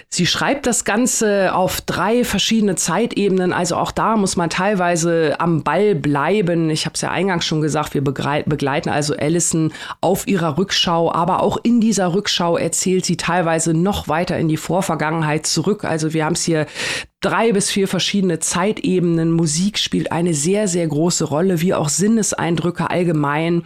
Sie 0.10 0.26
schreibt 0.26 0.66
das 0.66 0.86
Ganze 0.86 1.54
auf 1.54 1.82
drei 1.82 2.24
verschiedene 2.24 2.76
Zeitebenen, 2.76 3.54
also 3.54 3.76
auch 3.76 3.92
da 3.92 4.16
muss 4.16 4.36
man 4.36 4.50
teilweise 4.50 5.40
am 5.40 5.64
Ball 5.64 5.96
bleiben. 5.96 6.70
Ich 6.70 6.86
habe 6.86 6.96
es 6.96 7.02
ja 7.02 7.12
eingangs 7.12 7.46
schon 7.46 7.62
gesagt, 7.62 7.94
wir 7.94 8.04
begleiten 8.04 8.90
also 8.90 9.16
Allison 9.16 9.74
auf 10.02 10.28
ihrer 10.28 10.58
Rückschau, 10.58 11.12
aber 11.12 11.42
auch 11.42 11.58
in 11.64 11.82
dieser 11.82 12.14
Rückschau 12.14 12.58
erzählt 12.58 13.06
sie 13.06 13.18
teilweise 13.18 13.74
noch 13.74 14.08
weiter 14.08 14.38
in 14.38 14.48
die 14.48 14.58
Vorvergangenheit 14.58 15.46
zurück. 15.46 15.84
Also 15.84 16.14
wir 16.14 16.26
haben 16.26 16.34
es 16.34 16.44
hier 16.44 16.68
drei 17.22 17.52
bis 17.52 17.70
vier 17.70 17.88
verschiedene 17.88 18.40
Zeitebenen. 18.40 19.32
Musik 19.32 19.78
spielt 19.78 20.12
eine 20.12 20.34
sehr, 20.34 20.70
sehr 20.70 20.88
große 20.88 21.26
Rolle, 21.26 21.60
wie 21.60 21.74
auch 21.74 21.90
Sinneseindrücke 21.90 22.90
allgemein. 22.90 23.64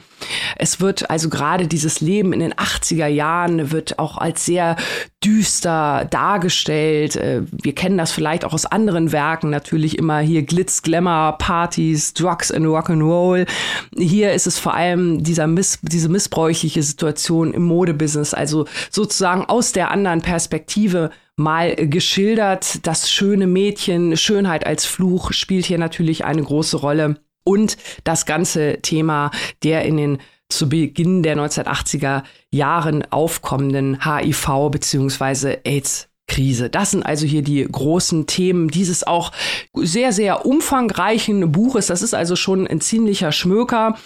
Es 0.58 0.82
wird 0.82 1.12
also 1.12 1.30
gerade 1.30 1.68
dieses 1.68 2.02
Leben 2.02 2.34
in 2.34 2.40
den 2.40 2.54
80er 2.54 3.06
Jahren 3.06 3.72
wird 3.72 4.00
auch 4.00 4.18
als 4.18 4.46
sehr 4.46 4.76
düster 5.24 6.06
dargestellt. 6.10 7.16
Äh, 7.16 7.44
wir 7.52 7.76
kennen 7.76 7.98
das 7.98 8.12
vielleicht 8.12 8.44
auch 8.44 8.54
aus 8.54 8.66
anderen 8.66 9.12
Werken, 9.12 9.52
natürlich 9.52 10.00
immer 10.00 10.20
hier 10.20 10.44
Glitz, 10.44 10.82
Glamour, 10.82 11.38
Partys, 11.38 12.14
Drugs 12.14 12.52
and 12.52 12.66
Rock'n'Roll. 12.66 13.48
Hier 13.96 14.34
ist 14.34 14.48
es 14.48 14.58
vor 14.58 14.74
allem 14.74 15.24
dieser 15.24 15.46
Miss, 15.46 15.80
diese 15.84 16.10
missbräuchliche 16.10 16.82
Situation 16.82 17.54
im 17.54 17.64
Modebusiness, 17.64 18.34
also 18.34 18.66
sozusagen 18.90 19.46
aus 19.46 19.74
der 19.74 19.92
anderen 19.92 20.22
Perspektive 20.22 21.12
mal 21.36 21.76
geschildert. 21.76 22.86
Das 22.86 23.12
schöne 23.12 23.48
Mädchen, 23.48 24.18
Schönheit 24.18 24.66
als 24.66 24.86
Fluch 24.86 25.34
spielt 25.34 25.66
hier 25.66 25.78
natürlich 25.78 26.26
eine 26.26 26.44
große 26.44 26.78
Rolle. 26.78 27.18
Und 27.46 27.78
das 28.04 28.26
ganze 28.26 28.80
Thema 28.82 29.32
der 29.64 29.84
in 29.84 29.98
den 29.98 30.18
zu 30.50 30.70
Beginn 30.70 31.24
der 31.24 31.36
1980er 31.36 32.24
Jahren 32.52 33.04
aufkommenden 33.12 34.06
HIV 34.06 34.70
bzw. 34.72 35.58
AIDS 35.64 36.10
AIDS-Krise. 36.28 36.70
Das 36.70 36.92
sind 36.92 37.04
also 37.04 37.26
hier 37.26 37.42
die 37.42 37.64
großen 37.70 38.26
Themen 38.28 38.70
dieses 38.70 39.06
auch 39.06 39.32
sehr, 39.74 40.12
sehr 40.12 40.46
umfangreichen 40.46 41.52
Buches. 41.52 41.88
Das 41.88 42.02
ist 42.02 42.14
also 42.14 42.36
schon 42.36 42.68
ein 42.68 42.82
ziemlicher 42.82 43.32
Schmöker. 43.32 43.98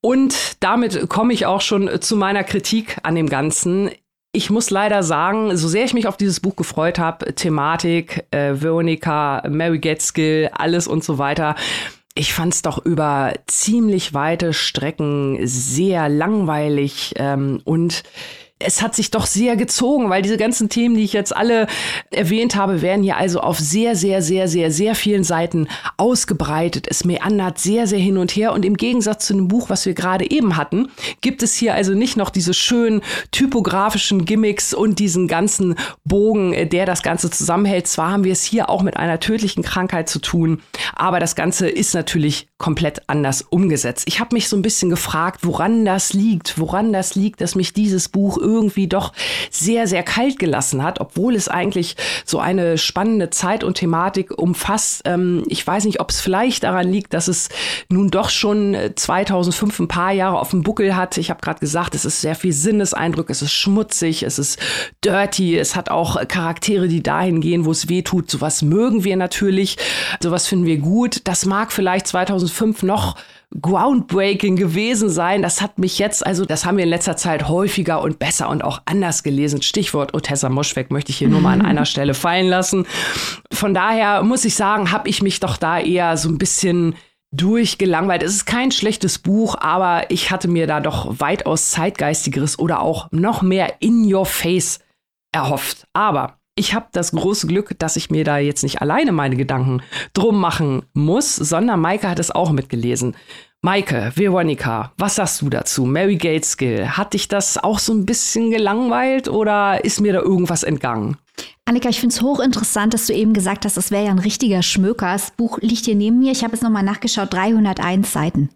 Und 0.00 0.56
damit 0.60 1.08
komme 1.08 1.32
ich 1.32 1.46
auch 1.46 1.60
schon 1.60 2.00
zu 2.00 2.16
meiner 2.16 2.44
Kritik 2.44 2.98
an 3.02 3.14
dem 3.14 3.28
Ganzen. 3.28 3.90
Ich 4.36 4.50
muss 4.50 4.68
leider 4.68 5.02
sagen, 5.02 5.56
so 5.56 5.66
sehr 5.66 5.86
ich 5.86 5.94
mich 5.94 6.06
auf 6.06 6.18
dieses 6.18 6.40
Buch 6.40 6.56
gefreut 6.56 6.98
habe, 6.98 7.34
Thematik, 7.34 8.26
äh, 8.32 8.52
Veronica, 8.52 9.42
Mary 9.48 9.78
Gateskill, 9.78 10.50
alles 10.52 10.86
und 10.86 11.02
so 11.02 11.16
weiter, 11.16 11.54
ich 12.14 12.34
fand 12.34 12.52
es 12.52 12.60
doch 12.60 12.84
über 12.84 13.32
ziemlich 13.46 14.12
weite 14.12 14.52
Strecken 14.52 15.38
sehr 15.46 16.10
langweilig 16.10 17.14
ähm, 17.16 17.62
und 17.64 18.02
es 18.58 18.80
hat 18.80 18.94
sich 18.94 19.10
doch 19.10 19.26
sehr 19.26 19.54
gezogen, 19.54 20.08
weil 20.08 20.22
diese 20.22 20.38
ganzen 20.38 20.70
Themen, 20.70 20.94
die 20.94 21.04
ich 21.04 21.12
jetzt 21.12 21.36
alle 21.36 21.66
erwähnt 22.10 22.56
habe, 22.56 22.80
werden 22.80 23.02
hier 23.02 23.18
also 23.18 23.40
auf 23.40 23.58
sehr, 23.58 23.96
sehr, 23.96 24.22
sehr, 24.22 24.48
sehr, 24.48 24.70
sehr 24.70 24.94
vielen 24.94 25.24
Seiten 25.24 25.68
ausgebreitet. 25.98 26.86
Es 26.88 27.04
meandert 27.04 27.58
sehr, 27.58 27.86
sehr 27.86 27.98
hin 27.98 28.16
und 28.16 28.34
her. 28.34 28.54
Und 28.54 28.64
im 28.64 28.78
Gegensatz 28.78 29.26
zu 29.26 29.34
dem 29.34 29.48
Buch, 29.48 29.68
was 29.68 29.84
wir 29.84 29.92
gerade 29.92 30.30
eben 30.30 30.56
hatten, 30.56 30.88
gibt 31.20 31.42
es 31.42 31.54
hier 31.54 31.74
also 31.74 31.92
nicht 31.92 32.16
noch 32.16 32.30
diese 32.30 32.54
schönen 32.54 33.02
typografischen 33.30 34.24
Gimmicks 34.24 34.72
und 34.72 35.00
diesen 35.00 35.28
ganzen 35.28 35.74
Bogen, 36.04 36.54
äh, 36.54 36.66
der 36.66 36.86
das 36.86 37.02
Ganze 37.02 37.30
zusammenhält. 37.30 37.86
Zwar 37.86 38.12
haben 38.12 38.24
wir 38.24 38.32
es 38.32 38.42
hier 38.42 38.70
auch 38.70 38.82
mit 38.82 38.96
einer 38.96 39.20
tödlichen 39.20 39.64
Krankheit 39.64 40.08
zu 40.08 40.18
tun, 40.18 40.62
aber 40.94 41.20
das 41.20 41.36
Ganze 41.36 41.68
ist 41.68 41.94
natürlich 41.94 42.48
komplett 42.56 43.02
anders 43.06 43.42
umgesetzt. 43.42 44.06
Ich 44.08 44.18
habe 44.18 44.34
mich 44.34 44.48
so 44.48 44.56
ein 44.56 44.62
bisschen 44.62 44.88
gefragt, 44.88 45.40
woran 45.42 45.84
das 45.84 46.14
liegt, 46.14 46.58
woran 46.58 46.94
das 46.94 47.14
liegt, 47.14 47.42
dass 47.42 47.54
mich 47.54 47.74
dieses 47.74 48.08
Buch 48.08 48.38
irgendwie 48.46 48.86
doch 48.86 49.12
sehr, 49.50 49.86
sehr 49.86 50.02
kalt 50.02 50.38
gelassen 50.38 50.82
hat, 50.82 51.00
obwohl 51.00 51.34
es 51.34 51.48
eigentlich 51.48 51.96
so 52.24 52.38
eine 52.38 52.78
spannende 52.78 53.30
Zeit 53.30 53.64
und 53.64 53.74
Thematik 53.74 54.38
umfasst. 54.38 55.02
Ähm, 55.04 55.44
ich 55.48 55.66
weiß 55.66 55.84
nicht, 55.84 56.00
ob 56.00 56.10
es 56.10 56.20
vielleicht 56.20 56.62
daran 56.62 56.90
liegt, 56.90 57.12
dass 57.12 57.28
es 57.28 57.48
nun 57.90 58.08
doch 58.08 58.30
schon 58.30 58.76
2005 58.94 59.78
äh, 59.78 59.82
ein 59.82 59.88
paar 59.88 60.12
Jahre 60.12 60.38
auf 60.38 60.50
dem 60.50 60.62
Buckel 60.62 60.96
hat. 60.96 61.18
Ich 61.18 61.30
habe 61.30 61.40
gerade 61.40 61.60
gesagt, 61.60 61.94
es 61.94 62.04
ist 62.04 62.20
sehr 62.20 62.34
viel 62.34 62.52
Sinneseindruck, 62.52 63.28
es 63.30 63.42
ist 63.42 63.52
schmutzig, 63.52 64.22
es 64.22 64.38
ist 64.38 64.58
dirty, 65.04 65.58
es 65.58 65.74
hat 65.74 65.90
auch 65.90 66.26
Charaktere, 66.28 66.88
die 66.88 67.02
dahin 67.02 67.40
gehen, 67.40 67.64
wo 67.64 67.72
es 67.72 67.88
weh 67.88 68.02
tut. 68.02 68.30
Sowas 68.30 68.62
mögen 68.62 69.04
wir 69.04 69.16
natürlich, 69.16 69.76
sowas 70.22 70.46
finden 70.46 70.66
wir 70.66 70.78
gut. 70.78 71.22
Das 71.24 71.44
mag 71.44 71.72
vielleicht 71.72 72.06
2005 72.06 72.82
noch 72.82 73.16
groundbreaking 73.60 74.56
gewesen 74.56 75.08
sein. 75.08 75.42
Das 75.42 75.62
hat 75.62 75.78
mich 75.78 75.98
jetzt, 75.98 76.26
also 76.26 76.44
das 76.44 76.64
haben 76.64 76.76
wir 76.76 76.84
in 76.84 76.90
letzter 76.90 77.16
Zeit 77.16 77.48
häufiger 77.48 78.02
und 78.02 78.18
besser 78.18 78.48
und 78.48 78.62
auch 78.62 78.82
anders 78.86 79.22
gelesen. 79.22 79.62
Stichwort 79.62 80.14
Otessa 80.14 80.48
Moschweg 80.48 80.90
möchte 80.90 81.10
ich 81.10 81.18
hier 81.18 81.28
nur 81.28 81.40
mal 81.40 81.52
an 81.52 81.64
einer 81.64 81.86
Stelle 81.86 82.14
fallen 82.14 82.48
lassen. 82.48 82.86
Von 83.52 83.72
daher 83.72 84.22
muss 84.22 84.44
ich 84.44 84.54
sagen, 84.54 84.90
habe 84.90 85.08
ich 85.08 85.22
mich 85.22 85.40
doch 85.40 85.56
da 85.56 85.78
eher 85.78 86.16
so 86.16 86.28
ein 86.28 86.38
bisschen 86.38 86.96
durchgelangweilt. 87.32 88.22
Es 88.22 88.34
ist 88.34 88.46
kein 88.46 88.70
schlechtes 88.70 89.18
Buch, 89.18 89.56
aber 89.58 90.10
ich 90.10 90.30
hatte 90.30 90.48
mir 90.48 90.66
da 90.66 90.80
doch 90.80 91.20
weitaus 91.20 91.70
zeitgeistigeres 91.70 92.58
oder 92.58 92.80
auch 92.80 93.08
noch 93.12 93.42
mehr 93.42 93.74
in 93.80 94.12
your 94.12 94.26
face 94.26 94.80
erhofft. 95.32 95.86
Aber 95.92 96.38
ich 96.56 96.74
habe 96.74 96.86
das 96.92 97.12
große 97.12 97.46
Glück, 97.46 97.78
dass 97.78 97.96
ich 97.96 98.10
mir 98.10 98.24
da 98.24 98.38
jetzt 98.38 98.62
nicht 98.62 98.80
alleine 98.80 99.12
meine 99.12 99.36
Gedanken 99.36 99.82
drum 100.14 100.40
machen 100.40 100.82
muss, 100.94 101.36
sondern 101.36 101.80
Maike 101.80 102.08
hat 102.08 102.18
es 102.18 102.30
auch 102.30 102.50
mitgelesen. 102.50 103.14
Maike, 103.62 104.12
Veronica, 104.14 104.92
was 104.96 105.16
sagst 105.16 105.42
du 105.42 105.50
dazu? 105.50 105.84
Mary 105.84 106.16
Gateskill, 106.16 106.88
hat 106.88 107.12
dich 107.12 107.28
das 107.28 107.58
auch 107.58 107.78
so 107.78 107.92
ein 107.92 108.06
bisschen 108.06 108.50
gelangweilt 108.50 109.28
oder 109.28 109.84
ist 109.84 110.00
mir 110.00 110.14
da 110.14 110.20
irgendwas 110.20 110.62
entgangen? 110.62 111.18
Annika, 111.66 111.88
ich 111.88 112.00
finde 112.00 112.14
es 112.14 112.22
hochinteressant, 112.22 112.94
dass 112.94 113.06
du 113.06 113.12
eben 113.12 113.34
gesagt 113.34 113.64
hast, 113.64 113.76
das 113.76 113.90
wäre 113.90 114.06
ja 114.06 114.10
ein 114.10 114.18
richtiger 114.18 114.62
Schmöker. 114.62 115.12
Das 115.12 115.32
Buch 115.32 115.58
liegt 115.60 115.84
hier 115.84 115.96
neben 115.96 116.20
mir. 116.20 116.32
Ich 116.32 116.42
habe 116.42 116.52
jetzt 116.52 116.62
nochmal 116.62 116.84
nachgeschaut, 116.84 117.32
301 117.32 118.10
Seiten. 118.10 118.50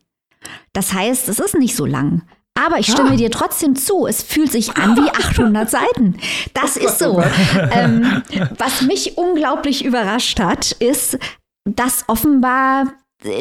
Das 0.72 0.94
heißt, 0.94 1.28
es 1.28 1.40
ist 1.40 1.59
nicht 1.59 1.76
so 1.76 1.84
lang. 1.84 2.22
Aber 2.64 2.78
ich 2.78 2.90
stimme 2.90 3.12
ah. 3.12 3.16
dir 3.16 3.30
trotzdem 3.30 3.76
zu, 3.76 4.06
es 4.06 4.22
fühlt 4.22 4.52
sich 4.52 4.76
an 4.76 4.96
wie 4.96 5.08
800 5.11 5.70
Seiten. 5.70 6.16
Das 6.54 6.76
ist 6.76 6.98
so. 6.98 7.22
Ähm, 7.72 8.22
was 8.58 8.82
mich 8.82 9.16
unglaublich 9.16 9.84
überrascht 9.84 10.40
hat, 10.40 10.72
ist, 10.72 11.18
dass 11.64 12.04
offenbar 12.08 12.92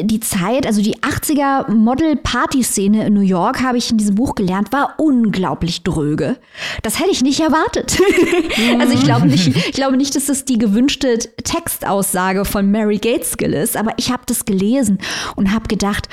die 0.02 0.20
Zeit, 0.20 0.66
also 0.66 0.82
die 0.82 0.98
80er 0.98 1.70
Model-Party-Szene 1.70 3.06
in 3.06 3.14
New 3.14 3.22
York, 3.22 3.62
habe 3.62 3.78
ich 3.78 3.90
in 3.90 3.96
diesem 3.96 4.14
Buch 4.14 4.34
gelernt, 4.34 4.72
war 4.72 4.94
unglaublich 4.98 5.82
dröge. 5.84 6.36
Das 6.82 7.00
hätte 7.00 7.10
ich 7.10 7.22
nicht 7.22 7.40
erwartet. 7.40 7.98
also 8.78 8.92
ich 8.92 9.02
glaube 9.02 9.26
nicht, 9.26 9.48
ich 9.48 9.72
glaube 9.72 9.96
nicht, 9.96 10.14
dass 10.14 10.26
das 10.26 10.44
die 10.44 10.58
gewünschte 10.58 11.18
Textaussage 11.18 12.44
von 12.44 12.70
Mary 12.70 12.98
Gateskill 12.98 13.54
ist, 13.54 13.76
aber 13.76 13.94
ich 13.96 14.12
habe 14.12 14.22
das 14.26 14.44
gelesen 14.44 14.98
und 15.36 15.52
habe 15.52 15.66
gedacht, 15.68 16.08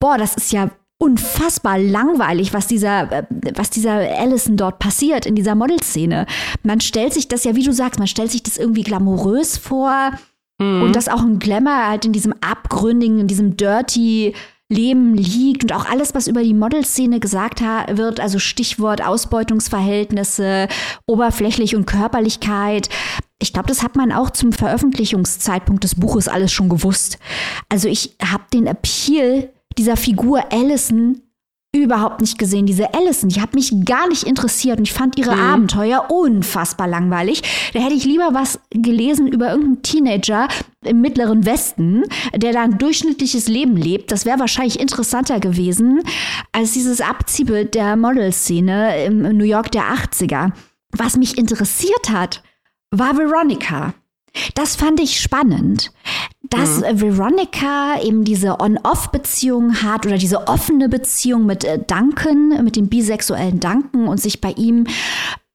boah, 0.00 0.16
das 0.16 0.36
ist 0.36 0.52
ja 0.52 0.70
unfassbar 1.02 1.80
langweilig, 1.80 2.54
was 2.54 2.68
dieser, 2.68 3.10
äh, 3.10 3.24
was 3.56 3.70
dieser 3.70 3.92
Allison 3.92 4.56
dort 4.56 4.78
passiert 4.78 5.26
in 5.26 5.34
dieser 5.34 5.56
Modelszene. 5.56 6.26
Man 6.62 6.80
stellt 6.80 7.12
sich 7.12 7.26
das 7.26 7.42
ja, 7.42 7.56
wie 7.56 7.64
du 7.64 7.72
sagst, 7.72 7.98
man 7.98 8.06
stellt 8.06 8.30
sich 8.30 8.44
das 8.44 8.56
irgendwie 8.56 8.84
glamourös 8.84 9.58
vor 9.58 10.12
mhm. 10.60 10.82
und 10.82 10.96
dass 10.96 11.08
auch 11.08 11.22
ein 11.22 11.40
Glamour 11.40 11.88
halt 11.88 12.04
in 12.04 12.12
diesem 12.12 12.34
abgründigen, 12.40 13.18
in 13.18 13.26
diesem 13.26 13.56
dirty 13.56 14.32
Leben 14.68 15.14
liegt 15.14 15.64
und 15.64 15.72
auch 15.74 15.86
alles, 15.86 16.14
was 16.14 16.28
über 16.28 16.42
die 16.42 16.54
Modelszene 16.54 17.18
gesagt 17.18 17.60
wird, 17.60 18.20
also 18.20 18.38
Stichwort 18.38 19.04
Ausbeutungsverhältnisse, 19.04 20.68
Oberflächlich 21.06 21.74
und 21.74 21.84
Körperlichkeit. 21.84 22.88
Ich 23.40 23.52
glaube, 23.52 23.68
das 23.68 23.82
hat 23.82 23.96
man 23.96 24.12
auch 24.12 24.30
zum 24.30 24.52
Veröffentlichungszeitpunkt 24.52 25.82
des 25.82 25.96
Buches 25.96 26.28
alles 26.28 26.52
schon 26.52 26.68
gewusst. 26.68 27.18
Also 27.68 27.88
ich 27.88 28.16
habe 28.22 28.44
den 28.54 28.68
Appeal 28.68 29.50
dieser 29.78 29.96
Figur 29.96 30.52
Allison 30.52 31.22
überhaupt 31.74 32.20
nicht 32.20 32.38
gesehen. 32.38 32.66
Diese 32.66 32.92
Allison, 32.92 33.30
die 33.30 33.40
hat 33.40 33.54
mich 33.54 33.72
gar 33.84 34.06
nicht 34.08 34.24
interessiert 34.24 34.78
und 34.78 34.84
ich 34.84 34.92
fand 34.92 35.18
ihre 35.18 35.34
mhm. 35.34 35.40
Abenteuer 35.40 36.10
unfassbar 36.10 36.86
langweilig. 36.86 37.42
Da 37.72 37.80
hätte 37.80 37.94
ich 37.94 38.04
lieber 38.04 38.30
was 38.32 38.60
gelesen 38.70 39.26
über 39.26 39.50
irgendeinen 39.50 39.82
Teenager 39.82 40.48
im 40.84 41.00
mittleren 41.00 41.46
Westen, 41.46 42.02
der 42.34 42.52
da 42.52 42.62
ein 42.62 42.76
durchschnittliches 42.76 43.48
Leben 43.48 43.76
lebt. 43.76 44.12
Das 44.12 44.26
wäre 44.26 44.38
wahrscheinlich 44.38 44.80
interessanter 44.80 45.40
gewesen 45.40 46.02
als 46.52 46.72
dieses 46.72 47.00
Abziehbild 47.00 47.74
der 47.74 47.96
Modelszene 47.96 49.04
im 49.06 49.22
New 49.22 49.44
York 49.44 49.70
der 49.72 49.84
80er. 49.84 50.52
Was 50.90 51.16
mich 51.16 51.38
interessiert 51.38 52.10
hat, 52.10 52.42
war 52.90 53.16
Veronica. 53.16 53.94
Das 54.54 54.76
fand 54.76 55.00
ich 55.00 55.20
spannend, 55.20 55.92
dass 56.42 56.80
mhm. 56.80 57.00
Veronica 57.00 58.00
eben 58.02 58.24
diese 58.24 58.60
On-Off-Beziehung 58.60 59.82
hat 59.82 60.06
oder 60.06 60.18
diese 60.18 60.48
offene 60.48 60.88
Beziehung 60.88 61.46
mit 61.46 61.64
äh, 61.64 61.78
Duncan, 61.78 62.64
mit 62.64 62.76
dem 62.76 62.88
bisexuellen 62.88 63.60
Duncan 63.60 64.08
und 64.08 64.20
sich 64.20 64.40
bei 64.40 64.52
ihm 64.52 64.86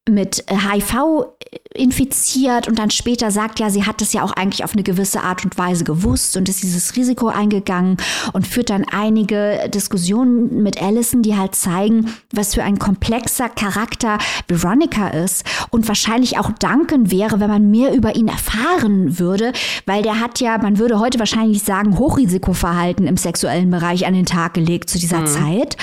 mit 0.07 0.43
HIV 0.49 1.27
infiziert 1.73 2.67
und 2.67 2.79
dann 2.79 2.89
später 2.89 3.31
sagt, 3.31 3.59
ja, 3.59 3.69
sie 3.69 3.85
hat 3.85 4.01
es 4.01 4.13
ja 4.13 4.23
auch 4.23 4.31
eigentlich 4.31 4.63
auf 4.63 4.73
eine 4.73 4.83
gewisse 4.83 5.21
Art 5.21 5.45
und 5.45 5.57
Weise 5.57 5.83
gewusst 5.83 6.35
und 6.35 6.49
ist 6.49 6.63
dieses 6.63 6.95
Risiko 6.95 7.27
eingegangen 7.27 7.97
und 8.33 8.47
führt 8.47 8.69
dann 8.69 8.85
einige 8.91 9.69
Diskussionen 9.73 10.63
mit 10.63 10.81
Allison, 10.81 11.21
die 11.21 11.35
halt 11.35 11.55
zeigen, 11.55 12.11
was 12.33 12.55
für 12.55 12.63
ein 12.63 12.79
komplexer 12.79 13.49
Charakter 13.49 14.17
Veronica 14.47 15.09
ist 15.09 15.45
und 15.69 15.87
wahrscheinlich 15.87 16.39
auch 16.39 16.51
Duncan 16.51 17.11
wäre, 17.11 17.39
wenn 17.39 17.49
man 17.49 17.69
mehr 17.69 17.93
über 17.93 18.15
ihn 18.15 18.27
erfahren 18.27 19.19
würde, 19.19 19.53
weil 19.85 20.01
der 20.01 20.19
hat 20.19 20.39
ja, 20.39 20.57
man 20.57 20.79
würde 20.79 20.99
heute 20.99 21.19
wahrscheinlich 21.19 21.63
sagen, 21.63 21.97
Hochrisikoverhalten 21.97 23.07
im 23.07 23.17
sexuellen 23.17 23.69
Bereich 23.69 24.05
an 24.05 24.13
den 24.13 24.25
Tag 24.25 24.55
gelegt 24.55 24.89
zu 24.89 24.97
dieser 24.97 25.21
mhm. 25.21 25.27
Zeit 25.27 25.77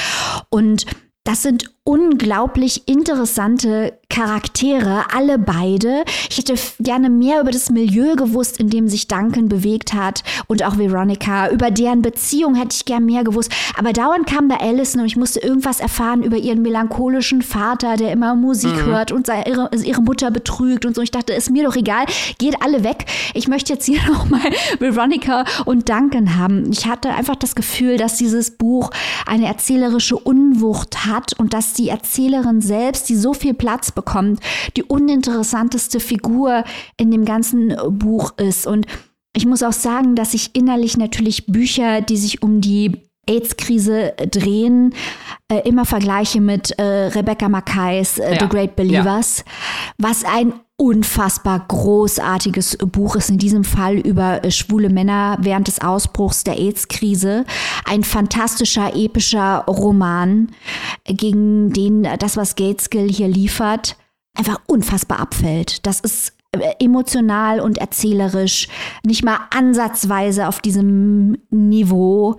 und 0.50 0.86
das 1.24 1.42
sind 1.42 1.74
unglaublich 1.84 2.86
interessante 2.86 3.98
Charaktere, 4.14 5.06
alle 5.12 5.40
beide. 5.40 6.04
Ich 6.30 6.38
hätte 6.38 6.54
gerne 6.78 7.10
mehr 7.10 7.40
über 7.40 7.50
das 7.50 7.68
Milieu 7.68 8.14
gewusst, 8.14 8.60
in 8.60 8.70
dem 8.70 8.86
sich 8.86 9.08
Duncan 9.08 9.48
bewegt 9.48 9.92
hat 9.92 10.22
und 10.46 10.62
auch 10.62 10.78
Veronica. 10.78 11.50
Über 11.50 11.72
deren 11.72 12.00
Beziehung 12.00 12.54
hätte 12.54 12.76
ich 12.76 12.84
gerne 12.84 13.04
mehr 13.04 13.24
gewusst. 13.24 13.50
Aber 13.76 13.92
dauernd 13.92 14.28
kam 14.28 14.48
da 14.48 14.58
Alison 14.58 15.00
und 15.00 15.08
ich 15.08 15.16
musste 15.16 15.40
irgendwas 15.40 15.80
erfahren 15.80 16.22
über 16.22 16.36
ihren 16.36 16.62
melancholischen 16.62 17.42
Vater, 17.42 17.96
der 17.96 18.12
immer 18.12 18.36
Musik 18.36 18.76
mhm. 18.76 18.86
hört 18.86 19.10
und 19.10 19.26
ihre, 19.26 19.70
ihre, 19.82 20.02
Mutter 20.02 20.30
betrügt 20.30 20.86
und 20.86 20.94
so. 20.94 21.02
Ich 21.02 21.10
dachte, 21.10 21.32
ist 21.32 21.50
mir 21.50 21.64
doch 21.64 21.74
egal, 21.74 22.06
geht 22.38 22.62
alle 22.62 22.84
weg. 22.84 23.06
Ich 23.34 23.48
möchte 23.48 23.72
jetzt 23.72 23.86
hier 23.86 23.98
nochmal 24.08 24.48
Veronica 24.78 25.44
und 25.64 25.88
Duncan 25.88 26.36
haben. 26.36 26.70
Ich 26.70 26.86
hatte 26.86 27.08
einfach 27.08 27.34
das 27.34 27.56
Gefühl, 27.56 27.96
dass 27.96 28.16
dieses 28.16 28.52
Buch 28.52 28.90
eine 29.26 29.48
erzählerische 29.48 30.16
Unwucht 30.16 31.04
hat 31.04 31.32
und 31.32 31.52
dass 31.52 31.72
die 31.72 31.88
Erzählerin 31.88 32.60
selbst, 32.60 33.08
die 33.08 33.16
so 33.16 33.34
viel 33.34 33.54
Platz 33.54 33.90
bekommt, 33.90 34.03
die 34.76 34.82
uninteressanteste 34.82 36.00
Figur 36.00 36.64
in 36.96 37.10
dem 37.10 37.24
ganzen 37.24 37.74
Buch 37.88 38.36
ist. 38.38 38.66
Und 38.66 38.86
ich 39.34 39.46
muss 39.46 39.62
auch 39.62 39.72
sagen, 39.72 40.14
dass 40.14 40.34
ich 40.34 40.54
innerlich 40.54 40.96
natürlich 40.96 41.46
Bücher, 41.46 42.00
die 42.00 42.16
sich 42.16 42.42
um 42.42 42.60
die 42.60 43.02
AIDS-Krise 43.26 44.14
drehen, 44.30 44.94
äh, 45.48 45.66
immer 45.68 45.84
vergleiche 45.84 46.40
mit 46.40 46.78
äh, 46.78 46.82
Rebecca 46.82 47.48
Mackays 47.48 48.18
äh, 48.18 48.34
ja. 48.34 48.40
The 48.40 48.48
Great 48.48 48.76
Believers, 48.76 49.38
ja. 49.38 49.52
was 49.98 50.24
ein 50.24 50.52
unfassbar 50.76 51.64
großartiges 51.68 52.78
Buch 52.78 53.14
ist 53.16 53.30
in 53.30 53.38
diesem 53.38 53.64
Fall 53.64 53.96
über 53.96 54.44
äh, 54.44 54.50
schwule 54.50 54.90
Männer 54.90 55.38
während 55.40 55.68
des 55.68 55.80
Ausbruchs 55.80 56.42
der 56.44 56.58
AIDS-Krise. 56.58 57.44
Ein 57.84 58.02
fantastischer, 58.02 58.94
epischer 58.96 59.64
Roman, 59.68 60.50
gegen 61.04 61.72
den 61.72 62.08
das, 62.18 62.36
was 62.36 62.56
Gateskill 62.56 63.08
hier 63.08 63.28
liefert, 63.28 63.96
einfach 64.36 64.60
unfassbar 64.66 65.20
abfällt. 65.20 65.86
Das 65.86 66.00
ist 66.00 66.30
äh, 66.30 66.43
emotional 66.78 67.60
und 67.60 67.78
erzählerisch 67.78 68.68
nicht 69.04 69.24
mal 69.24 69.38
ansatzweise 69.54 70.48
auf 70.48 70.60
diesem 70.60 71.38
Niveau. 71.50 72.36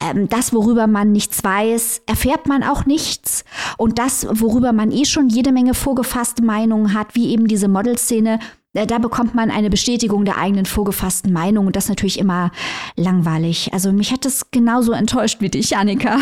Ähm, 0.00 0.28
das, 0.28 0.52
worüber 0.52 0.86
man 0.86 1.12
nichts 1.12 1.42
weiß, 1.42 2.02
erfährt 2.06 2.46
man 2.46 2.62
auch 2.62 2.86
nichts. 2.86 3.44
Und 3.76 3.98
das, 3.98 4.26
worüber 4.30 4.72
man 4.72 4.92
eh 4.92 5.04
schon 5.04 5.28
jede 5.28 5.52
Menge 5.52 5.74
vorgefasste 5.74 6.44
Meinungen 6.44 6.94
hat, 6.94 7.14
wie 7.14 7.30
eben 7.30 7.46
diese 7.46 7.68
Modelszene, 7.68 8.38
äh, 8.74 8.86
da 8.86 8.98
bekommt 8.98 9.34
man 9.34 9.50
eine 9.50 9.70
Bestätigung 9.70 10.24
der 10.24 10.38
eigenen 10.38 10.66
vorgefassten 10.66 11.32
Meinung 11.32 11.66
und 11.66 11.76
das 11.76 11.84
ist 11.84 11.90
natürlich 11.90 12.18
immer 12.18 12.50
langweilig. 12.96 13.72
Also 13.72 13.92
mich 13.92 14.12
hat 14.12 14.24
das 14.24 14.50
genauso 14.50 14.92
enttäuscht 14.92 15.40
wie 15.40 15.48
dich, 15.48 15.76
Annika. 15.76 16.18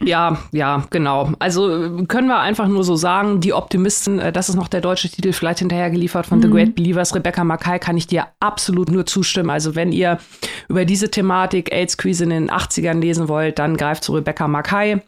Ja, 0.00 0.38
ja, 0.52 0.84
genau. 0.90 1.32
Also 1.38 2.04
können 2.08 2.28
wir 2.28 2.40
einfach 2.40 2.68
nur 2.68 2.84
so 2.84 2.96
sagen, 2.96 3.40
die 3.40 3.52
Optimisten, 3.52 4.18
äh, 4.18 4.32
das 4.32 4.48
ist 4.48 4.56
noch 4.56 4.68
der 4.68 4.80
deutsche 4.80 5.08
Titel 5.08 5.32
vielleicht 5.32 5.60
hinterher 5.60 5.90
geliefert 5.90 6.26
von 6.26 6.38
mhm. 6.38 6.42
The 6.42 6.50
Great 6.50 6.74
Believers, 6.74 7.14
Rebecca 7.14 7.44
Mackay, 7.44 7.78
kann 7.78 7.96
ich 7.96 8.06
dir 8.06 8.26
absolut 8.40 8.90
nur 8.90 9.06
zustimmen. 9.06 9.50
Also 9.50 9.74
wenn 9.74 9.92
ihr 9.92 10.18
über 10.68 10.84
diese 10.84 11.10
Thematik 11.10 11.72
AIDS-Quiz 11.72 12.20
in 12.20 12.30
den 12.30 12.50
80ern 12.50 13.00
lesen 13.00 13.28
wollt, 13.28 13.58
dann 13.58 13.76
greift 13.76 14.04
zu 14.04 14.14
Rebecca 14.14 14.48
Mackay. 14.48 15.02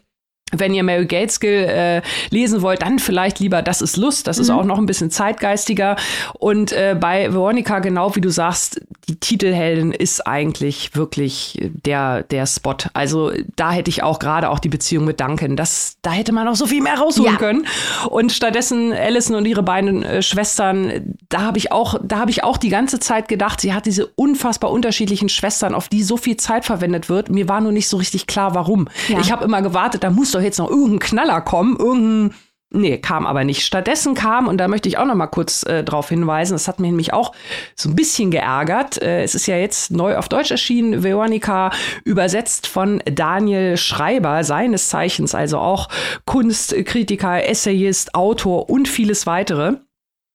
Wenn 0.51 0.75
ihr 0.75 0.83
Mary 0.83 1.07
Gateskill 1.07 1.63
äh, 1.67 2.01
lesen 2.29 2.61
wollt, 2.61 2.83
dann 2.83 2.99
vielleicht 2.99 3.39
lieber 3.39 3.63
Das 3.63 3.81
ist 3.81 3.97
Lust. 3.97 4.27
Das 4.27 4.37
mhm. 4.37 4.41
ist 4.43 4.49
auch 4.51 4.63
noch 4.63 4.77
ein 4.77 4.85
bisschen 4.85 5.09
zeitgeistiger. 5.09 5.95
Und 6.33 6.71
äh, 6.71 6.95
bei 6.97 7.33
Veronica, 7.33 7.79
genau 7.79 8.15
wie 8.15 8.21
du 8.21 8.29
sagst, 8.29 8.79
die 9.09 9.15
Titelheldin 9.15 9.91
ist 9.91 10.25
eigentlich 10.27 10.95
wirklich 10.95 11.59
der, 11.83 12.21
der 12.23 12.45
Spot. 12.45 12.75
Also 12.93 13.31
da 13.55 13.71
hätte 13.71 13.89
ich 13.89 14.03
auch 14.03 14.19
gerade 14.19 14.51
auch 14.51 14.59
die 14.59 14.69
Beziehung 14.69 15.05
mit 15.05 15.19
Duncan. 15.19 15.55
Das, 15.55 15.97
da 16.03 16.11
hätte 16.11 16.31
man 16.31 16.45
noch 16.45 16.55
so 16.55 16.67
viel 16.67 16.83
mehr 16.83 16.99
rausholen 16.99 17.33
ja. 17.33 17.39
können. 17.39 17.65
Und 18.09 18.31
stattdessen 18.31 18.93
Alison 18.93 19.35
und 19.35 19.45
ihre 19.45 19.63
beiden 19.63 20.03
äh, 20.03 20.21
Schwestern, 20.21 21.15
da 21.27 21.41
habe 21.41 21.57
ich 21.57 21.71
auch, 21.71 21.99
da 22.03 22.19
habe 22.19 22.29
ich 22.29 22.43
auch 22.43 22.57
die 22.57 22.69
ganze 22.69 22.99
Zeit 22.99 23.29
gedacht, 23.29 23.61
sie 23.61 23.73
hat 23.73 23.87
diese 23.87 24.05
unfassbar 24.05 24.69
unterschiedlichen 24.69 25.27
Schwestern, 25.27 25.73
auf 25.73 25.89
die 25.89 26.03
so 26.03 26.17
viel 26.17 26.37
Zeit 26.37 26.65
verwendet 26.65 27.09
wird. 27.09 27.29
Mir 27.29 27.49
war 27.49 27.61
nur 27.61 27.71
nicht 27.71 27.87
so 27.87 27.97
richtig 27.97 28.27
klar, 28.27 28.53
warum. 28.53 28.87
Ja. 29.07 29.19
Ich 29.19 29.31
habe 29.31 29.43
immer 29.43 29.63
gewartet, 29.63 30.03
da 30.03 30.11
muss 30.11 30.34
doch 30.35 30.41
jetzt 30.41 30.59
noch 30.59 30.69
irgendein 30.69 30.99
Knaller 30.99 31.41
kommen, 31.41 31.77
irgendein 31.77 32.35
Nee, 32.71 32.97
kam 32.97 33.25
aber 33.25 33.43
nicht. 33.45 33.61
Stattdessen 33.61 34.15
kam, 34.15 34.47
und 34.47 34.57
da 34.57 34.67
möchte 34.67 34.89
ich 34.89 34.97
auch 34.97 35.05
noch 35.05 35.15
mal 35.15 35.27
kurz 35.27 35.63
äh, 35.63 35.83
darauf 35.83 36.09
hinweisen, 36.09 36.53
das 36.53 36.67
hat 36.67 36.79
mich 36.79 36.89
nämlich 36.89 37.13
auch 37.13 37.31
so 37.75 37.89
ein 37.89 37.95
bisschen 37.95 38.31
geärgert. 38.31 39.01
Äh, 39.01 39.23
es 39.23 39.33
ist 39.33 39.45
ja 39.45 39.55
jetzt 39.55 39.91
neu 39.91 40.17
auf 40.17 40.27
Deutsch 40.27 40.51
erschienen, 40.51 41.01
Veronica, 41.01 41.69
übersetzt 42.03 42.67
von 42.67 43.01
Daniel 43.05 43.77
Schreiber, 43.77 44.43
seines 44.43 44.89
Zeichens, 44.89 45.33
also 45.33 45.59
auch 45.59 45.87
Kunstkritiker, 46.25 47.47
Essayist, 47.47 48.13
Autor 48.13 48.69
und 48.69 48.89
vieles 48.89 49.25
weitere. 49.25 49.77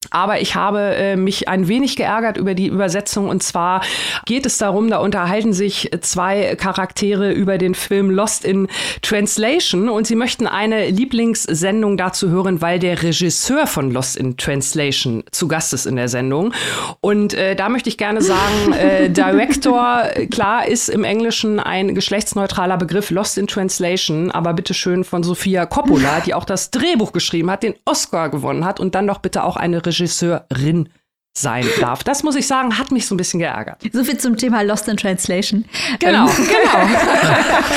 Aber 0.08 0.40
ich 0.40 0.54
habe 0.54 0.94
äh, 0.94 1.14
mich 1.14 1.48
ein 1.48 1.68
wenig 1.68 1.94
geärgert 1.94 2.38
über 2.38 2.54
die 2.54 2.68
Übersetzung. 2.68 3.28
Und 3.28 3.42
zwar 3.42 3.82
geht 4.24 4.46
es 4.46 4.56
darum, 4.56 4.88
da 4.88 4.98
unterhalten 4.98 5.52
sich 5.52 5.90
zwei 6.00 6.56
Charaktere 6.56 7.32
über 7.32 7.58
den 7.58 7.74
Film 7.74 8.10
Lost 8.10 8.46
in 8.46 8.68
Translation. 9.02 9.90
Und 9.90 10.06
sie 10.06 10.16
möchten 10.16 10.46
eine 10.46 10.88
Lieblingssendung 10.88 11.98
dazu 11.98 12.30
hören, 12.30 12.62
weil 12.62 12.78
der 12.78 13.02
Regisseur 13.02 13.66
von 13.66 13.90
Lost 13.90 14.16
in 14.16 14.38
Translation 14.38 15.22
zu 15.32 15.48
Gast 15.48 15.74
ist 15.74 15.84
in 15.84 15.96
der 15.96 16.08
Sendung. 16.08 16.54
Und 17.00 17.34
äh, 17.34 17.54
da 17.54 17.68
möchte 17.68 17.90
ich 17.90 17.98
gerne 17.98 18.22
sagen, 18.22 18.72
äh, 18.72 19.10
Director, 19.10 20.04
klar, 20.30 20.66
ist 20.66 20.88
im 20.88 21.04
Englischen 21.04 21.60
ein 21.60 21.94
geschlechtsneutraler 21.94 22.78
Begriff, 22.78 23.10
Lost 23.10 23.36
in 23.36 23.46
Translation. 23.46 24.30
Aber 24.30 24.54
bitte 24.54 24.72
schön 24.72 25.04
von 25.04 25.22
Sophia 25.22 25.66
Coppola, 25.66 26.20
die 26.20 26.32
auch 26.32 26.46
das 26.46 26.70
Drehbuch 26.70 27.12
geschrieben 27.12 27.50
hat, 27.50 27.62
den 27.62 27.74
Oscar 27.84 28.30
gewonnen 28.30 28.64
hat 28.64 28.80
und 28.80 28.94
dann 28.94 29.06
doch 29.06 29.18
bitte 29.18 29.44
auch 29.44 29.56
eine 29.56 29.89
Regisseurin 29.90 30.88
sein 31.32 31.64
darf. 31.80 32.02
Das 32.02 32.22
muss 32.22 32.34
ich 32.34 32.46
sagen, 32.46 32.76
hat 32.76 32.90
mich 32.90 33.06
so 33.06 33.14
ein 33.14 33.16
bisschen 33.16 33.38
geärgert. 33.38 33.82
So 33.92 34.02
viel 34.02 34.18
zum 34.18 34.36
Thema 34.36 34.62
Lost 34.62 34.88
in 34.88 34.96
Translation. 34.96 35.64
Genau, 36.00 36.26
ähm. 36.26 36.48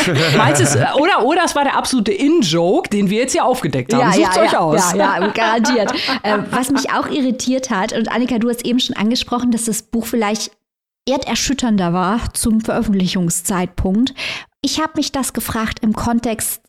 genau. 0.06 0.38
Meinst 0.38 0.62
es, 0.62 0.76
oder, 0.76 1.24
oder 1.24 1.44
es 1.46 1.56
war 1.56 1.64
der 1.64 1.78
absolute 1.78 2.12
In-Joke, 2.12 2.90
den 2.90 3.10
wir 3.10 3.20
jetzt 3.20 3.34
hier 3.34 3.46
aufgedeckt 3.46 3.94
haben. 3.94 4.02
Ja, 4.02 4.12
Sucht 4.12 4.36
ja, 4.36 4.42
euch 4.42 4.52
ja, 4.54 4.60
aus. 4.60 4.94
Ja, 4.94 5.20
ja, 5.20 5.28
garantiert. 5.28 5.94
äh, 6.24 6.40
was 6.50 6.72
mich 6.72 6.92
auch 6.92 7.08
irritiert 7.08 7.70
hat, 7.70 7.94
und 7.94 8.12
Annika, 8.12 8.40
du 8.40 8.50
hast 8.50 8.66
eben 8.66 8.80
schon 8.80 8.96
angesprochen, 8.96 9.52
dass 9.52 9.66
das 9.66 9.84
Buch 9.84 10.08
vielleicht 10.08 10.52
erderschütternder 11.08 11.94
war 11.94 12.34
zum 12.34 12.62
Veröffentlichungszeitpunkt. 12.62 14.14
Ich 14.62 14.80
habe 14.80 14.94
mich 14.96 15.12
das 15.12 15.34
gefragt 15.34 15.80
im 15.82 15.94
Kontext 15.94 16.63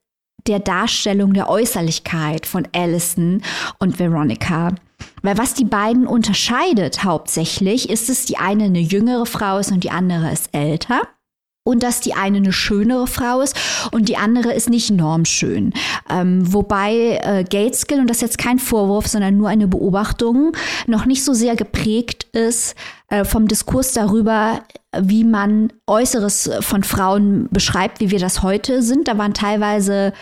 der 0.46 0.60
Darstellung 0.60 1.32
der 1.32 1.48
Äußerlichkeit 1.48 2.46
von 2.46 2.68
Alison 2.72 3.42
und 3.78 3.98
Veronica. 3.98 4.74
Weil 5.22 5.38
was 5.38 5.54
die 5.54 5.64
beiden 5.64 6.06
unterscheidet 6.06 7.02
hauptsächlich, 7.02 7.88
ist 7.88 8.10
es, 8.10 8.26
die 8.26 8.36
eine 8.36 8.64
eine 8.64 8.80
jüngere 8.80 9.26
Frau 9.26 9.58
ist 9.58 9.72
und 9.72 9.84
die 9.84 9.90
andere 9.90 10.30
ist 10.32 10.50
älter. 10.52 11.02
Und 11.66 11.82
dass 11.82 12.02
die 12.02 12.12
eine 12.12 12.36
eine 12.36 12.52
schönere 12.52 13.06
Frau 13.06 13.40
ist 13.40 13.56
und 13.90 14.10
die 14.10 14.18
andere 14.18 14.52
ist 14.52 14.68
nicht 14.68 14.90
normschön. 14.90 15.72
Ähm, 16.10 16.52
wobei 16.52 17.18
äh, 17.22 17.42
Gateskill, 17.42 18.00
und 18.00 18.10
das 18.10 18.18
ist 18.18 18.22
jetzt 18.22 18.38
kein 18.38 18.58
Vorwurf, 18.58 19.06
sondern 19.06 19.38
nur 19.38 19.48
eine 19.48 19.66
Beobachtung, 19.66 20.54
noch 20.86 21.06
nicht 21.06 21.24
so 21.24 21.32
sehr 21.32 21.56
geprägt 21.56 22.24
ist 22.32 22.74
äh, 23.14 23.24
vom 23.24 23.48
Diskurs 23.48 23.92
darüber, 23.92 24.62
wie 24.98 25.24
man 25.24 25.72
Äußeres 25.86 26.50
von 26.60 26.82
Frauen 26.82 27.48
beschreibt, 27.50 28.00
wie 28.00 28.10
wir 28.10 28.18
das 28.18 28.42
heute 28.42 28.82
sind. 28.82 29.08
Da 29.08 29.18
waren 29.18 29.34
teilweise 29.34 30.12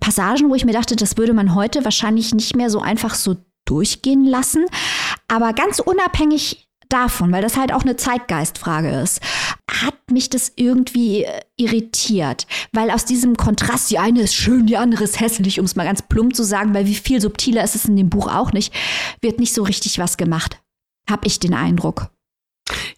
Passagen, 0.00 0.48
wo 0.48 0.54
ich 0.54 0.64
mir 0.64 0.72
dachte, 0.72 0.96
das 0.96 1.16
würde 1.16 1.32
man 1.32 1.54
heute 1.54 1.84
wahrscheinlich 1.84 2.34
nicht 2.34 2.56
mehr 2.56 2.70
so 2.70 2.80
einfach 2.80 3.14
so 3.14 3.36
durchgehen 3.66 4.24
lassen. 4.24 4.66
Aber 5.28 5.52
ganz 5.52 5.80
unabhängig 5.80 6.68
davon, 6.88 7.32
weil 7.32 7.42
das 7.42 7.56
halt 7.56 7.72
auch 7.72 7.82
eine 7.82 7.96
Zeitgeistfrage 7.96 8.90
ist, 8.90 9.20
hat 9.70 10.10
mich 10.10 10.30
das 10.30 10.52
irgendwie 10.56 11.24
äh, 11.24 11.40
irritiert, 11.56 12.46
weil 12.72 12.90
aus 12.90 13.04
diesem 13.04 13.36
Kontrast, 13.36 13.90
die 13.90 13.98
eine 13.98 14.22
ist 14.22 14.34
schön, 14.34 14.66
die 14.66 14.76
andere 14.76 15.04
ist 15.04 15.20
hässlich, 15.20 15.58
um 15.58 15.66
es 15.66 15.76
mal 15.76 15.84
ganz 15.84 16.02
plump 16.02 16.34
zu 16.34 16.44
sagen, 16.44 16.72
weil 16.72 16.86
wie 16.86 16.94
viel 16.94 17.20
subtiler 17.20 17.62
ist 17.62 17.74
es 17.74 17.84
in 17.84 17.96
dem 17.96 18.08
Buch 18.08 18.32
auch 18.32 18.52
nicht, 18.52 18.72
wird 19.20 19.38
nicht 19.38 19.54
so 19.54 19.62
richtig 19.62 19.98
was 19.98 20.16
gemacht, 20.16 20.60
habe 21.08 21.26
ich 21.26 21.40
den 21.40 21.54
Eindruck. 21.54 22.10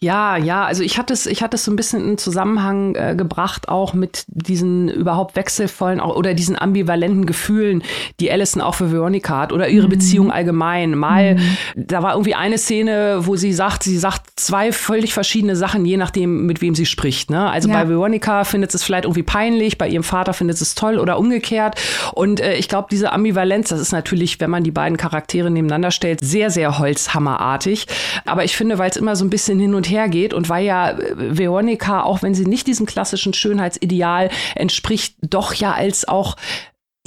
Ja, 0.01 0.37
ja, 0.37 0.64
also 0.64 0.83
ich 0.83 0.99
hatte 0.99 1.12
es, 1.12 1.27
ich 1.27 1.43
hatte 1.43 1.57
es 1.57 1.64
so 1.64 1.71
ein 1.71 1.77
bisschen 1.77 2.09
in 2.09 2.18
Zusammenhang 2.18 2.95
äh, 2.95 3.14
gebracht, 3.14 3.68
auch 3.68 3.93
mit 3.93 4.25
diesen 4.29 4.89
überhaupt 4.89 5.37
wechselvollen 5.37 6.01
auch, 6.01 6.16
oder 6.16 6.35
diesen 6.35 6.59
ambivalenten 6.59 7.27
Gefühlen, 7.27 7.83
die 8.18 8.31
Alison 8.31 8.62
auch 8.62 8.75
für 8.75 8.93
Veronica 8.93 9.39
hat 9.39 9.53
oder 9.53 9.68
ihre 9.68 9.87
mhm. 9.87 9.91
Beziehung 9.91 10.33
allgemein. 10.33 10.97
Mal, 10.97 11.35
mhm. 11.35 11.57
da 11.77 12.03
war 12.03 12.12
irgendwie 12.12 12.35
eine 12.35 12.59
Szene, 12.59 13.18
wo 13.21 13.37
sie 13.37 13.53
sagt, 13.53 13.83
sie 13.83 13.99
sagt 13.99 14.41
zwei 14.41 14.73
völlig 14.73 15.12
verschiedene 15.12 15.55
Sachen, 15.55 15.85
je 15.85 15.97
nachdem, 15.97 16.47
mit 16.47 16.62
wem 16.62 16.75
sie 16.75 16.87
spricht. 16.87 17.31
Ne? 17.31 17.49
Also 17.51 17.68
ja. 17.68 17.75
bei 17.75 17.89
Veronica 17.89 18.45
findet 18.45 18.75
es 18.75 18.83
vielleicht 18.83 19.05
irgendwie 19.05 19.23
peinlich, 19.23 19.79
bei 19.79 19.89
ihrem 19.89 20.03
Vater 20.03 20.33
findet 20.33 20.61
es 20.61 20.75
toll 20.75 20.99
oder 20.99 21.18
umgekehrt. 21.18 21.81
Und 22.14 22.41
äh, 22.41 22.55
ich 22.55 22.68
glaube, 22.68 22.89
diese 22.91 23.12
Ambivalenz, 23.12 23.68
das 23.68 23.81
ist 23.81 23.93
natürlich, 23.93 24.41
wenn 24.41 24.51
man 24.51 24.64
die 24.64 24.71
beiden 24.71 24.97
Charaktere 24.97 25.51
nebeneinander 25.51 25.91
stellt, 25.91 26.21
sehr, 26.21 26.51
sehr 26.51 26.79
holzhammerartig. 26.79 27.87
Aber 28.25 28.45
ich 28.45 28.57
finde, 28.57 28.79
weil 28.79 28.91
es 28.91 28.97
immer 28.97 29.14
so 29.14 29.25
ein 29.25 29.31
bisschen 29.31 29.60
hin 29.61 29.75
und 29.75 29.91
her 29.91 30.09
geht 30.09 30.35
und 30.35 30.49
weil 30.49 30.65
ja 30.65 30.91
äh, 30.91 31.39
Veronika, 31.39 32.03
auch 32.03 32.23
wenn 32.23 32.35
sie 32.35 32.45
nicht 32.45 32.67
diesem 32.67 32.87
klassischen 32.87 33.35
Schönheitsideal 33.35 34.31
entspricht, 34.55 35.17
doch 35.23 35.55
ja 35.55 35.73
als 35.73 36.09
auch 36.09 36.37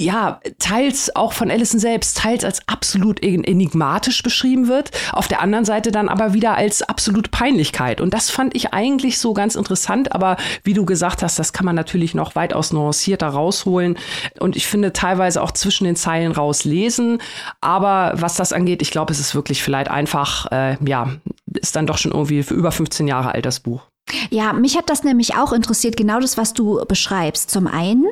ja, 0.00 0.40
teils 0.58 1.14
auch 1.14 1.32
von 1.32 1.52
Allison 1.52 1.78
selbst, 1.78 2.16
teils 2.16 2.44
als 2.44 2.66
absolut 2.66 3.22
enigmatisch 3.22 4.24
beschrieben 4.24 4.66
wird, 4.66 4.90
auf 5.12 5.28
der 5.28 5.40
anderen 5.40 5.64
Seite 5.64 5.92
dann 5.92 6.08
aber 6.08 6.34
wieder 6.34 6.56
als 6.56 6.82
absolut 6.82 7.30
Peinlichkeit. 7.30 8.00
Und 8.00 8.12
das 8.12 8.28
fand 8.28 8.56
ich 8.56 8.74
eigentlich 8.74 9.20
so 9.20 9.34
ganz 9.34 9.54
interessant, 9.54 10.12
aber 10.12 10.36
wie 10.64 10.74
du 10.74 10.84
gesagt 10.84 11.22
hast, 11.22 11.38
das 11.38 11.52
kann 11.52 11.64
man 11.64 11.76
natürlich 11.76 12.14
noch 12.14 12.34
weitaus 12.34 12.72
nuancierter 12.72 13.28
rausholen 13.28 13.96
und 14.40 14.56
ich 14.56 14.66
finde 14.66 14.92
teilweise 14.92 15.40
auch 15.40 15.52
zwischen 15.52 15.84
den 15.84 15.96
Zeilen 15.96 16.32
rauslesen. 16.32 17.18
Aber 17.60 18.14
was 18.16 18.34
das 18.34 18.52
angeht, 18.52 18.82
ich 18.82 18.90
glaube, 18.90 19.12
es 19.12 19.20
ist 19.20 19.36
wirklich 19.36 19.62
vielleicht 19.62 19.90
einfach, 19.90 20.50
äh, 20.50 20.76
ja, 20.84 21.12
ist 21.54 21.76
dann 21.76 21.86
doch 21.86 21.98
schon 21.98 22.10
irgendwie 22.10 22.42
für 22.42 22.54
über 22.54 22.72
15 22.72 23.06
Jahre 23.06 23.32
alt 23.32 23.46
das 23.46 23.60
Buch. 23.60 23.82
Ja, 24.30 24.52
mich 24.52 24.76
hat 24.76 24.90
das 24.90 25.04
nämlich 25.04 25.36
auch 25.36 25.52
interessiert, 25.52 25.96
genau 25.96 26.20
das, 26.20 26.36
was 26.36 26.52
du 26.52 26.84
beschreibst. 26.86 27.50
Zum 27.50 27.66
einen, 27.66 28.06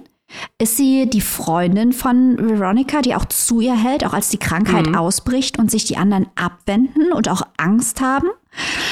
ist 0.59 0.77
sie 0.77 1.09
die 1.09 1.21
Freundin 1.21 1.93
von 1.93 2.37
Veronica, 2.39 3.03
die 3.03 3.15
auch 3.15 3.25
zu 3.27 3.61
ihr 3.61 3.77
hält, 3.77 4.05
auch 4.05 4.13
als 4.13 4.29
die 4.29 4.39
Krankheit 4.39 4.87
mhm. 4.87 4.95
ausbricht 4.95 5.59
und 5.59 5.71
sich 5.71 5.85
die 5.85 5.97
anderen 5.97 6.27
abwenden 6.35 7.13
und 7.13 7.29
auch 7.29 7.43
Angst 7.57 8.01
haben. 8.01 8.29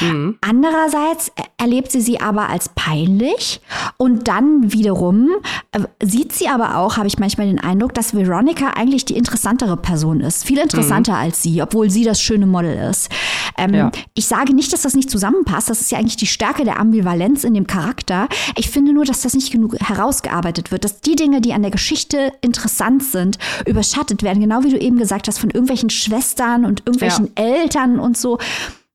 Mhm. 0.00 0.38
Andererseits 0.40 1.30
erlebt 1.58 1.92
sie 1.92 2.00
sie 2.00 2.20
aber 2.20 2.48
als 2.48 2.70
peinlich 2.70 3.60
und 3.96 4.28
dann 4.28 4.72
wiederum 4.72 5.30
äh, 5.72 5.80
sieht 6.02 6.32
sie 6.32 6.48
aber 6.48 6.76
auch, 6.76 6.96
habe 6.96 7.06
ich 7.06 7.18
manchmal 7.18 7.46
den 7.46 7.60
Eindruck, 7.60 7.94
dass 7.94 8.14
Veronica 8.14 8.70
eigentlich 8.70 9.04
die 9.04 9.16
interessantere 9.16 9.76
Person 9.76 10.20
ist. 10.20 10.44
Viel 10.44 10.58
interessanter 10.58 11.12
mhm. 11.12 11.18
als 11.18 11.42
sie, 11.42 11.60
obwohl 11.62 11.90
sie 11.90 12.04
das 12.04 12.20
schöne 12.20 12.46
Model 12.46 12.90
ist. 12.90 13.10
Ähm, 13.58 13.74
ja. 13.74 13.90
Ich 14.14 14.26
sage 14.26 14.54
nicht, 14.54 14.72
dass 14.72 14.82
das 14.82 14.94
nicht 14.94 15.10
zusammenpasst. 15.10 15.68
Das 15.68 15.80
ist 15.80 15.90
ja 15.90 15.98
eigentlich 15.98 16.16
die 16.16 16.26
Stärke 16.26 16.64
der 16.64 16.80
Ambivalenz 16.80 17.44
in 17.44 17.54
dem 17.54 17.66
Charakter. 17.66 18.28
Ich 18.56 18.70
finde 18.70 18.92
nur, 18.92 19.04
dass 19.04 19.22
das 19.22 19.34
nicht 19.34 19.52
genug 19.52 19.76
herausgearbeitet 19.80 20.70
wird, 20.70 20.84
dass 20.84 21.00
die 21.00 21.16
Dinge, 21.16 21.40
die 21.40 21.52
an 21.52 21.62
der 21.62 21.70
Geschichte 21.70 22.32
interessant 22.40 23.02
sind, 23.02 23.38
überschattet 23.66 24.22
werden. 24.22 24.40
Genau 24.40 24.64
wie 24.64 24.70
du 24.70 24.78
eben 24.78 24.96
gesagt 24.96 25.28
hast, 25.28 25.38
von 25.38 25.50
irgendwelchen 25.50 25.90
Schwestern 25.90 26.64
und 26.64 26.80
irgendwelchen 26.80 27.30
ja. 27.36 27.44
Eltern 27.44 27.98
und 27.98 28.16
so. 28.16 28.38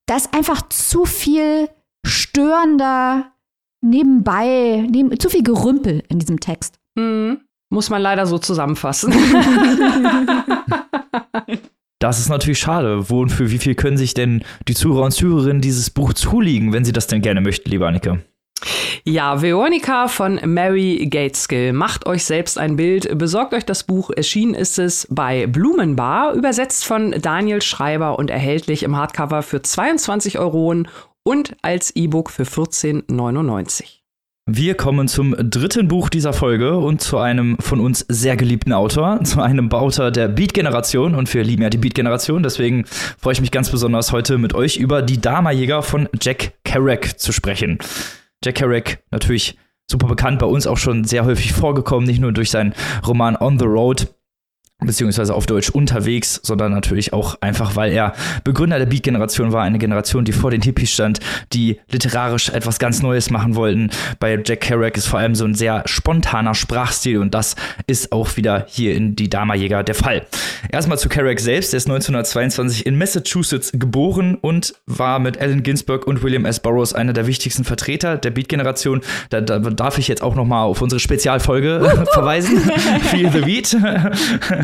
Da 0.08 0.16
ist 0.16 0.34
einfach 0.34 0.62
zu 0.70 1.06
viel 1.06 1.70
störender 2.06 3.32
nebenbei, 3.82 4.88
neben, 4.90 5.20
zu 5.20 5.30
viel 5.30 5.44
Gerümpel 5.44 6.04
in 6.10 6.20
diesem 6.20 6.40
Text. 6.40 6.80
Mhm. 6.96 7.42
Muss 7.70 7.90
man 7.90 8.02
leider 8.02 8.26
so 8.26 8.38
zusammenfassen. 8.38 9.14
Das 12.00 12.20
ist 12.20 12.30
natürlich 12.30 12.60
schade. 12.60 13.10
Wo 13.10 13.22
und 13.22 13.30
für 13.30 13.50
wie 13.52 13.58
viel 13.58 13.74
können 13.74 13.98
sich 13.98 14.14
denn 14.14 14.44
die 14.68 14.76
Zuhörer 14.76 15.06
und 15.06 15.12
Zuhörerinnen 15.12 15.62
dieses 15.62 15.90
Buch 15.90 16.14
zulegen, 16.14 16.74
wenn 16.74 16.86
sie 16.86 16.92
das 16.92 17.08
denn 17.08 17.22
gerne 17.22 17.42
möchten, 17.42 17.70
liebe 17.70 17.88
Annike? 17.88 18.24
Ja, 19.04 19.42
Veronica 19.42 20.08
von 20.08 20.40
Mary 20.46 21.08
Gateskill. 21.10 21.74
Macht 21.74 22.06
euch 22.06 22.24
selbst 22.26 22.58
ein 22.58 22.76
Bild, 22.76 23.18
besorgt 23.18 23.54
euch 23.54 23.66
das 23.66 23.84
Buch. 23.84 24.10
Erschienen 24.16 24.54
ist 24.54 24.80
es 24.80 25.08
bei 25.10 25.48
Blumenbar, 25.48 26.34
übersetzt 26.34 26.86
von 26.86 27.12
Daniel 27.22 27.62
Schreiber 27.62 28.18
und 28.18 28.30
erhältlich 28.30 28.84
im 28.84 28.96
Hardcover 28.96 29.42
für 29.42 29.62
22 29.62 30.40
Euro 30.40 30.74
und 31.24 31.56
als 31.62 31.96
E-Book 31.96 32.30
für 32.30 32.44
14,99. 32.44 34.06
Wir 34.48 34.76
kommen 34.76 35.08
zum 35.08 35.36
dritten 35.38 35.88
Buch 35.88 36.10
dieser 36.10 36.32
Folge 36.32 36.78
und 36.78 37.02
zu 37.02 37.18
einem 37.18 37.58
von 37.60 37.80
uns 37.80 38.06
sehr 38.10 38.38
geliebten 38.38 38.74
Autor, 38.74 39.20
zu 39.24 39.42
einem 39.42 39.70
Bauter 39.70 40.12
der 40.12 40.28
Beat-Generation 40.28 41.16
und 41.16 41.34
wir 41.34 41.44
lieben 41.44 41.64
ja 41.64 41.72
die 41.72 41.80
Beat-Generation, 41.80 42.44
deswegen 42.44 42.86
freue 42.86 43.34
ich 43.34 43.42
mich 43.42 43.50
ganz 43.50 43.72
besonders 43.72 44.12
heute 44.12 44.38
mit 44.38 44.54
euch 44.54 44.78
über 44.78 45.02
die 45.02 45.20
Dama-Jäger 45.20 45.82
von 45.82 46.08
Jack 46.22 46.54
Kerouac 46.64 47.18
zu 47.18 47.32
sprechen. 47.32 47.80
Jack 48.46 48.56
Kerouac 48.56 49.00
natürlich 49.10 49.58
super 49.90 50.08
bekannt, 50.08 50.40
bei 50.40 50.46
uns 50.46 50.68
auch 50.68 50.78
schon 50.78 51.04
sehr 51.04 51.26
häufig 51.26 51.52
vorgekommen, 51.54 52.06
nicht 52.06 52.20
nur 52.20 52.32
durch 52.32 52.52
seinen 52.52 52.74
Roman 53.08 53.36
On 53.36 53.58
the 53.58 53.66
Road, 53.66 54.16
beziehungsweise 54.82 55.34
auf 55.34 55.46
Deutsch 55.46 55.70
unterwegs, 55.70 56.40
sondern 56.44 56.74
natürlich 56.74 57.14
auch 57.14 57.38
einfach, 57.40 57.76
weil 57.76 57.94
er 57.94 58.14
Begründer 58.44 58.78
der 58.78 58.86
Beat-Generation 58.86 59.54
war, 59.54 59.64
eine 59.64 59.80
Generation, 59.80 60.26
die 60.26 60.34
vor 60.34 60.52
den 60.52 60.62
Hippies 60.62 60.92
stand, 60.92 61.20
die 61.54 61.80
literarisch 61.90 62.50
etwas 62.50 62.78
ganz 62.78 63.02
Neues 63.02 63.30
machen 63.30 63.56
wollten. 63.56 63.90
Bei 64.20 64.40
Jack 64.44 64.62
Kerouac 64.62 64.98
ist 64.98 65.08
vor 65.08 65.20
allem 65.20 65.34
so 65.34 65.46
ein 65.46 65.54
sehr 65.54 65.84
spontaner 65.86 66.54
Sprachstil 66.54 67.20
und 67.20 67.34
das 67.34 67.56
ist 67.88 68.12
auch 68.12 68.36
wieder 68.36 68.66
hier 68.68 68.96
in 68.96 69.16
Die 69.16 69.30
Damajäger 69.30 69.84
der 69.84 69.96
Fall. 69.96 70.28
Erstmal 70.70 71.00
zu 71.00 71.08
Kerouac 71.08 71.40
selbst, 71.40 71.72
der 71.72 71.78
ist 71.78 71.88
1922 71.88 72.86
in 72.86 72.98
Massachusetts 72.98 73.72
geboren 73.74 74.36
und 74.36 74.76
war 74.86 75.20
mit 75.20 75.40
Allen 75.40 75.64
Ginsberg 75.64 76.06
und 76.06 76.22
William 76.22 76.46
S. 76.46 76.60
Burroughs 76.60 76.94
einer 76.94 77.14
der 77.14 77.28
wichtigsten 77.28 77.64
Vertreter 77.64 78.18
der 78.18 78.32
Beat-Generation. 78.32 79.02
Da, 79.30 79.40
da, 79.40 79.60
darf 79.60 79.98
ich 79.98 80.10
jetzt 80.10 80.22
auch 80.22 80.36
noch 80.36 80.46
mal 80.46 80.64
auf 80.64 80.82
unsere 80.82 81.00
Spezialfolge 81.00 82.08
verweisen. 82.12 82.58
Feel 83.10 83.32
the 83.32 83.40
Beat. 83.40 83.76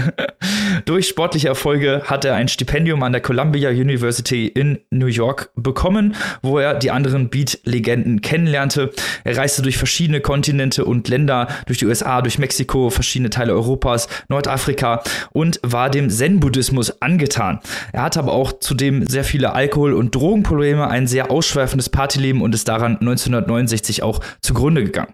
Durch 0.85 1.07
sportliche 1.07 1.47
Erfolge 1.47 2.03
hat 2.05 2.25
er 2.25 2.35
ein 2.35 2.47
Stipendium 2.47 3.03
an 3.03 3.11
der 3.11 3.21
Columbia 3.21 3.69
University 3.69 4.47
in 4.47 4.79
New 4.89 5.07
York 5.07 5.51
bekommen, 5.55 6.15
wo 6.41 6.59
er 6.59 6.75
die 6.75 6.91
anderen 6.91 7.29
Beat-Legenden 7.29 8.21
kennenlernte. 8.21 8.91
Er 9.23 9.37
reiste 9.37 9.61
durch 9.61 9.77
verschiedene 9.77 10.21
Kontinente 10.21 10.85
und 10.85 11.07
Länder, 11.07 11.47
durch 11.65 11.77
die 11.77 11.85
USA, 11.85 12.21
durch 12.21 12.39
Mexiko, 12.39 12.89
verschiedene 12.89 13.29
Teile 13.29 13.53
Europas, 13.53 14.07
Nordafrika 14.29 15.03
und 15.31 15.59
war 15.63 15.89
dem 15.89 16.09
Zen-Buddhismus 16.09 17.01
angetan. 17.01 17.59
Er 17.91 18.03
hatte 18.03 18.19
aber 18.19 18.33
auch 18.33 18.59
zudem 18.59 19.05
sehr 19.07 19.23
viele 19.23 19.53
Alkohol- 19.53 19.93
und 19.93 20.15
Drogenprobleme, 20.15 20.87
ein 20.87 21.07
sehr 21.07 21.31
ausschweifendes 21.31 21.89
Partyleben 21.89 22.41
und 22.41 22.55
ist 22.55 22.67
daran 22.67 22.97
1969 22.97 24.03
auch 24.03 24.19
zugrunde 24.41 24.83
gegangen. 24.83 25.13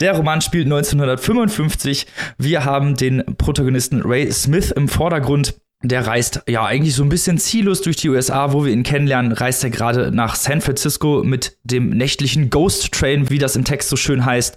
Der 0.00 0.16
Roman 0.16 0.40
spielt 0.40 0.66
1955. 0.66 2.06
Wir 2.38 2.64
haben 2.64 2.94
den 2.94 3.24
Protagonisten 3.36 4.02
Ray 4.04 4.30
Smith 4.30 4.70
im 4.70 4.88
Vordergrund 4.88 5.54
der 5.82 6.04
reist 6.08 6.42
ja 6.48 6.64
eigentlich 6.64 6.96
so 6.96 7.04
ein 7.04 7.08
bisschen 7.08 7.38
ziellos 7.38 7.82
durch 7.82 7.94
die 7.94 8.08
USA, 8.08 8.52
wo 8.52 8.64
wir 8.64 8.72
ihn 8.72 8.82
kennenlernen, 8.82 9.30
reist 9.30 9.62
er 9.62 9.70
gerade 9.70 10.10
nach 10.10 10.34
San 10.34 10.60
Francisco 10.60 11.22
mit 11.24 11.56
dem 11.62 11.90
nächtlichen 11.90 12.50
Ghost 12.50 12.90
Train, 12.90 13.30
wie 13.30 13.38
das 13.38 13.54
im 13.54 13.64
Text 13.64 13.88
so 13.88 13.94
schön 13.94 14.24
heißt, 14.24 14.56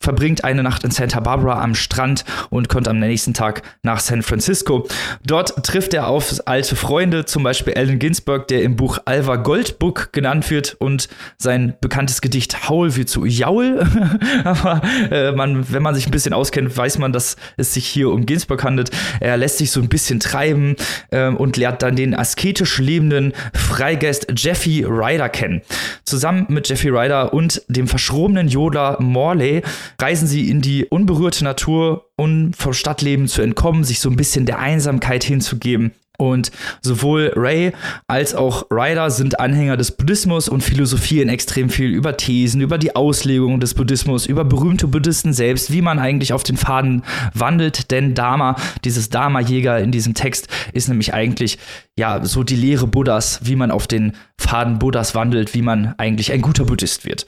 verbringt 0.00 0.44
eine 0.44 0.62
Nacht 0.62 0.82
in 0.84 0.90
Santa 0.90 1.20
Barbara 1.20 1.62
am 1.62 1.74
Strand 1.74 2.24
und 2.48 2.70
kommt 2.70 2.88
am 2.88 2.98
nächsten 2.98 3.34
Tag 3.34 3.60
nach 3.82 4.00
San 4.00 4.22
Francisco. 4.22 4.88
Dort 5.26 5.62
trifft 5.62 5.92
er 5.92 6.06
auf 6.06 6.40
alte 6.46 6.74
Freunde, 6.74 7.26
zum 7.26 7.42
Beispiel 7.42 7.74
Allen 7.74 7.98
Ginsberg, 7.98 8.48
der 8.48 8.62
im 8.62 8.76
Buch 8.76 8.98
Alva 9.04 9.36
Goldbook 9.36 10.14
genannt 10.14 10.50
wird 10.50 10.76
und 10.78 11.10
sein 11.36 11.74
bekanntes 11.82 12.22
Gedicht 12.22 12.70
Haul 12.70 12.96
wird 12.96 13.10
zu 13.10 13.26
Jaul. 13.26 13.86
Aber 14.44 14.80
äh, 15.10 15.32
man, 15.32 15.70
wenn 15.70 15.82
man 15.82 15.94
sich 15.94 16.06
ein 16.06 16.12
bisschen 16.12 16.32
auskennt, 16.32 16.74
weiß 16.74 16.96
man, 16.96 17.12
dass 17.12 17.36
es 17.58 17.74
sich 17.74 17.86
hier 17.86 18.08
um 18.08 18.24
Ginsberg 18.24 18.64
handelt. 18.64 18.90
Er 19.20 19.36
lässt 19.36 19.58
sich 19.58 19.70
so 19.70 19.78
ein 19.78 19.90
bisschen 19.90 20.18
treiben 20.18 20.61
Leben 20.62 20.76
ähm, 21.10 21.36
und 21.36 21.56
lernt 21.56 21.82
dann 21.82 21.96
den 21.96 22.14
asketisch 22.14 22.78
lebenden 22.78 23.32
Freigeist 23.52 24.26
Jeffy 24.36 24.84
Ryder 24.84 25.28
kennen. 25.28 25.62
Zusammen 26.04 26.46
mit 26.48 26.68
Jeffy 26.68 26.88
Ryder 26.88 27.32
und 27.32 27.62
dem 27.68 27.88
verschrobenen 27.88 28.48
Jodler 28.48 28.96
Morley 29.00 29.62
reisen 30.00 30.28
sie 30.28 30.48
in 30.50 30.60
die 30.60 30.86
unberührte 30.86 31.44
Natur, 31.44 32.06
um 32.16 32.52
vom 32.52 32.72
Stadtleben 32.72 33.28
zu 33.28 33.42
entkommen, 33.42 33.84
sich 33.84 34.00
so 34.00 34.08
ein 34.08 34.16
bisschen 34.16 34.46
der 34.46 34.58
Einsamkeit 34.58 35.24
hinzugeben. 35.24 35.92
Und 36.18 36.52
sowohl 36.82 37.32
Ray 37.34 37.72
als 38.06 38.34
auch 38.34 38.66
Ryder 38.70 39.10
sind 39.10 39.40
Anhänger 39.40 39.76
des 39.76 39.92
Buddhismus 39.92 40.48
und 40.48 40.62
philosophieren 40.62 41.28
extrem 41.28 41.70
viel 41.70 41.90
über 41.90 42.16
Thesen, 42.16 42.60
über 42.60 42.78
die 42.78 42.94
Auslegung 42.94 43.60
des 43.60 43.74
Buddhismus, 43.74 44.26
über 44.26 44.44
berühmte 44.44 44.86
Buddhisten 44.86 45.32
selbst, 45.32 45.72
wie 45.72 45.82
man 45.82 45.98
eigentlich 45.98 46.32
auf 46.32 46.42
den 46.42 46.56
Faden 46.56 47.02
wandelt. 47.34 47.90
Denn 47.90 48.14
Dharma, 48.14 48.56
dieses 48.84 49.08
Dharma-Jäger 49.08 49.78
in 49.80 49.90
diesem 49.90 50.14
Text, 50.14 50.48
ist 50.72 50.88
nämlich 50.88 51.14
eigentlich 51.14 51.58
ja 51.98 52.24
so 52.24 52.42
die 52.42 52.56
Lehre 52.56 52.86
Buddhas, 52.86 53.40
wie 53.42 53.56
man 53.56 53.70
auf 53.70 53.86
den 53.86 54.12
Faden 54.38 54.78
Buddhas 54.78 55.14
wandelt, 55.14 55.54
wie 55.54 55.62
man 55.62 55.94
eigentlich 55.98 56.30
ein 56.30 56.42
guter 56.42 56.64
Buddhist 56.64 57.04
wird. 57.04 57.26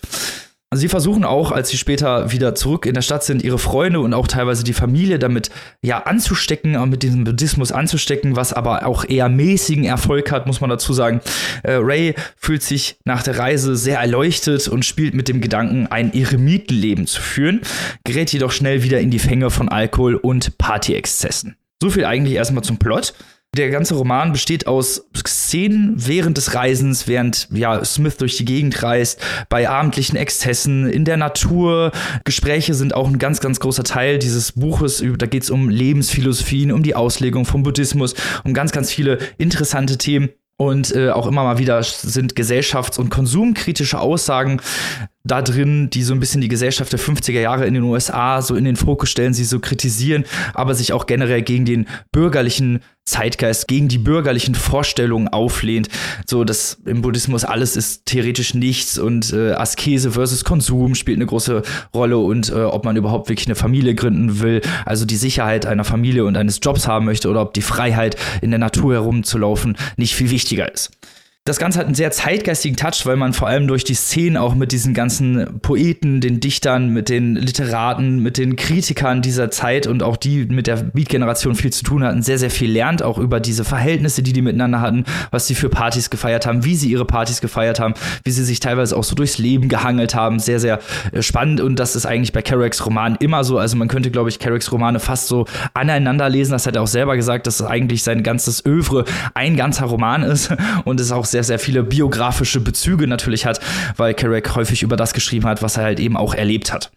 Sie 0.77 0.89
versuchen 0.89 1.25
auch, 1.25 1.53
als 1.53 1.69
sie 1.69 1.77
später 1.77 2.33
wieder 2.33 2.55
zurück 2.55 2.87
in 2.87 2.95
der 2.95 3.03
Stadt 3.03 3.25
sind, 3.25 3.43
ihre 3.43 3.59
Freunde 3.59 4.01
und 4.01 4.15
auch 4.15 4.27
teilweise 4.27 4.65
die 4.65 4.73
Familie 4.73 5.19
damit 5.19 5.51
ja 5.83 5.99
anzustecken, 6.05 6.77
mit 6.89 7.03
diesem 7.03 7.25
Buddhismus 7.25 7.73
anzustecken, 7.73 8.37
was 8.37 8.53
aber 8.53 8.87
auch 8.87 9.05
eher 9.05 9.29
mäßigen 9.29 9.85
Erfolg 9.85 10.31
hat, 10.31 10.47
muss 10.47 10.61
man 10.61 10.71
dazu 10.71 10.93
sagen. 10.93 11.21
Äh, 11.63 11.75
Ray 11.75 12.15
fühlt 12.37 12.63
sich 12.63 12.97
nach 13.05 13.23
der 13.23 13.39
Reise 13.39 13.77
sehr 13.77 13.99
erleuchtet 13.99 14.69
und 14.69 14.85
spielt 14.85 15.15
mit 15.15 15.29
dem 15.29 15.41
Gedanken, 15.41 15.87
ein 15.87 16.13
Eremitenleben 16.13 17.07
zu 17.07 17.21
führen, 17.21 17.61
gerät 18.05 18.33
jedoch 18.33 18.53
schnell 18.53 18.83
wieder 18.83 19.01
in 19.01 19.11
die 19.11 19.19
Fänge 19.19 19.51
von 19.51 19.69
Alkohol 19.69 20.17
und 20.17 20.59
Partyexzessen. 20.59 21.57
So 21.83 21.91
viel 21.91 22.05
eigentlich 22.05 22.35
erstmal 22.35 22.65
zum 22.65 22.79
Plot. 22.79 23.15
Der 23.55 23.71
ganze 23.71 23.95
Roman 23.95 24.33
besteht 24.33 24.67
aus 24.67 25.07
Szenen 25.27 25.95
während 25.97 26.37
des 26.37 26.55
Reisens, 26.55 27.07
während 27.07 27.49
ja, 27.53 27.85
Smith 27.85 28.17
durch 28.17 28.37
die 28.37 28.45
Gegend 28.45 28.83
reist, 28.83 29.21
bei 29.49 29.69
abendlichen 29.69 30.17
Exzessen, 30.17 30.89
in 30.89 31.05
der 31.05 31.17
Natur. 31.17 31.93
Gespräche 32.25 32.75
sind 32.75 32.95
auch 32.95 33.07
ein 33.07 33.19
ganz, 33.21 33.41
ganz 33.41 33.61
großer 33.61 33.85
Teil 33.85 34.19
dieses 34.19 34.53
Buches. 34.53 35.05
Da 35.19 35.27
geht 35.27 35.45
es 35.45 35.51
um 35.51 35.69
Lebensphilosophien, 35.69 36.73
um 36.73 36.83
die 36.83 36.97
Auslegung 36.97 37.45
vom 37.45 37.63
Buddhismus, 37.63 38.15
um 38.43 38.55
ganz, 38.55 38.73
ganz 38.73 38.91
viele 38.91 39.19
interessante 39.39 39.99
Themen. 39.99 40.31
Und 40.57 40.95
äh, 40.95 41.11
auch 41.11 41.27
immer 41.27 41.43
mal 41.43 41.59
wieder 41.59 41.83
sind 41.83 42.35
gesellschafts- 42.35 42.99
und 42.99 43.11
konsumkritische 43.11 43.99
Aussagen 43.99 44.61
da 45.27 45.41
drin, 45.41 45.89
die 45.89 46.03
so 46.03 46.13
ein 46.13 46.21
bisschen 46.21 46.43
die 46.43 46.49
Gesellschaft 46.49 46.93
der 46.93 47.01
50er 47.01 47.41
Jahre 47.41 47.67
in 47.67 47.73
den 47.73 47.83
USA 47.83 48.43
so 48.43 48.55
in 48.57 48.65
den 48.65 48.77
Fokus 48.77 49.09
stellen, 49.09 49.33
sie 49.33 49.45
so 49.45 49.59
kritisieren, 49.59 50.25
aber 50.53 50.75
sich 50.75 50.93
auch 50.93 51.07
generell 51.07 51.41
gegen 51.41 51.65
den 51.65 51.87
bürgerlichen 52.13 52.81
Zeitgeist, 53.07 53.67
gegen 53.67 53.89
die 53.89 53.99
bürgerlichen 53.99 54.55
Vorstellungen 54.55 55.29
auflehnt. 55.29 55.89
So, 56.27 56.45
dass 56.45 56.79
im 56.85 57.01
Buddhismus 57.01 57.45
alles 57.45 57.75
ist 57.75 58.05
theoretisch 58.05 58.53
nichts 58.53 58.99
und 58.99 59.33
äh, 59.33 59.53
Askese 59.53 60.13
versus 60.13 60.45
Konsum 60.45 60.95
spielt 60.95 61.19
eine 61.19 61.27
große 61.27 61.63
Rolle 61.95 62.19
und 62.19 62.51
äh, 62.51 62.63
ob 62.63 62.85
man 62.85 62.97
überhaupt 62.97 63.31
wirklich 63.31 63.47
eine 63.47 63.57
Familie 63.57 63.95
gründen 63.95 64.41
will, 64.41 64.61
also 64.85 65.07
die 65.07 65.17
Sicherheit 65.17 65.65
einer 65.65 65.85
Familie 65.85 66.27
und 66.27 66.37
eines 66.37 66.61
Jobs 66.63 66.87
haben 66.87 67.07
möchte 67.07 67.31
oder 67.31 67.41
ob 67.41 67.55
die 67.55 67.63
Freiheit 67.63 68.17
in 68.43 68.51
der 68.51 68.59
Natur 68.59 68.93
herumzulaufen 68.95 69.77
nicht 69.97 70.15
viel 70.15 70.31
wichtiger 70.31 70.71
ist. 70.71 70.91
Das 71.47 71.59
Ganze 71.59 71.79
hat 71.79 71.85
einen 71.85 71.95
sehr 71.95 72.11
zeitgeistigen 72.11 72.75
Touch, 72.75 73.05
weil 73.05 73.17
man 73.17 73.35
vor 73.35 73.49
allem 73.49 73.67
durch 73.67 73.85
die 73.85 73.93
Szenen 73.93 74.39
auch 74.39 74.55
mit 74.55 74.73
diesen 74.73 74.95
ganzen 74.95 75.61
Poeten, 75.61 76.23
den 76.23 76.41
Dichtern, 76.41 76.89
mit 76.89 77.11
den 77.11 77.37
Literaten, 77.37 78.21
mit 78.21 78.39
den 78.39 78.57
Kritikern 78.57 79.21
dieser 79.21 79.51
Zeit 79.51 79.87
und 79.87 80.03
auch 80.03 80.17
die 80.17 80.47
mit 80.47 80.67
der 80.67 80.77
Beat-Generation 80.77 81.55
viel 81.55 81.71
zu 81.71 81.85
tun 81.85 82.03
hatten, 82.03 82.23
sehr, 82.23 82.39
sehr 82.39 82.49
viel 82.49 82.71
lernt, 82.71 83.03
auch 83.03 83.19
über 83.19 83.41
diese 83.41 83.65
Verhältnisse, 83.65 84.23
die 84.23 84.33
die 84.33 84.41
miteinander 84.41 84.81
hatten, 84.81 85.05
was 85.33 85.47
sie 85.47 85.55
für 85.55 85.69
Partys 85.69 86.09
gefeiert 86.09 86.47
haben, 86.47 86.65
wie 86.65 86.77
sie 86.77 86.91
ihre 86.91 87.05
Partys 87.05 87.43
gefeiert 87.43 87.79
haben, 87.79 87.93
wie 88.25 88.31
sie 88.31 88.43
sich 88.43 88.59
teilweise 88.59 88.97
auch 88.97 89.05
so 89.05 89.15
durchs 89.15 89.37
Leben 89.37 89.69
gehangelt 89.69 90.15
haben. 90.15 90.39
Sehr, 90.39 90.61
sehr 90.61 90.81
äh, 91.13 91.21
spannend 91.21 91.61
und 91.61 91.79
das 91.79 91.95
ist 91.95 92.07
eigentlich 92.07 92.33
bei 92.33 92.41
Kerouacs 92.41 92.87
Roman 92.87 93.17
immer 93.21 93.45
so. 93.45 93.59
Also 93.59 93.77
man 93.77 93.89
könnte, 93.89 94.11
glaube 94.11 94.31
ich, 94.31 94.39
Kerouacs 94.39 94.73
Romane 94.73 94.99
fast 94.99 95.29
so 95.29 95.45
aneinander 95.75 96.31
lesen. 96.31 96.53
Das 96.53 96.67
hat 96.67 96.75
er 96.75 96.81
auch 96.81 96.87
selber 96.87 97.17
gesagt, 97.17 97.47
dass 97.47 97.61
eigentlich 97.61 98.03
sein 98.03 98.23
ganzes 98.23 98.65
Övre 98.65 99.05
ein 99.35 99.59
ganzer 99.59 99.85
Roman 99.85 100.23
ist 100.23 100.51
und 100.87 101.01
es 101.01 101.13
auch 101.13 101.34
sehr, 101.35 101.43
sehr 101.43 101.59
viele 101.59 101.83
biografische 101.83 102.61
Bezüge 102.61 103.09
natürlich 103.09 103.45
hat, 103.45 103.59
weil 103.97 104.15
Kerouac 104.15 104.55
häufig 104.55 104.85
über 104.85 104.95
das 104.95 105.15
geschrieben 105.15 105.47
hat, 105.47 105.63
was 105.63 105.77
er 105.77 105.83
halt 105.83 105.99
eben 105.99 106.17
auch 106.17 106.33
erlebt 106.33 106.73
hat. 106.73 106.93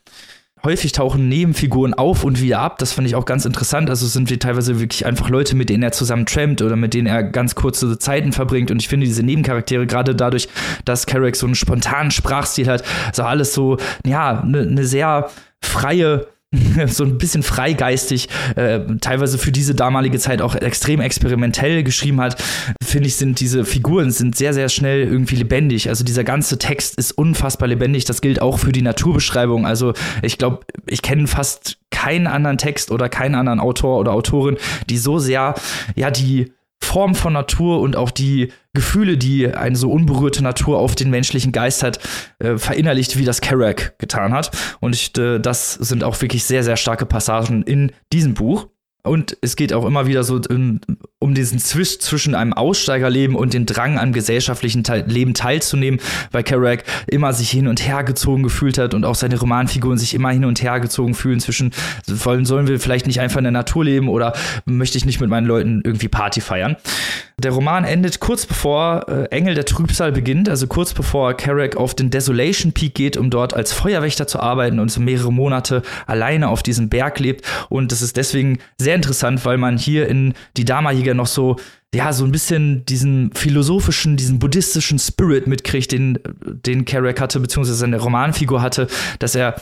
Häufig 0.63 0.91
tauchen 0.91 1.27
Nebenfiguren 1.27 1.95
auf 1.95 2.23
und 2.23 2.39
wieder 2.39 2.59
ab. 2.59 2.77
Das 2.77 2.91
fand 2.91 3.07
ich 3.07 3.15
auch 3.15 3.25
ganz 3.25 3.45
interessant. 3.45 3.89
Also 3.89 4.05
sind 4.05 4.29
wir 4.29 4.37
teilweise 4.37 4.79
wirklich 4.79 5.07
einfach 5.07 5.29
Leute, 5.29 5.55
mit 5.55 5.69
denen 5.69 5.81
er 5.81 5.91
zusammen 5.91 6.27
trampt 6.27 6.61
oder 6.61 6.75
mit 6.75 6.93
denen 6.93 7.07
er 7.07 7.23
ganz 7.23 7.55
kurze 7.55 7.97
Zeiten 7.97 8.31
verbringt. 8.31 8.69
Und 8.69 8.79
ich 8.79 8.87
finde 8.87 9.07
diese 9.07 9.23
Nebencharaktere 9.23 9.87
gerade 9.87 10.13
dadurch, 10.13 10.49
dass 10.85 11.07
Kerouac 11.07 11.35
so 11.35 11.47
einen 11.47 11.55
spontanen 11.55 12.11
Sprachstil 12.11 12.67
hat, 12.67 12.83
so 13.13 13.23
alles 13.23 13.53
so, 13.53 13.77
ja, 14.05 14.41
eine 14.41 14.65
ne 14.65 14.83
sehr 14.83 15.29
freie 15.61 16.27
so 16.87 17.03
ein 17.03 17.17
bisschen 17.17 17.43
freigeistig, 17.43 18.29
äh, 18.55 18.79
teilweise 19.01 19.37
für 19.37 19.51
diese 19.51 19.75
damalige 19.75 20.19
Zeit 20.19 20.41
auch 20.41 20.55
extrem 20.55 21.01
experimentell 21.01 21.83
geschrieben 21.83 22.21
hat, 22.21 22.41
finde 22.83 23.07
ich, 23.07 23.15
sind 23.15 23.39
diese 23.39 23.65
Figuren 23.65 24.11
sind 24.11 24.35
sehr, 24.35 24.53
sehr 24.53 24.69
schnell 24.69 25.01
irgendwie 25.01 25.35
lebendig. 25.35 25.89
Also 25.89 26.03
dieser 26.03 26.23
ganze 26.23 26.57
Text 26.57 26.97
ist 26.97 27.11
unfassbar 27.11 27.67
lebendig. 27.67 28.05
Das 28.05 28.21
gilt 28.21 28.41
auch 28.41 28.59
für 28.59 28.71
die 28.71 28.81
Naturbeschreibung. 28.81 29.65
Also 29.65 29.93
ich 30.21 30.37
glaube, 30.37 30.59
ich 30.85 31.01
kenne 31.01 31.27
fast 31.27 31.77
keinen 31.91 32.27
anderen 32.27 32.57
Text 32.57 32.91
oder 32.91 33.09
keinen 33.09 33.35
anderen 33.35 33.59
Autor 33.59 33.99
oder 33.99 34.11
Autorin, 34.11 34.57
die 34.89 34.97
so 34.97 35.19
sehr, 35.19 35.55
ja, 35.95 36.11
die 36.11 36.51
Form 36.81 37.15
von 37.15 37.33
Natur 37.33 37.81
und 37.81 37.95
auch 37.95 38.11
die 38.11 38.51
Gefühle, 38.73 39.17
die 39.17 39.47
eine 39.47 39.75
so 39.75 39.91
unberührte 39.91 40.43
Natur 40.43 40.79
auf 40.79 40.95
den 40.95 41.09
menschlichen 41.09 41.51
Geist 41.51 41.83
hat, 41.83 41.99
äh, 42.39 42.57
verinnerlicht, 42.57 43.17
wie 43.17 43.25
das 43.25 43.41
Kerouac 43.41 43.97
getan 43.97 44.33
hat. 44.33 44.51
Und 44.79 44.95
ich, 44.95 45.17
äh, 45.17 45.39
das 45.39 45.73
sind 45.73 46.03
auch 46.03 46.19
wirklich 46.21 46.43
sehr, 46.43 46.63
sehr 46.63 46.77
starke 46.77 47.05
Passagen 47.05 47.63
in 47.63 47.91
diesem 48.13 48.35
Buch. 48.35 48.67
Und 49.03 49.37
es 49.41 49.55
geht 49.55 49.73
auch 49.73 49.85
immer 49.85 50.05
wieder 50.05 50.23
so 50.23 50.39
um, 50.49 50.81
um 51.19 51.33
diesen 51.33 51.57
Zwisch 51.57 51.97
zwischen 51.99 52.35
einem 52.35 52.53
Aussteigerleben 52.53 53.35
und 53.35 53.53
den 53.53 53.65
Drang 53.65 53.97
am 53.97 54.13
gesellschaftlichen 54.13 54.83
Teil 54.83 55.03
Leben 55.07 55.33
teilzunehmen, 55.33 55.99
weil 56.31 56.43
Kerouac 56.43 56.83
immer 57.07 57.33
sich 57.33 57.49
hin 57.49 57.67
und 57.67 57.85
her 57.87 58.03
gezogen 58.03 58.43
gefühlt 58.43 58.77
hat 58.77 58.93
und 58.93 59.03
auch 59.03 59.15
seine 59.15 59.39
Romanfiguren 59.39 59.97
sich 59.97 60.13
immer 60.13 60.29
hin 60.29 60.45
und 60.45 60.61
her 60.61 60.79
gezogen 60.79 61.15
fühlen 61.15 61.39
zwischen, 61.39 61.71
wollen, 62.05 62.45
sollen 62.45 62.67
wir 62.67 62.79
vielleicht 62.79 63.07
nicht 63.07 63.19
einfach 63.19 63.39
in 63.39 63.45
der 63.45 63.51
Natur 63.51 63.85
leben 63.85 64.09
oder 64.09 64.33
möchte 64.65 64.97
ich 64.97 65.05
nicht 65.05 65.19
mit 65.19 65.29
meinen 65.29 65.47
Leuten 65.47 65.81
irgendwie 65.83 66.07
Party 66.07 66.39
feiern. 66.39 66.77
Der 67.39 67.51
Roman 67.51 67.83
endet 67.83 68.19
kurz 68.19 68.47
bevor 68.47 69.07
äh, 69.07 69.25
Engel 69.25 69.53
der 69.53 69.65
Trübsal 69.65 70.11
beginnt, 70.11 70.49
also 70.49 70.65
kurz 70.65 70.95
bevor 70.95 71.35
Kerouac 71.35 71.77
auf 71.77 71.93
den 71.93 72.09
Desolation 72.09 72.71
Peak 72.71 72.95
geht, 72.95 73.15
um 73.15 73.29
dort 73.29 73.53
als 73.53 73.73
Feuerwächter 73.73 74.25
zu 74.25 74.39
arbeiten 74.39 74.79
und 74.79 74.89
so 74.89 74.99
mehrere 74.99 75.31
Monate 75.31 75.83
alleine 76.07 76.49
auf 76.49 76.63
diesem 76.63 76.89
Berg 76.89 77.19
lebt. 77.19 77.45
Und 77.69 77.91
das 77.91 78.01
ist 78.01 78.17
deswegen 78.17 78.57
sehr 78.79 78.95
interessant, 78.95 79.45
weil 79.45 79.59
man 79.59 79.77
hier 79.77 80.07
in 80.07 80.33
die 80.57 80.65
Dama-Jäger 81.07 81.13
noch 81.13 81.27
so 81.27 81.57
ja, 81.95 82.11
so 82.11 82.25
ein 82.25 82.33
bisschen 82.33 82.83
diesen 82.83 83.31
philosophischen, 83.33 84.17
diesen 84.17 84.39
buddhistischen 84.39 84.99
Spirit 84.99 85.47
mitkriegt, 85.47 85.93
den, 85.93 86.19
den 86.43 86.83
Kerouac 86.83 87.21
hatte, 87.21 87.39
beziehungsweise 87.39 87.77
seine 87.77 87.97
Romanfigur 87.97 88.61
hatte, 88.61 88.87
dass 89.19 89.35
er 89.35 89.55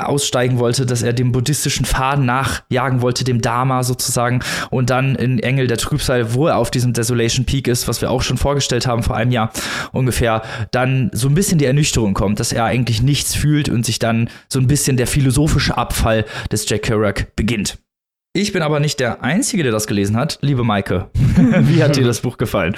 aussteigen 0.00 0.58
wollte, 0.58 0.84
dass 0.84 1.02
er 1.02 1.12
dem 1.12 1.30
buddhistischen 1.30 1.86
Faden 1.86 2.26
nachjagen 2.26 3.02
wollte, 3.02 3.22
dem 3.22 3.40
Dharma 3.40 3.84
sozusagen. 3.84 4.40
Und 4.70 4.90
dann 4.90 5.14
in 5.14 5.38
Engel 5.38 5.68
der 5.68 5.76
Trübsal, 5.76 6.34
wo 6.34 6.48
er 6.48 6.56
auf 6.56 6.72
diesem 6.72 6.92
Desolation 6.92 7.46
Peak 7.46 7.68
ist, 7.68 7.86
was 7.86 8.00
wir 8.00 8.10
auch 8.10 8.22
schon 8.22 8.36
vorgestellt 8.36 8.88
haben 8.88 9.04
vor 9.04 9.14
einem 9.16 9.30
Jahr 9.30 9.52
ungefähr, 9.92 10.42
dann 10.72 11.10
so 11.14 11.28
ein 11.28 11.34
bisschen 11.34 11.58
die 11.58 11.66
Ernüchterung 11.66 12.14
kommt, 12.14 12.40
dass 12.40 12.52
er 12.52 12.64
eigentlich 12.64 13.00
nichts 13.00 13.36
fühlt 13.36 13.68
und 13.68 13.86
sich 13.86 14.00
dann 14.00 14.28
so 14.48 14.58
ein 14.58 14.66
bisschen 14.66 14.96
der 14.96 15.06
philosophische 15.06 15.78
Abfall 15.78 16.24
des 16.50 16.68
Jack 16.68 16.82
Kerouac 16.82 17.36
beginnt. 17.36 17.78
Ich 18.32 18.52
bin 18.52 18.62
aber 18.62 18.78
nicht 18.78 19.00
der 19.00 19.24
Einzige, 19.24 19.64
der 19.64 19.72
das 19.72 19.88
gelesen 19.88 20.16
hat. 20.16 20.38
Liebe 20.40 20.62
Maike, 20.62 21.10
wie 21.14 21.82
hat 21.82 21.96
dir 21.96 22.04
das 22.04 22.20
Buch 22.20 22.38
gefallen? 22.38 22.74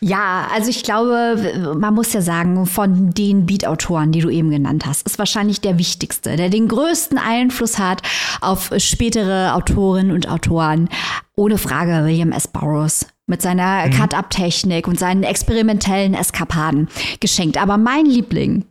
Ja, 0.00 0.46
also 0.54 0.70
ich 0.70 0.84
glaube, 0.84 1.74
man 1.76 1.92
muss 1.92 2.12
ja 2.12 2.20
sagen, 2.20 2.64
von 2.66 3.10
den 3.10 3.46
Beat-Autoren, 3.46 4.12
die 4.12 4.20
du 4.20 4.30
eben 4.30 4.50
genannt 4.50 4.86
hast, 4.86 5.04
ist 5.06 5.18
wahrscheinlich 5.18 5.60
der 5.60 5.76
wichtigste, 5.76 6.36
der 6.36 6.50
den 6.50 6.68
größten 6.68 7.18
Einfluss 7.18 7.80
hat 7.80 8.02
auf 8.40 8.70
spätere 8.78 9.54
Autorinnen 9.54 10.12
und 10.12 10.28
Autoren. 10.28 10.88
Ohne 11.34 11.58
Frage 11.58 12.04
William 12.04 12.30
S. 12.30 12.46
Burroughs 12.46 13.06
mit 13.26 13.42
seiner 13.42 13.86
mhm. 13.86 13.90
Cut-Up-Technik 13.90 14.86
und 14.86 15.00
seinen 15.00 15.24
experimentellen 15.24 16.14
Eskapaden 16.14 16.88
geschenkt. 17.18 17.60
Aber 17.60 17.76
mein 17.76 18.06
Liebling 18.06 18.64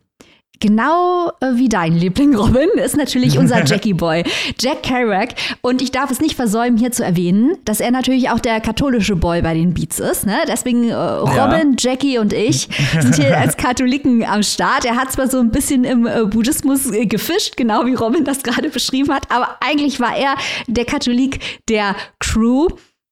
Genau 0.59 1.31
äh, 1.41 1.55
wie 1.55 1.69
dein 1.69 1.93
Liebling 1.93 2.35
Robin 2.35 2.69
ist 2.83 2.97
natürlich 2.97 3.37
unser 3.37 3.63
Jackie 3.65 3.93
Boy, 3.93 4.23
Jack 4.59 4.83
Kerouac. 4.83 5.29
Und 5.61 5.81
ich 5.81 5.91
darf 5.91 6.11
es 6.11 6.19
nicht 6.19 6.35
versäumen, 6.35 6.77
hier 6.77 6.91
zu 6.91 7.03
erwähnen, 7.03 7.57
dass 7.65 7.79
er 7.79 7.91
natürlich 7.91 8.29
auch 8.29 8.39
der 8.39 8.59
katholische 8.59 9.15
Boy 9.15 9.41
bei 9.41 9.53
den 9.53 9.73
Beats 9.73 9.99
ist. 9.99 10.25
Ne? 10.25 10.37
Deswegen 10.47 10.89
äh, 10.89 10.95
Robin, 10.95 11.75
ja. 11.77 11.91
Jackie 11.91 12.17
und 12.17 12.33
ich 12.33 12.69
sind 12.99 13.15
hier 13.15 13.37
als 13.37 13.57
Katholiken 13.57 14.23
am 14.23 14.43
Start. 14.43 14.85
Er 14.85 14.95
hat 14.95 15.11
zwar 15.11 15.27
so 15.27 15.39
ein 15.39 15.51
bisschen 15.51 15.83
im 15.83 16.05
äh, 16.05 16.25
Buddhismus 16.25 16.91
äh, 16.91 17.05
gefischt, 17.05 17.57
genau 17.57 17.85
wie 17.85 17.93
Robin 17.93 18.23
das 18.23 18.43
gerade 18.43 18.69
beschrieben 18.69 19.13
hat, 19.13 19.31
aber 19.31 19.57
eigentlich 19.59 19.99
war 19.99 20.15
er 20.15 20.35
der 20.67 20.85
Katholik 20.85 21.39
der 21.69 21.95
Crew. 22.19 22.67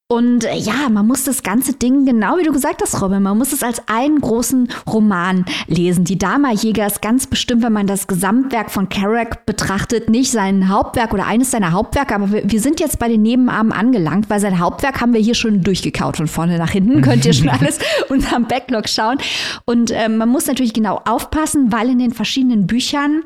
Und 0.08 0.44
äh, 0.44 0.56
ja, 0.56 0.88
man 0.90 1.08
muss 1.08 1.24
das 1.24 1.42
ganze 1.42 1.74
Ding, 1.74 2.06
genau 2.06 2.38
wie 2.38 2.44
du 2.44 2.52
gesagt 2.52 2.84
hast, 2.84 3.02
Robin, 3.02 3.24
man 3.24 3.40
muss 3.40 3.54
es 3.54 3.64
als 3.64 3.82
einen 3.88 4.22
großen 4.22 4.70
Roman 4.86 5.46
lesen. 5.66 6.06
Die 6.06 6.20
Dama-Jäger 6.20 6.86
ist 6.86 7.02
ganz 7.02 7.26
bestimmt, 7.26 7.64
wenn 7.64 7.74
man 7.74 7.88
das 7.88 8.06
Gesamtwerk 8.06 8.70
von 8.70 8.88
Kerouac 8.88 9.48
betrachtet, 9.48 10.08
nicht 10.08 10.30
sein 10.30 10.70
Hauptwerk 10.70 11.12
oder 11.12 11.26
eines 11.26 11.50
seiner 11.50 11.72
Hauptwerke, 11.72 12.14
aber 12.14 12.32
wir, 12.32 12.52
wir 12.52 12.62
sind 12.62 12.80
jetzt 12.80 13.00
bei 13.00 13.08
den 13.08 13.24
Nebenarmen 13.24 13.74
angelangt, 13.74 14.30
weil 14.30 14.40
sein 14.40 14.60
Hauptwerk 14.60 15.02
haben 15.02 15.14
wir 15.14 15.22
hier 15.22 15.34
schon 15.34 15.64
durchgekaut 15.64 16.18
von 16.18 16.28
vorne 16.28 16.60
nach 16.60 16.70
hinten. 16.70 17.02
Könnt 17.02 17.26
ihr 17.26 17.34
schon 17.34 17.50
alles 17.60 17.80
unterm 18.08 18.48
Backlog 18.48 18.88
schauen. 18.88 19.18
Und 19.66 19.90
äh, 19.90 20.08
man 20.08 20.30
muss 20.30 20.46
natürlich 20.46 20.74
genau 20.74 21.02
aufpassen, 21.06 21.72
weil 21.72 21.90
in 21.90 21.98
den 21.98 22.12
verschiedenen 22.12 22.68
Büchern 22.68 23.24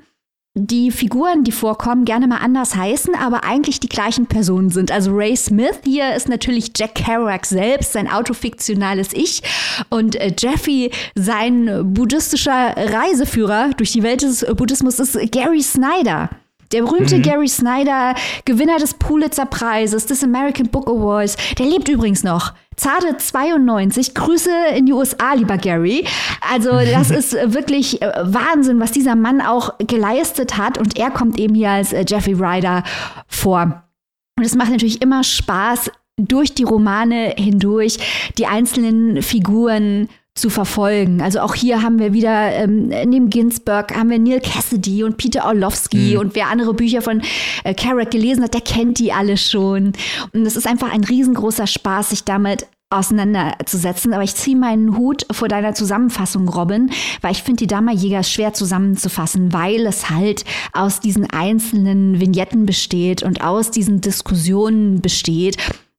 die 0.55 0.91
Figuren, 0.91 1.43
die 1.43 1.51
vorkommen, 1.51 2.05
gerne 2.05 2.27
mal 2.27 2.37
anders 2.37 2.75
heißen, 2.75 3.15
aber 3.15 3.43
eigentlich 3.43 3.79
die 3.79 3.89
gleichen 3.89 4.25
Personen 4.25 4.69
sind. 4.69 4.91
Also 4.91 5.11
Ray 5.13 5.35
Smith 5.35 5.79
hier 5.85 6.15
ist 6.15 6.27
natürlich 6.27 6.71
Jack 6.75 6.95
Kerouac 6.95 7.45
selbst, 7.45 7.93
sein 7.93 8.09
autofiktionales 8.09 9.13
Ich. 9.13 9.41
Und 9.89 10.15
äh, 10.15 10.33
Jeffy, 10.37 10.91
sein 11.15 11.93
buddhistischer 11.93 12.75
Reiseführer 12.75 13.71
durch 13.77 13.91
die 13.91 14.03
Welt 14.03 14.21
des 14.21 14.45
Buddhismus, 14.55 14.99
ist 14.99 15.17
Gary 15.31 15.61
Snyder. 15.61 16.29
Der 16.71 16.83
berühmte 16.83 17.17
mhm. 17.17 17.21
Gary 17.23 17.47
Snyder, 17.47 18.13
Gewinner 18.45 18.77
des 18.77 18.93
Pulitzer-Preises, 18.93 20.05
des 20.05 20.23
American 20.23 20.67
Book 20.67 20.87
Awards, 20.87 21.35
der 21.57 21.65
lebt 21.65 21.89
übrigens 21.89 22.23
noch. 22.23 22.53
Zarte 22.75 23.17
92. 23.17 24.13
Grüße 24.13 24.51
in 24.75 24.85
die 24.85 24.93
USA, 24.93 25.33
lieber 25.33 25.57
Gary. 25.57 26.05
Also, 26.49 26.71
das 26.71 27.09
ist 27.11 27.33
wirklich 27.33 28.01
äh, 28.01 28.11
Wahnsinn, 28.23 28.79
was 28.79 28.91
dieser 28.91 29.15
Mann 29.15 29.41
auch 29.41 29.77
geleistet 29.79 30.57
hat. 30.57 30.77
Und 30.77 30.97
er 30.97 31.11
kommt 31.11 31.39
eben 31.39 31.55
hier 31.55 31.71
als 31.71 31.91
äh, 31.91 32.05
Jeffrey 32.07 32.33
Ryder 32.33 32.83
vor. 33.27 33.83
Und 34.37 34.45
es 34.45 34.55
macht 34.55 34.71
natürlich 34.71 35.01
immer 35.01 35.23
Spaß, 35.23 35.91
durch 36.19 36.53
die 36.53 36.63
Romane 36.63 37.33
hindurch 37.37 37.97
die 38.37 38.45
einzelnen 38.45 39.21
Figuren 39.21 40.09
zu 40.39 40.49
verfolgen. 40.49 41.21
Also 41.21 41.39
auch 41.39 41.55
hier 41.55 41.81
haben 41.81 41.99
wir 41.99 42.13
wieder 42.13 42.51
ähm, 42.53 42.87
neben 42.87 43.29
Ginsberg 43.29 43.95
haben 43.95 44.09
wir 44.09 44.19
Neil 44.19 44.41
Cassidy 44.41 45.03
und 45.03 45.17
Peter 45.17 45.45
Orlovsky 45.45 46.13
mhm. 46.13 46.19
und 46.19 46.35
wer 46.35 46.47
andere 46.47 46.73
Bücher 46.73 47.01
von 47.01 47.21
äh, 47.63 47.73
Carrack 47.73 48.11
gelesen 48.11 48.43
hat, 48.43 48.53
der 48.53 48.61
kennt 48.61 48.99
die 48.99 49.11
alle 49.11 49.37
schon. 49.37 49.93
Und 50.33 50.45
es 50.45 50.55
ist 50.55 50.67
einfach 50.67 50.91
ein 50.91 51.03
riesengroßer 51.03 51.67
Spaß, 51.67 52.11
sich 52.11 52.23
damit 52.23 52.67
auseinanderzusetzen. 52.89 54.13
Aber 54.13 54.23
ich 54.23 54.35
ziehe 54.35 54.57
meinen 54.57 54.97
Hut 54.97 55.25
vor 55.31 55.47
deiner 55.47 55.73
Zusammenfassung, 55.73 56.47
Robin, 56.49 56.89
weil 57.21 57.31
ich 57.31 57.43
finde 57.43 57.63
die 57.63 57.67
Dammerjäger 57.67 58.23
schwer 58.23 58.53
zusammenzufassen, 58.53 59.53
weil 59.53 59.85
es 59.85 60.09
halt 60.09 60.43
aus 60.73 60.99
diesen 60.99 61.29
einzelnen 61.29 62.19
Vignetten 62.19 62.65
besteht 62.65 63.23
und 63.23 63.41
aus 63.41 63.71
diesen 63.71 64.01
Diskussionen 64.01 65.01
besteht 65.01 65.57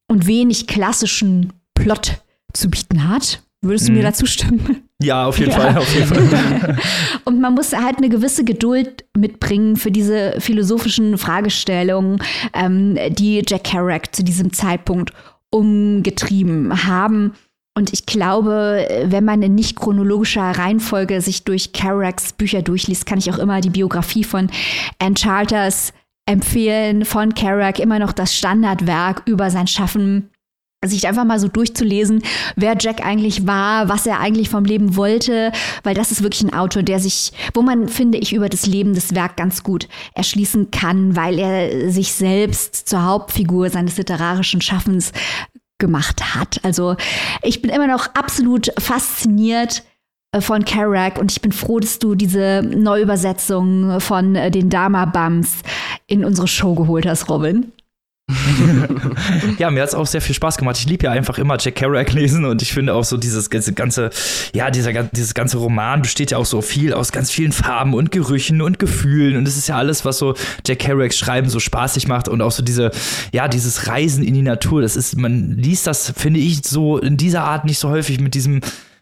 und 0.09 0.27
wenig 0.27 0.67
klassischen 0.67 1.53
Plot 1.75 2.23
zu 2.53 2.69
bieten 2.69 3.09
hat. 3.09 3.43
Würdest 3.63 3.89
du 3.89 3.93
mhm. 3.93 3.99
mir 3.99 4.05
dazu 4.05 4.25
stimmen? 4.27 4.89
Ja, 5.03 5.27
auf 5.27 5.39
jeden 5.39 5.51
ja. 5.51 5.59
Fall, 5.59 5.77
auf 5.77 5.95
jeden 5.95 6.07
Fall. 6.07 6.77
Und 7.25 7.41
man 7.41 7.55
muss 7.55 7.73
halt 7.73 7.99
eine 7.99 8.09
gewisse 8.09 8.45
Geduld 8.45 9.05
mitbringen 9.17 9.77
für 9.77 9.91
diese 9.91 10.37
philosophischen 10.41 11.19
Fragestellungen, 11.19 12.23
ähm, 12.55 12.99
die 13.11 13.43
Jack 13.47 13.65
Kerouac 13.65 14.15
zu 14.15 14.25
diesem 14.25 14.53
Zeitpunkt 14.53 15.13
umgetrieben 15.51 16.87
haben. 16.87 17.33
Und 17.77 17.93
ich 17.93 18.07
glaube, 18.07 18.87
wenn 19.05 19.25
man 19.25 19.43
in 19.43 19.55
nicht 19.55 19.77
chronologischer 19.77 20.43
Reihenfolge 20.43 21.21
sich 21.21 21.45
durch 21.45 21.73
Kerouacs 21.73 22.33
Bücher 22.33 22.63
durchliest, 22.63 23.07
kann 23.07 23.19
ich 23.19 23.31
auch 23.31 23.39
immer 23.39 23.61
die 23.61 23.71
Biografie 23.71 24.25
von 24.25 24.51
Ann 24.99 25.15
Charters 25.15 25.93
empfehlen, 26.27 27.05
von 27.05 27.35
Kerouac, 27.35 27.79
immer 27.79 27.99
noch 27.99 28.13
das 28.13 28.35
Standardwerk 28.35 29.23
über 29.27 29.51
sein 29.51 29.67
Schaffen 29.67 30.31
sich 30.89 31.07
einfach 31.07 31.25
mal 31.25 31.39
so 31.39 31.49
durchzulesen, 31.49 32.23
wer 32.57 32.75
Jack 32.79 33.05
eigentlich 33.05 33.47
war, 33.47 33.91
was 33.91 34.07
er 34.07 34.19
eigentlich 34.19 34.49
vom 34.49 34.65
Leben 34.65 34.97
wollte, 34.97 35.53
weil 35.83 35.95
das 35.95 36.11
ist 36.11 36.23
wirklich 36.23 36.43
ein 36.43 36.55
Autor, 36.55 36.83
der 36.83 36.99
sich, 37.01 37.33
wo 37.53 37.61
man, 37.61 37.89
finde 37.89 38.17
ich, 38.17 38.33
über 38.33 38.49
das 38.49 38.67
Leben 38.67 38.95
des 38.95 39.15
Werk 39.15 39.37
ganz 39.37 39.63
gut 39.63 39.89
erschließen 40.15 40.71
kann, 40.71 41.17
weil 41.17 41.39
er 41.39 41.91
sich 41.91 42.15
selbst 42.15 42.89
zur 42.89 43.05
Hauptfigur 43.05 43.69
seines 43.69 43.99
literarischen 43.99 44.63
Schaffens 44.63 45.13
gemacht 45.79 46.35
hat. 46.35 46.61
Also 46.63 46.97
ich 47.43 47.61
bin 47.61 47.71
immer 47.71 47.87
noch 47.87 48.15
absolut 48.15 48.73
fasziniert 48.79 49.83
äh, 50.33 50.41
von 50.41 50.65
Kerouac 50.65 51.19
und 51.19 51.31
ich 51.31 51.43
bin 51.43 51.53
froh, 51.53 51.81
dass 51.81 51.99
du 51.99 52.15
diese 52.15 52.63
Neuübersetzung 52.63 54.01
von 54.01 54.35
äh, 54.35 54.51
den 54.51 54.71
Dama 54.71 55.05
Bums 55.05 55.59
in 56.07 56.25
unsere 56.25 56.49
Show 56.49 56.75
geholt 56.75 57.05
hast, 57.05 57.29
Robin. 57.29 57.71
ja, 59.59 59.71
mir 59.71 59.83
hat 59.83 59.89
es 59.91 59.95
auch 59.95 60.07
sehr 60.07 60.21
viel 60.21 60.35
Spaß 60.35 60.57
gemacht. 60.57 60.77
Ich 60.79 60.87
liebe 60.87 61.07
ja 61.07 61.13
einfach 61.13 61.39
immer 61.39 61.57
Jack 61.59 61.77
Kerouac 61.77 62.13
lesen 62.13 62.45
und 62.45 62.63
ich 62.63 62.73
finde 62.73 62.95
auch 62.95 63.05
so 63.05 63.17
dieses 63.17 63.51
ganze, 63.51 64.11
ja, 64.55 64.71
dieser, 64.71 64.93
dieses 65.05 65.35
ganze 65.35 65.59
Roman 65.59 66.03
besteht 66.03 66.31
ja 66.31 66.39
auch 66.39 66.47
so 66.47 66.63
viel 66.63 66.93
aus 66.93 67.13
ganz 67.13 67.31
vielen 67.31 67.53
Farben 67.53 67.95
und 67.95 68.11
Gerüchen 68.11 68.63
und 68.63 68.79
Gefühlen 68.79 69.37
und 69.37 69.47
es 69.47 69.57
ist 69.57 69.69
ja 69.69 69.77
alles, 69.77 70.05
was 70.05 70.19
so 70.19 70.35
Jack 70.67 70.81
Kerouacs 70.81 71.19
Schreiben 71.19 71.49
so 71.49 71.61
spaßig 71.61 72.09
macht 72.09 72.29
und 72.29 72.43
auch 72.43 72.53
so 72.53 72.63
diese, 72.63 72.91
ja, 73.33 73.49
dieses 73.49 73.87
Reisen 73.87 74.25
in 74.25 74.35
die 74.35 74.43
Natur. 74.43 74.83
Das 74.83 74.97
ist, 74.97 75.17
man 75.17 75.57
liest 75.57 75.87
das, 75.87 76.13
finde 76.17 76.41
ich, 76.41 76.63
so 76.65 76.99
in 76.99 77.17
dieser 77.17 77.45
Art 77.45 77.65
nicht 77.65 77.79
so 77.79 77.89
häufig 77.89 78.21
mit 78.21 78.35
diesem 78.35 78.61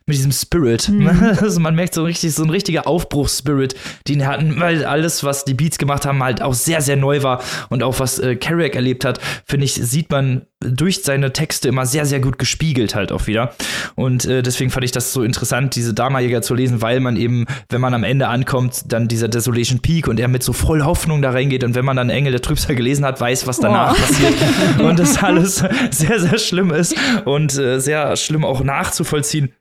mit 0.08 0.16
diesem 0.16 0.32
Spirit. 0.32 0.88
Mhm. 0.88 1.08
Also 1.40 1.60
man 1.60 1.74
merkt 1.74 1.94
so 1.94 2.02
richtig, 2.02 2.34
so 2.34 2.42
ein 2.42 2.50
richtiger 2.50 2.86
Aufbruchsspirit, 2.86 3.76
den 4.08 4.26
hatten, 4.26 4.58
weil 4.58 4.84
alles, 4.84 5.24
was 5.24 5.44
die 5.44 5.54
Beats 5.54 5.78
gemacht 5.78 6.04
haben, 6.04 6.22
halt 6.22 6.42
auch 6.42 6.54
sehr, 6.54 6.80
sehr 6.80 6.96
neu 6.96 7.22
war 7.22 7.42
und 7.68 7.82
auch 7.82 8.00
was 8.00 8.18
äh, 8.18 8.36
Carrick 8.36 8.74
erlebt 8.74 9.04
hat, 9.04 9.20
finde 9.44 9.66
ich, 9.66 9.74
sieht 9.74 10.10
man 10.10 10.46
durch 10.60 11.04
seine 11.04 11.32
Texte 11.32 11.68
immer 11.68 11.86
sehr, 11.86 12.04
sehr 12.04 12.18
gut 12.18 12.38
gespiegelt 12.38 12.94
halt 12.94 13.12
auch 13.12 13.26
wieder. 13.26 13.54
Und 13.94 14.24
äh, 14.24 14.42
deswegen 14.42 14.70
fand 14.70 14.84
ich 14.84 14.90
das 14.90 15.12
so 15.12 15.22
interessant, 15.22 15.76
diese 15.76 15.94
Dharma-Jäger 15.94 16.42
zu 16.42 16.54
lesen, 16.54 16.82
weil 16.82 16.98
man 17.00 17.16
eben, 17.16 17.46
wenn 17.68 17.80
man 17.80 17.94
am 17.94 18.02
Ende 18.02 18.28
ankommt, 18.28 18.84
dann 18.88 19.06
dieser 19.06 19.28
Desolation 19.28 19.78
Peak 19.80 20.08
und 20.08 20.18
er 20.18 20.28
mit 20.28 20.42
so 20.42 20.52
voll 20.52 20.82
Hoffnung 20.82 21.22
da 21.22 21.30
reingeht 21.30 21.62
und 21.62 21.74
wenn 21.74 21.84
man 21.84 21.96
dann 21.96 22.10
Engel 22.10 22.32
der 22.32 22.42
Trübsal 22.42 22.74
gelesen 22.74 23.04
hat, 23.04 23.20
weiß, 23.20 23.46
was 23.46 23.60
danach 23.60 23.92
oh. 23.92 24.00
passiert 24.00 24.34
und 24.80 24.98
das 24.98 25.22
alles 25.22 25.62
sehr, 25.90 26.18
sehr 26.18 26.38
schlimm 26.38 26.70
ist 26.72 26.96
und 27.24 27.56
äh, 27.56 27.78
sehr 27.78 28.16
schlimm 28.16 28.44
auch 28.44 28.62
nachzuvollziehen 28.62 29.52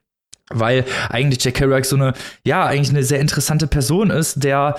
weil 0.50 0.84
eigentlich 1.10 1.42
Jack 1.44 1.54
Kerouac 1.54 1.84
so 1.84 1.96
eine, 1.96 2.14
ja, 2.44 2.64
eigentlich 2.64 2.90
eine 2.90 3.02
sehr 3.02 3.20
interessante 3.20 3.66
Person 3.66 4.10
ist, 4.10 4.42
der 4.42 4.76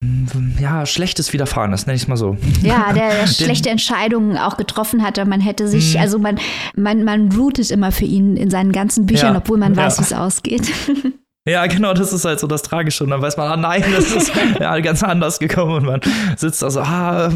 mm, 0.00 0.58
ja, 0.60 0.86
schlechtes 0.86 1.32
widerfahren 1.32 1.72
ist, 1.72 1.86
nenne 1.86 1.96
ich 1.96 2.02
es 2.02 2.08
mal 2.08 2.16
so. 2.16 2.36
Ja, 2.62 2.92
der, 2.92 3.10
der 3.10 3.26
schlechte 3.26 3.70
Entscheidungen 3.70 4.36
auch 4.36 4.56
getroffen 4.56 5.02
hatte. 5.02 5.24
Man 5.24 5.40
hätte 5.40 5.68
sich, 5.68 5.94
mhm. 5.94 6.00
also 6.00 6.18
man, 6.18 6.38
man, 6.76 7.04
man 7.04 7.32
rootet 7.32 7.70
immer 7.70 7.92
für 7.92 8.04
ihn 8.04 8.36
in 8.36 8.50
seinen 8.50 8.72
ganzen 8.72 9.06
Büchern, 9.06 9.34
ja. 9.34 9.40
obwohl 9.40 9.58
man 9.58 9.76
weiß, 9.76 9.96
ja. 9.96 10.00
wie 10.00 10.06
es 10.06 10.12
ausgeht. 10.12 10.70
Ja, 11.48 11.66
genau, 11.66 11.94
das 11.94 12.12
ist 12.12 12.26
halt 12.26 12.40
so 12.40 12.46
das 12.46 12.60
Tragische. 12.60 13.04
Und 13.04 13.10
dann 13.10 13.22
weiß 13.22 13.38
man, 13.38 13.50
ah 13.50 13.56
nein, 13.56 13.82
das 13.94 14.12
ist 14.12 14.32
ja 14.60 14.78
ganz 14.80 15.02
anders 15.02 15.38
gekommen. 15.38 15.76
Und 15.76 15.84
man 15.86 16.00
sitzt 16.36 16.62
da 16.62 16.70
so, 16.70 16.80
ah, 16.80 17.30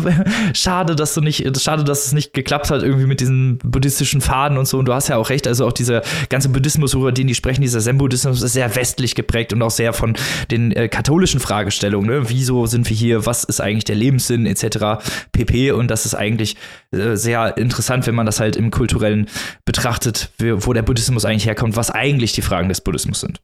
schade, 0.52 0.94
dass 0.94 1.14
du 1.14 1.22
nicht, 1.22 1.58
schade, 1.58 1.82
dass 1.82 2.06
es 2.06 2.12
nicht 2.12 2.34
geklappt 2.34 2.70
hat, 2.70 2.82
irgendwie 2.82 3.06
mit 3.06 3.20
diesen 3.20 3.56
buddhistischen 3.58 4.20
Faden 4.20 4.58
und 4.58 4.66
so. 4.66 4.78
Und 4.78 4.84
du 4.84 4.92
hast 4.92 5.08
ja 5.08 5.16
auch 5.16 5.30
recht, 5.30 5.46
also 5.46 5.66
auch 5.66 5.72
dieser 5.72 6.02
ganze 6.28 6.50
Buddhismus, 6.50 6.92
über 6.92 7.10
den 7.10 7.26
die 7.26 7.34
sprechen, 7.34 7.62
dieser 7.62 7.80
Zen-Buddhismus 7.80 8.42
ist 8.42 8.52
sehr 8.52 8.76
westlich 8.76 9.14
geprägt 9.14 9.54
und 9.54 9.62
auch 9.62 9.70
sehr 9.70 9.94
von 9.94 10.14
den 10.50 10.72
äh, 10.72 10.88
katholischen 10.88 11.40
Fragestellungen. 11.40 12.10
Ne? 12.10 12.28
Wieso 12.28 12.66
sind 12.66 12.90
wir 12.90 12.96
hier? 12.96 13.24
Was 13.24 13.44
ist 13.44 13.62
eigentlich 13.62 13.84
der 13.84 13.96
Lebenssinn, 13.96 14.44
etc. 14.44 15.02
pp. 15.32 15.72
Und 15.72 15.90
das 15.90 16.04
ist 16.04 16.14
eigentlich 16.14 16.56
äh, 16.90 17.16
sehr 17.16 17.56
interessant, 17.56 18.06
wenn 18.06 18.14
man 18.14 18.26
das 18.26 18.40
halt 18.40 18.56
im 18.56 18.70
kulturellen 18.70 19.26
betrachtet, 19.64 20.30
wo 20.38 20.74
der 20.74 20.82
Buddhismus 20.82 21.24
eigentlich 21.24 21.46
herkommt, 21.46 21.76
was 21.76 21.90
eigentlich 21.90 22.32
die 22.32 22.42
Fragen 22.42 22.68
des 22.68 22.82
Buddhismus 22.82 23.20
sind. 23.20 23.40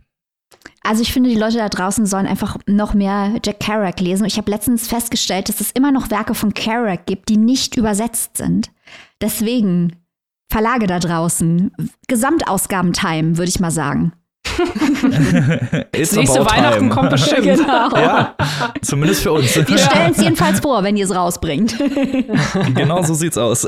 Also 0.88 1.02
ich 1.02 1.12
finde, 1.12 1.28
die 1.28 1.36
Leute 1.36 1.58
da 1.58 1.68
draußen 1.68 2.06
sollen 2.06 2.26
einfach 2.26 2.56
noch 2.66 2.94
mehr 2.94 3.34
Jack 3.44 3.60
Kerouac 3.60 4.00
lesen. 4.00 4.24
Ich 4.24 4.38
habe 4.38 4.50
letztens 4.50 4.88
festgestellt, 4.88 5.50
dass 5.50 5.60
es 5.60 5.70
immer 5.72 5.92
noch 5.92 6.10
Werke 6.10 6.34
von 6.34 6.54
Kerouac 6.54 7.04
gibt, 7.04 7.28
die 7.28 7.36
nicht 7.36 7.76
übersetzt 7.76 8.38
sind. 8.38 8.70
Deswegen 9.20 9.96
Verlage 10.50 10.86
da 10.86 10.98
draußen, 10.98 11.72
Gesamtausgabentime, 12.06 13.36
würde 13.36 13.50
ich 13.50 13.60
mal 13.60 13.70
sagen. 13.70 14.14
Das 15.92 16.12
nächste 16.12 16.44
Weihnachten 16.44 16.78
time. 16.78 16.90
kommt 16.90 17.10
bestimmt. 17.10 17.38
Genau. 17.58 17.96
Ja, 17.96 18.34
zumindest 18.82 19.22
für 19.22 19.32
uns. 19.32 19.54
Wir 19.54 19.78
stellen 19.78 20.12
es 20.12 20.20
jedenfalls 20.20 20.60
vor, 20.60 20.82
wenn 20.82 20.96
ihr 20.96 21.04
es 21.04 21.14
rausbringt. 21.14 21.76
genau 22.74 23.02
so 23.02 23.14
sieht's 23.14 23.38
aus. 23.38 23.66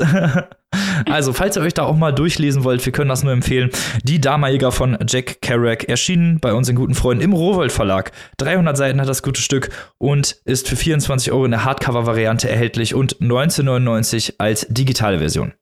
Also, 1.09 1.33
falls 1.33 1.57
ihr 1.57 1.61
euch 1.61 1.73
da 1.73 1.83
auch 1.83 1.95
mal 1.95 2.11
durchlesen 2.11 2.63
wollt, 2.63 2.85
wir 2.85 2.93
können 2.93 3.09
das 3.09 3.23
nur 3.23 3.33
empfehlen. 3.33 3.69
Die 4.03 4.21
Dharma-Jäger 4.21 4.71
von 4.71 4.97
Jack 5.07 5.41
Kerouac 5.41 5.85
erschienen 5.85 6.39
bei 6.39 6.53
uns 6.53 6.69
in 6.69 6.75
Guten 6.75 6.95
Freunden 6.95 7.23
im 7.23 7.33
Rowold 7.33 7.71
Verlag. 7.71 8.11
300 8.37 8.77
Seiten 8.77 9.01
hat 9.01 9.09
das 9.09 9.23
gute 9.23 9.41
Stück 9.41 9.69
und 9.97 10.37
ist 10.45 10.69
für 10.69 10.75
24 10.75 11.31
Euro 11.31 11.45
in 11.45 11.51
der 11.51 11.65
Hardcover-Variante 11.65 12.49
erhältlich 12.49 12.93
und 12.95 13.17
19,99 13.17 14.35
als 14.37 14.67
digitale 14.69 15.19
Version. 15.19 15.53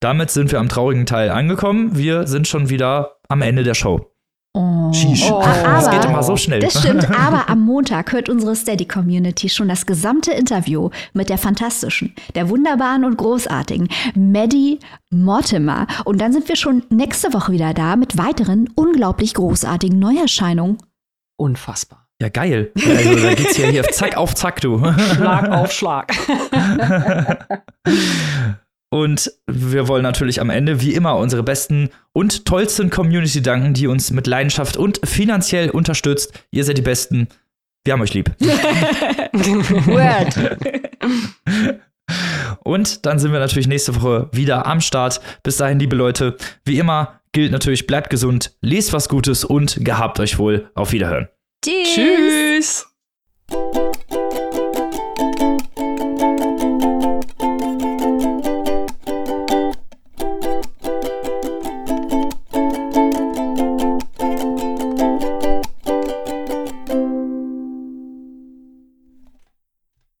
Damit 0.00 0.30
sind 0.30 0.50
wir 0.50 0.58
am 0.58 0.68
traurigen 0.68 1.06
Teil 1.06 1.30
angekommen. 1.30 1.96
Wir 1.96 2.26
sind 2.26 2.48
schon 2.48 2.70
wieder 2.70 3.16
am 3.28 3.40
Ende 3.40 3.62
der 3.62 3.74
Show. 3.74 4.11
Oh. 4.54 4.92
Sheesh. 4.92 5.30
Oh. 5.30 5.40
das 5.42 5.90
geht 5.90 6.04
immer 6.04 6.22
so 6.22 6.36
schnell. 6.36 6.60
Das 6.60 6.78
stimmt, 6.78 7.08
aber 7.18 7.48
am 7.48 7.62
Montag 7.62 8.12
hört 8.12 8.28
unsere 8.28 8.54
Steady-Community 8.54 9.48
schon 9.48 9.68
das 9.68 9.86
gesamte 9.86 10.32
Interview 10.32 10.90
mit 11.14 11.30
der 11.30 11.38
fantastischen, 11.38 12.14
der 12.34 12.50
wunderbaren 12.50 13.04
und 13.04 13.16
großartigen 13.16 13.88
Maddie 14.14 14.78
Mortimer. 15.10 15.86
Und 16.04 16.20
dann 16.20 16.34
sind 16.34 16.48
wir 16.48 16.56
schon 16.56 16.82
nächste 16.90 17.32
Woche 17.32 17.52
wieder 17.52 17.72
da 17.72 17.96
mit 17.96 18.18
weiteren 18.18 18.68
unglaublich 18.74 19.32
großartigen 19.34 19.98
Neuerscheinungen. 19.98 20.76
Unfassbar. 21.38 22.08
Ja, 22.20 22.28
geil. 22.28 22.70
Also, 22.76 23.16
da 23.16 23.34
geht's 23.34 23.56
ja 23.56 23.68
hier 23.68 23.84
zack 23.84 24.16
auf 24.16 24.34
zack, 24.34 24.60
du. 24.60 24.78
Schlag 25.16 25.50
auf 25.50 25.72
Schlag. 25.72 26.12
Und 28.92 29.32
wir 29.46 29.88
wollen 29.88 30.02
natürlich 30.02 30.38
am 30.38 30.50
Ende, 30.50 30.82
wie 30.82 30.92
immer, 30.92 31.16
unsere 31.16 31.42
besten 31.42 31.88
und 32.12 32.44
tollsten 32.44 32.90
Community 32.90 33.40
danken, 33.40 33.72
die 33.72 33.86
uns 33.86 34.10
mit 34.10 34.26
Leidenschaft 34.26 34.76
und 34.76 35.00
finanziell 35.02 35.70
unterstützt. 35.70 36.38
Ihr 36.50 36.62
seid 36.62 36.76
die 36.76 36.82
Besten. 36.82 37.28
Wir 37.84 37.94
haben 37.94 38.02
euch 38.02 38.12
lieb. 38.12 38.30
Word. 39.86 40.58
Und 42.64 43.06
dann 43.06 43.18
sind 43.18 43.32
wir 43.32 43.40
natürlich 43.40 43.66
nächste 43.66 43.94
Woche 43.94 44.28
wieder 44.30 44.66
am 44.66 44.82
Start. 44.82 45.22
Bis 45.42 45.56
dahin, 45.56 45.78
liebe 45.78 45.96
Leute, 45.96 46.36
wie 46.66 46.78
immer 46.78 47.18
gilt 47.32 47.50
natürlich, 47.50 47.86
bleibt 47.86 48.10
gesund, 48.10 48.54
lest 48.60 48.92
was 48.92 49.08
Gutes 49.08 49.42
und 49.42 49.82
gehabt 49.82 50.20
euch 50.20 50.38
wohl. 50.38 50.70
Auf 50.74 50.92
Wiederhören. 50.92 51.28
Tschüss. 51.64 52.86
Tschüss. 53.48 53.80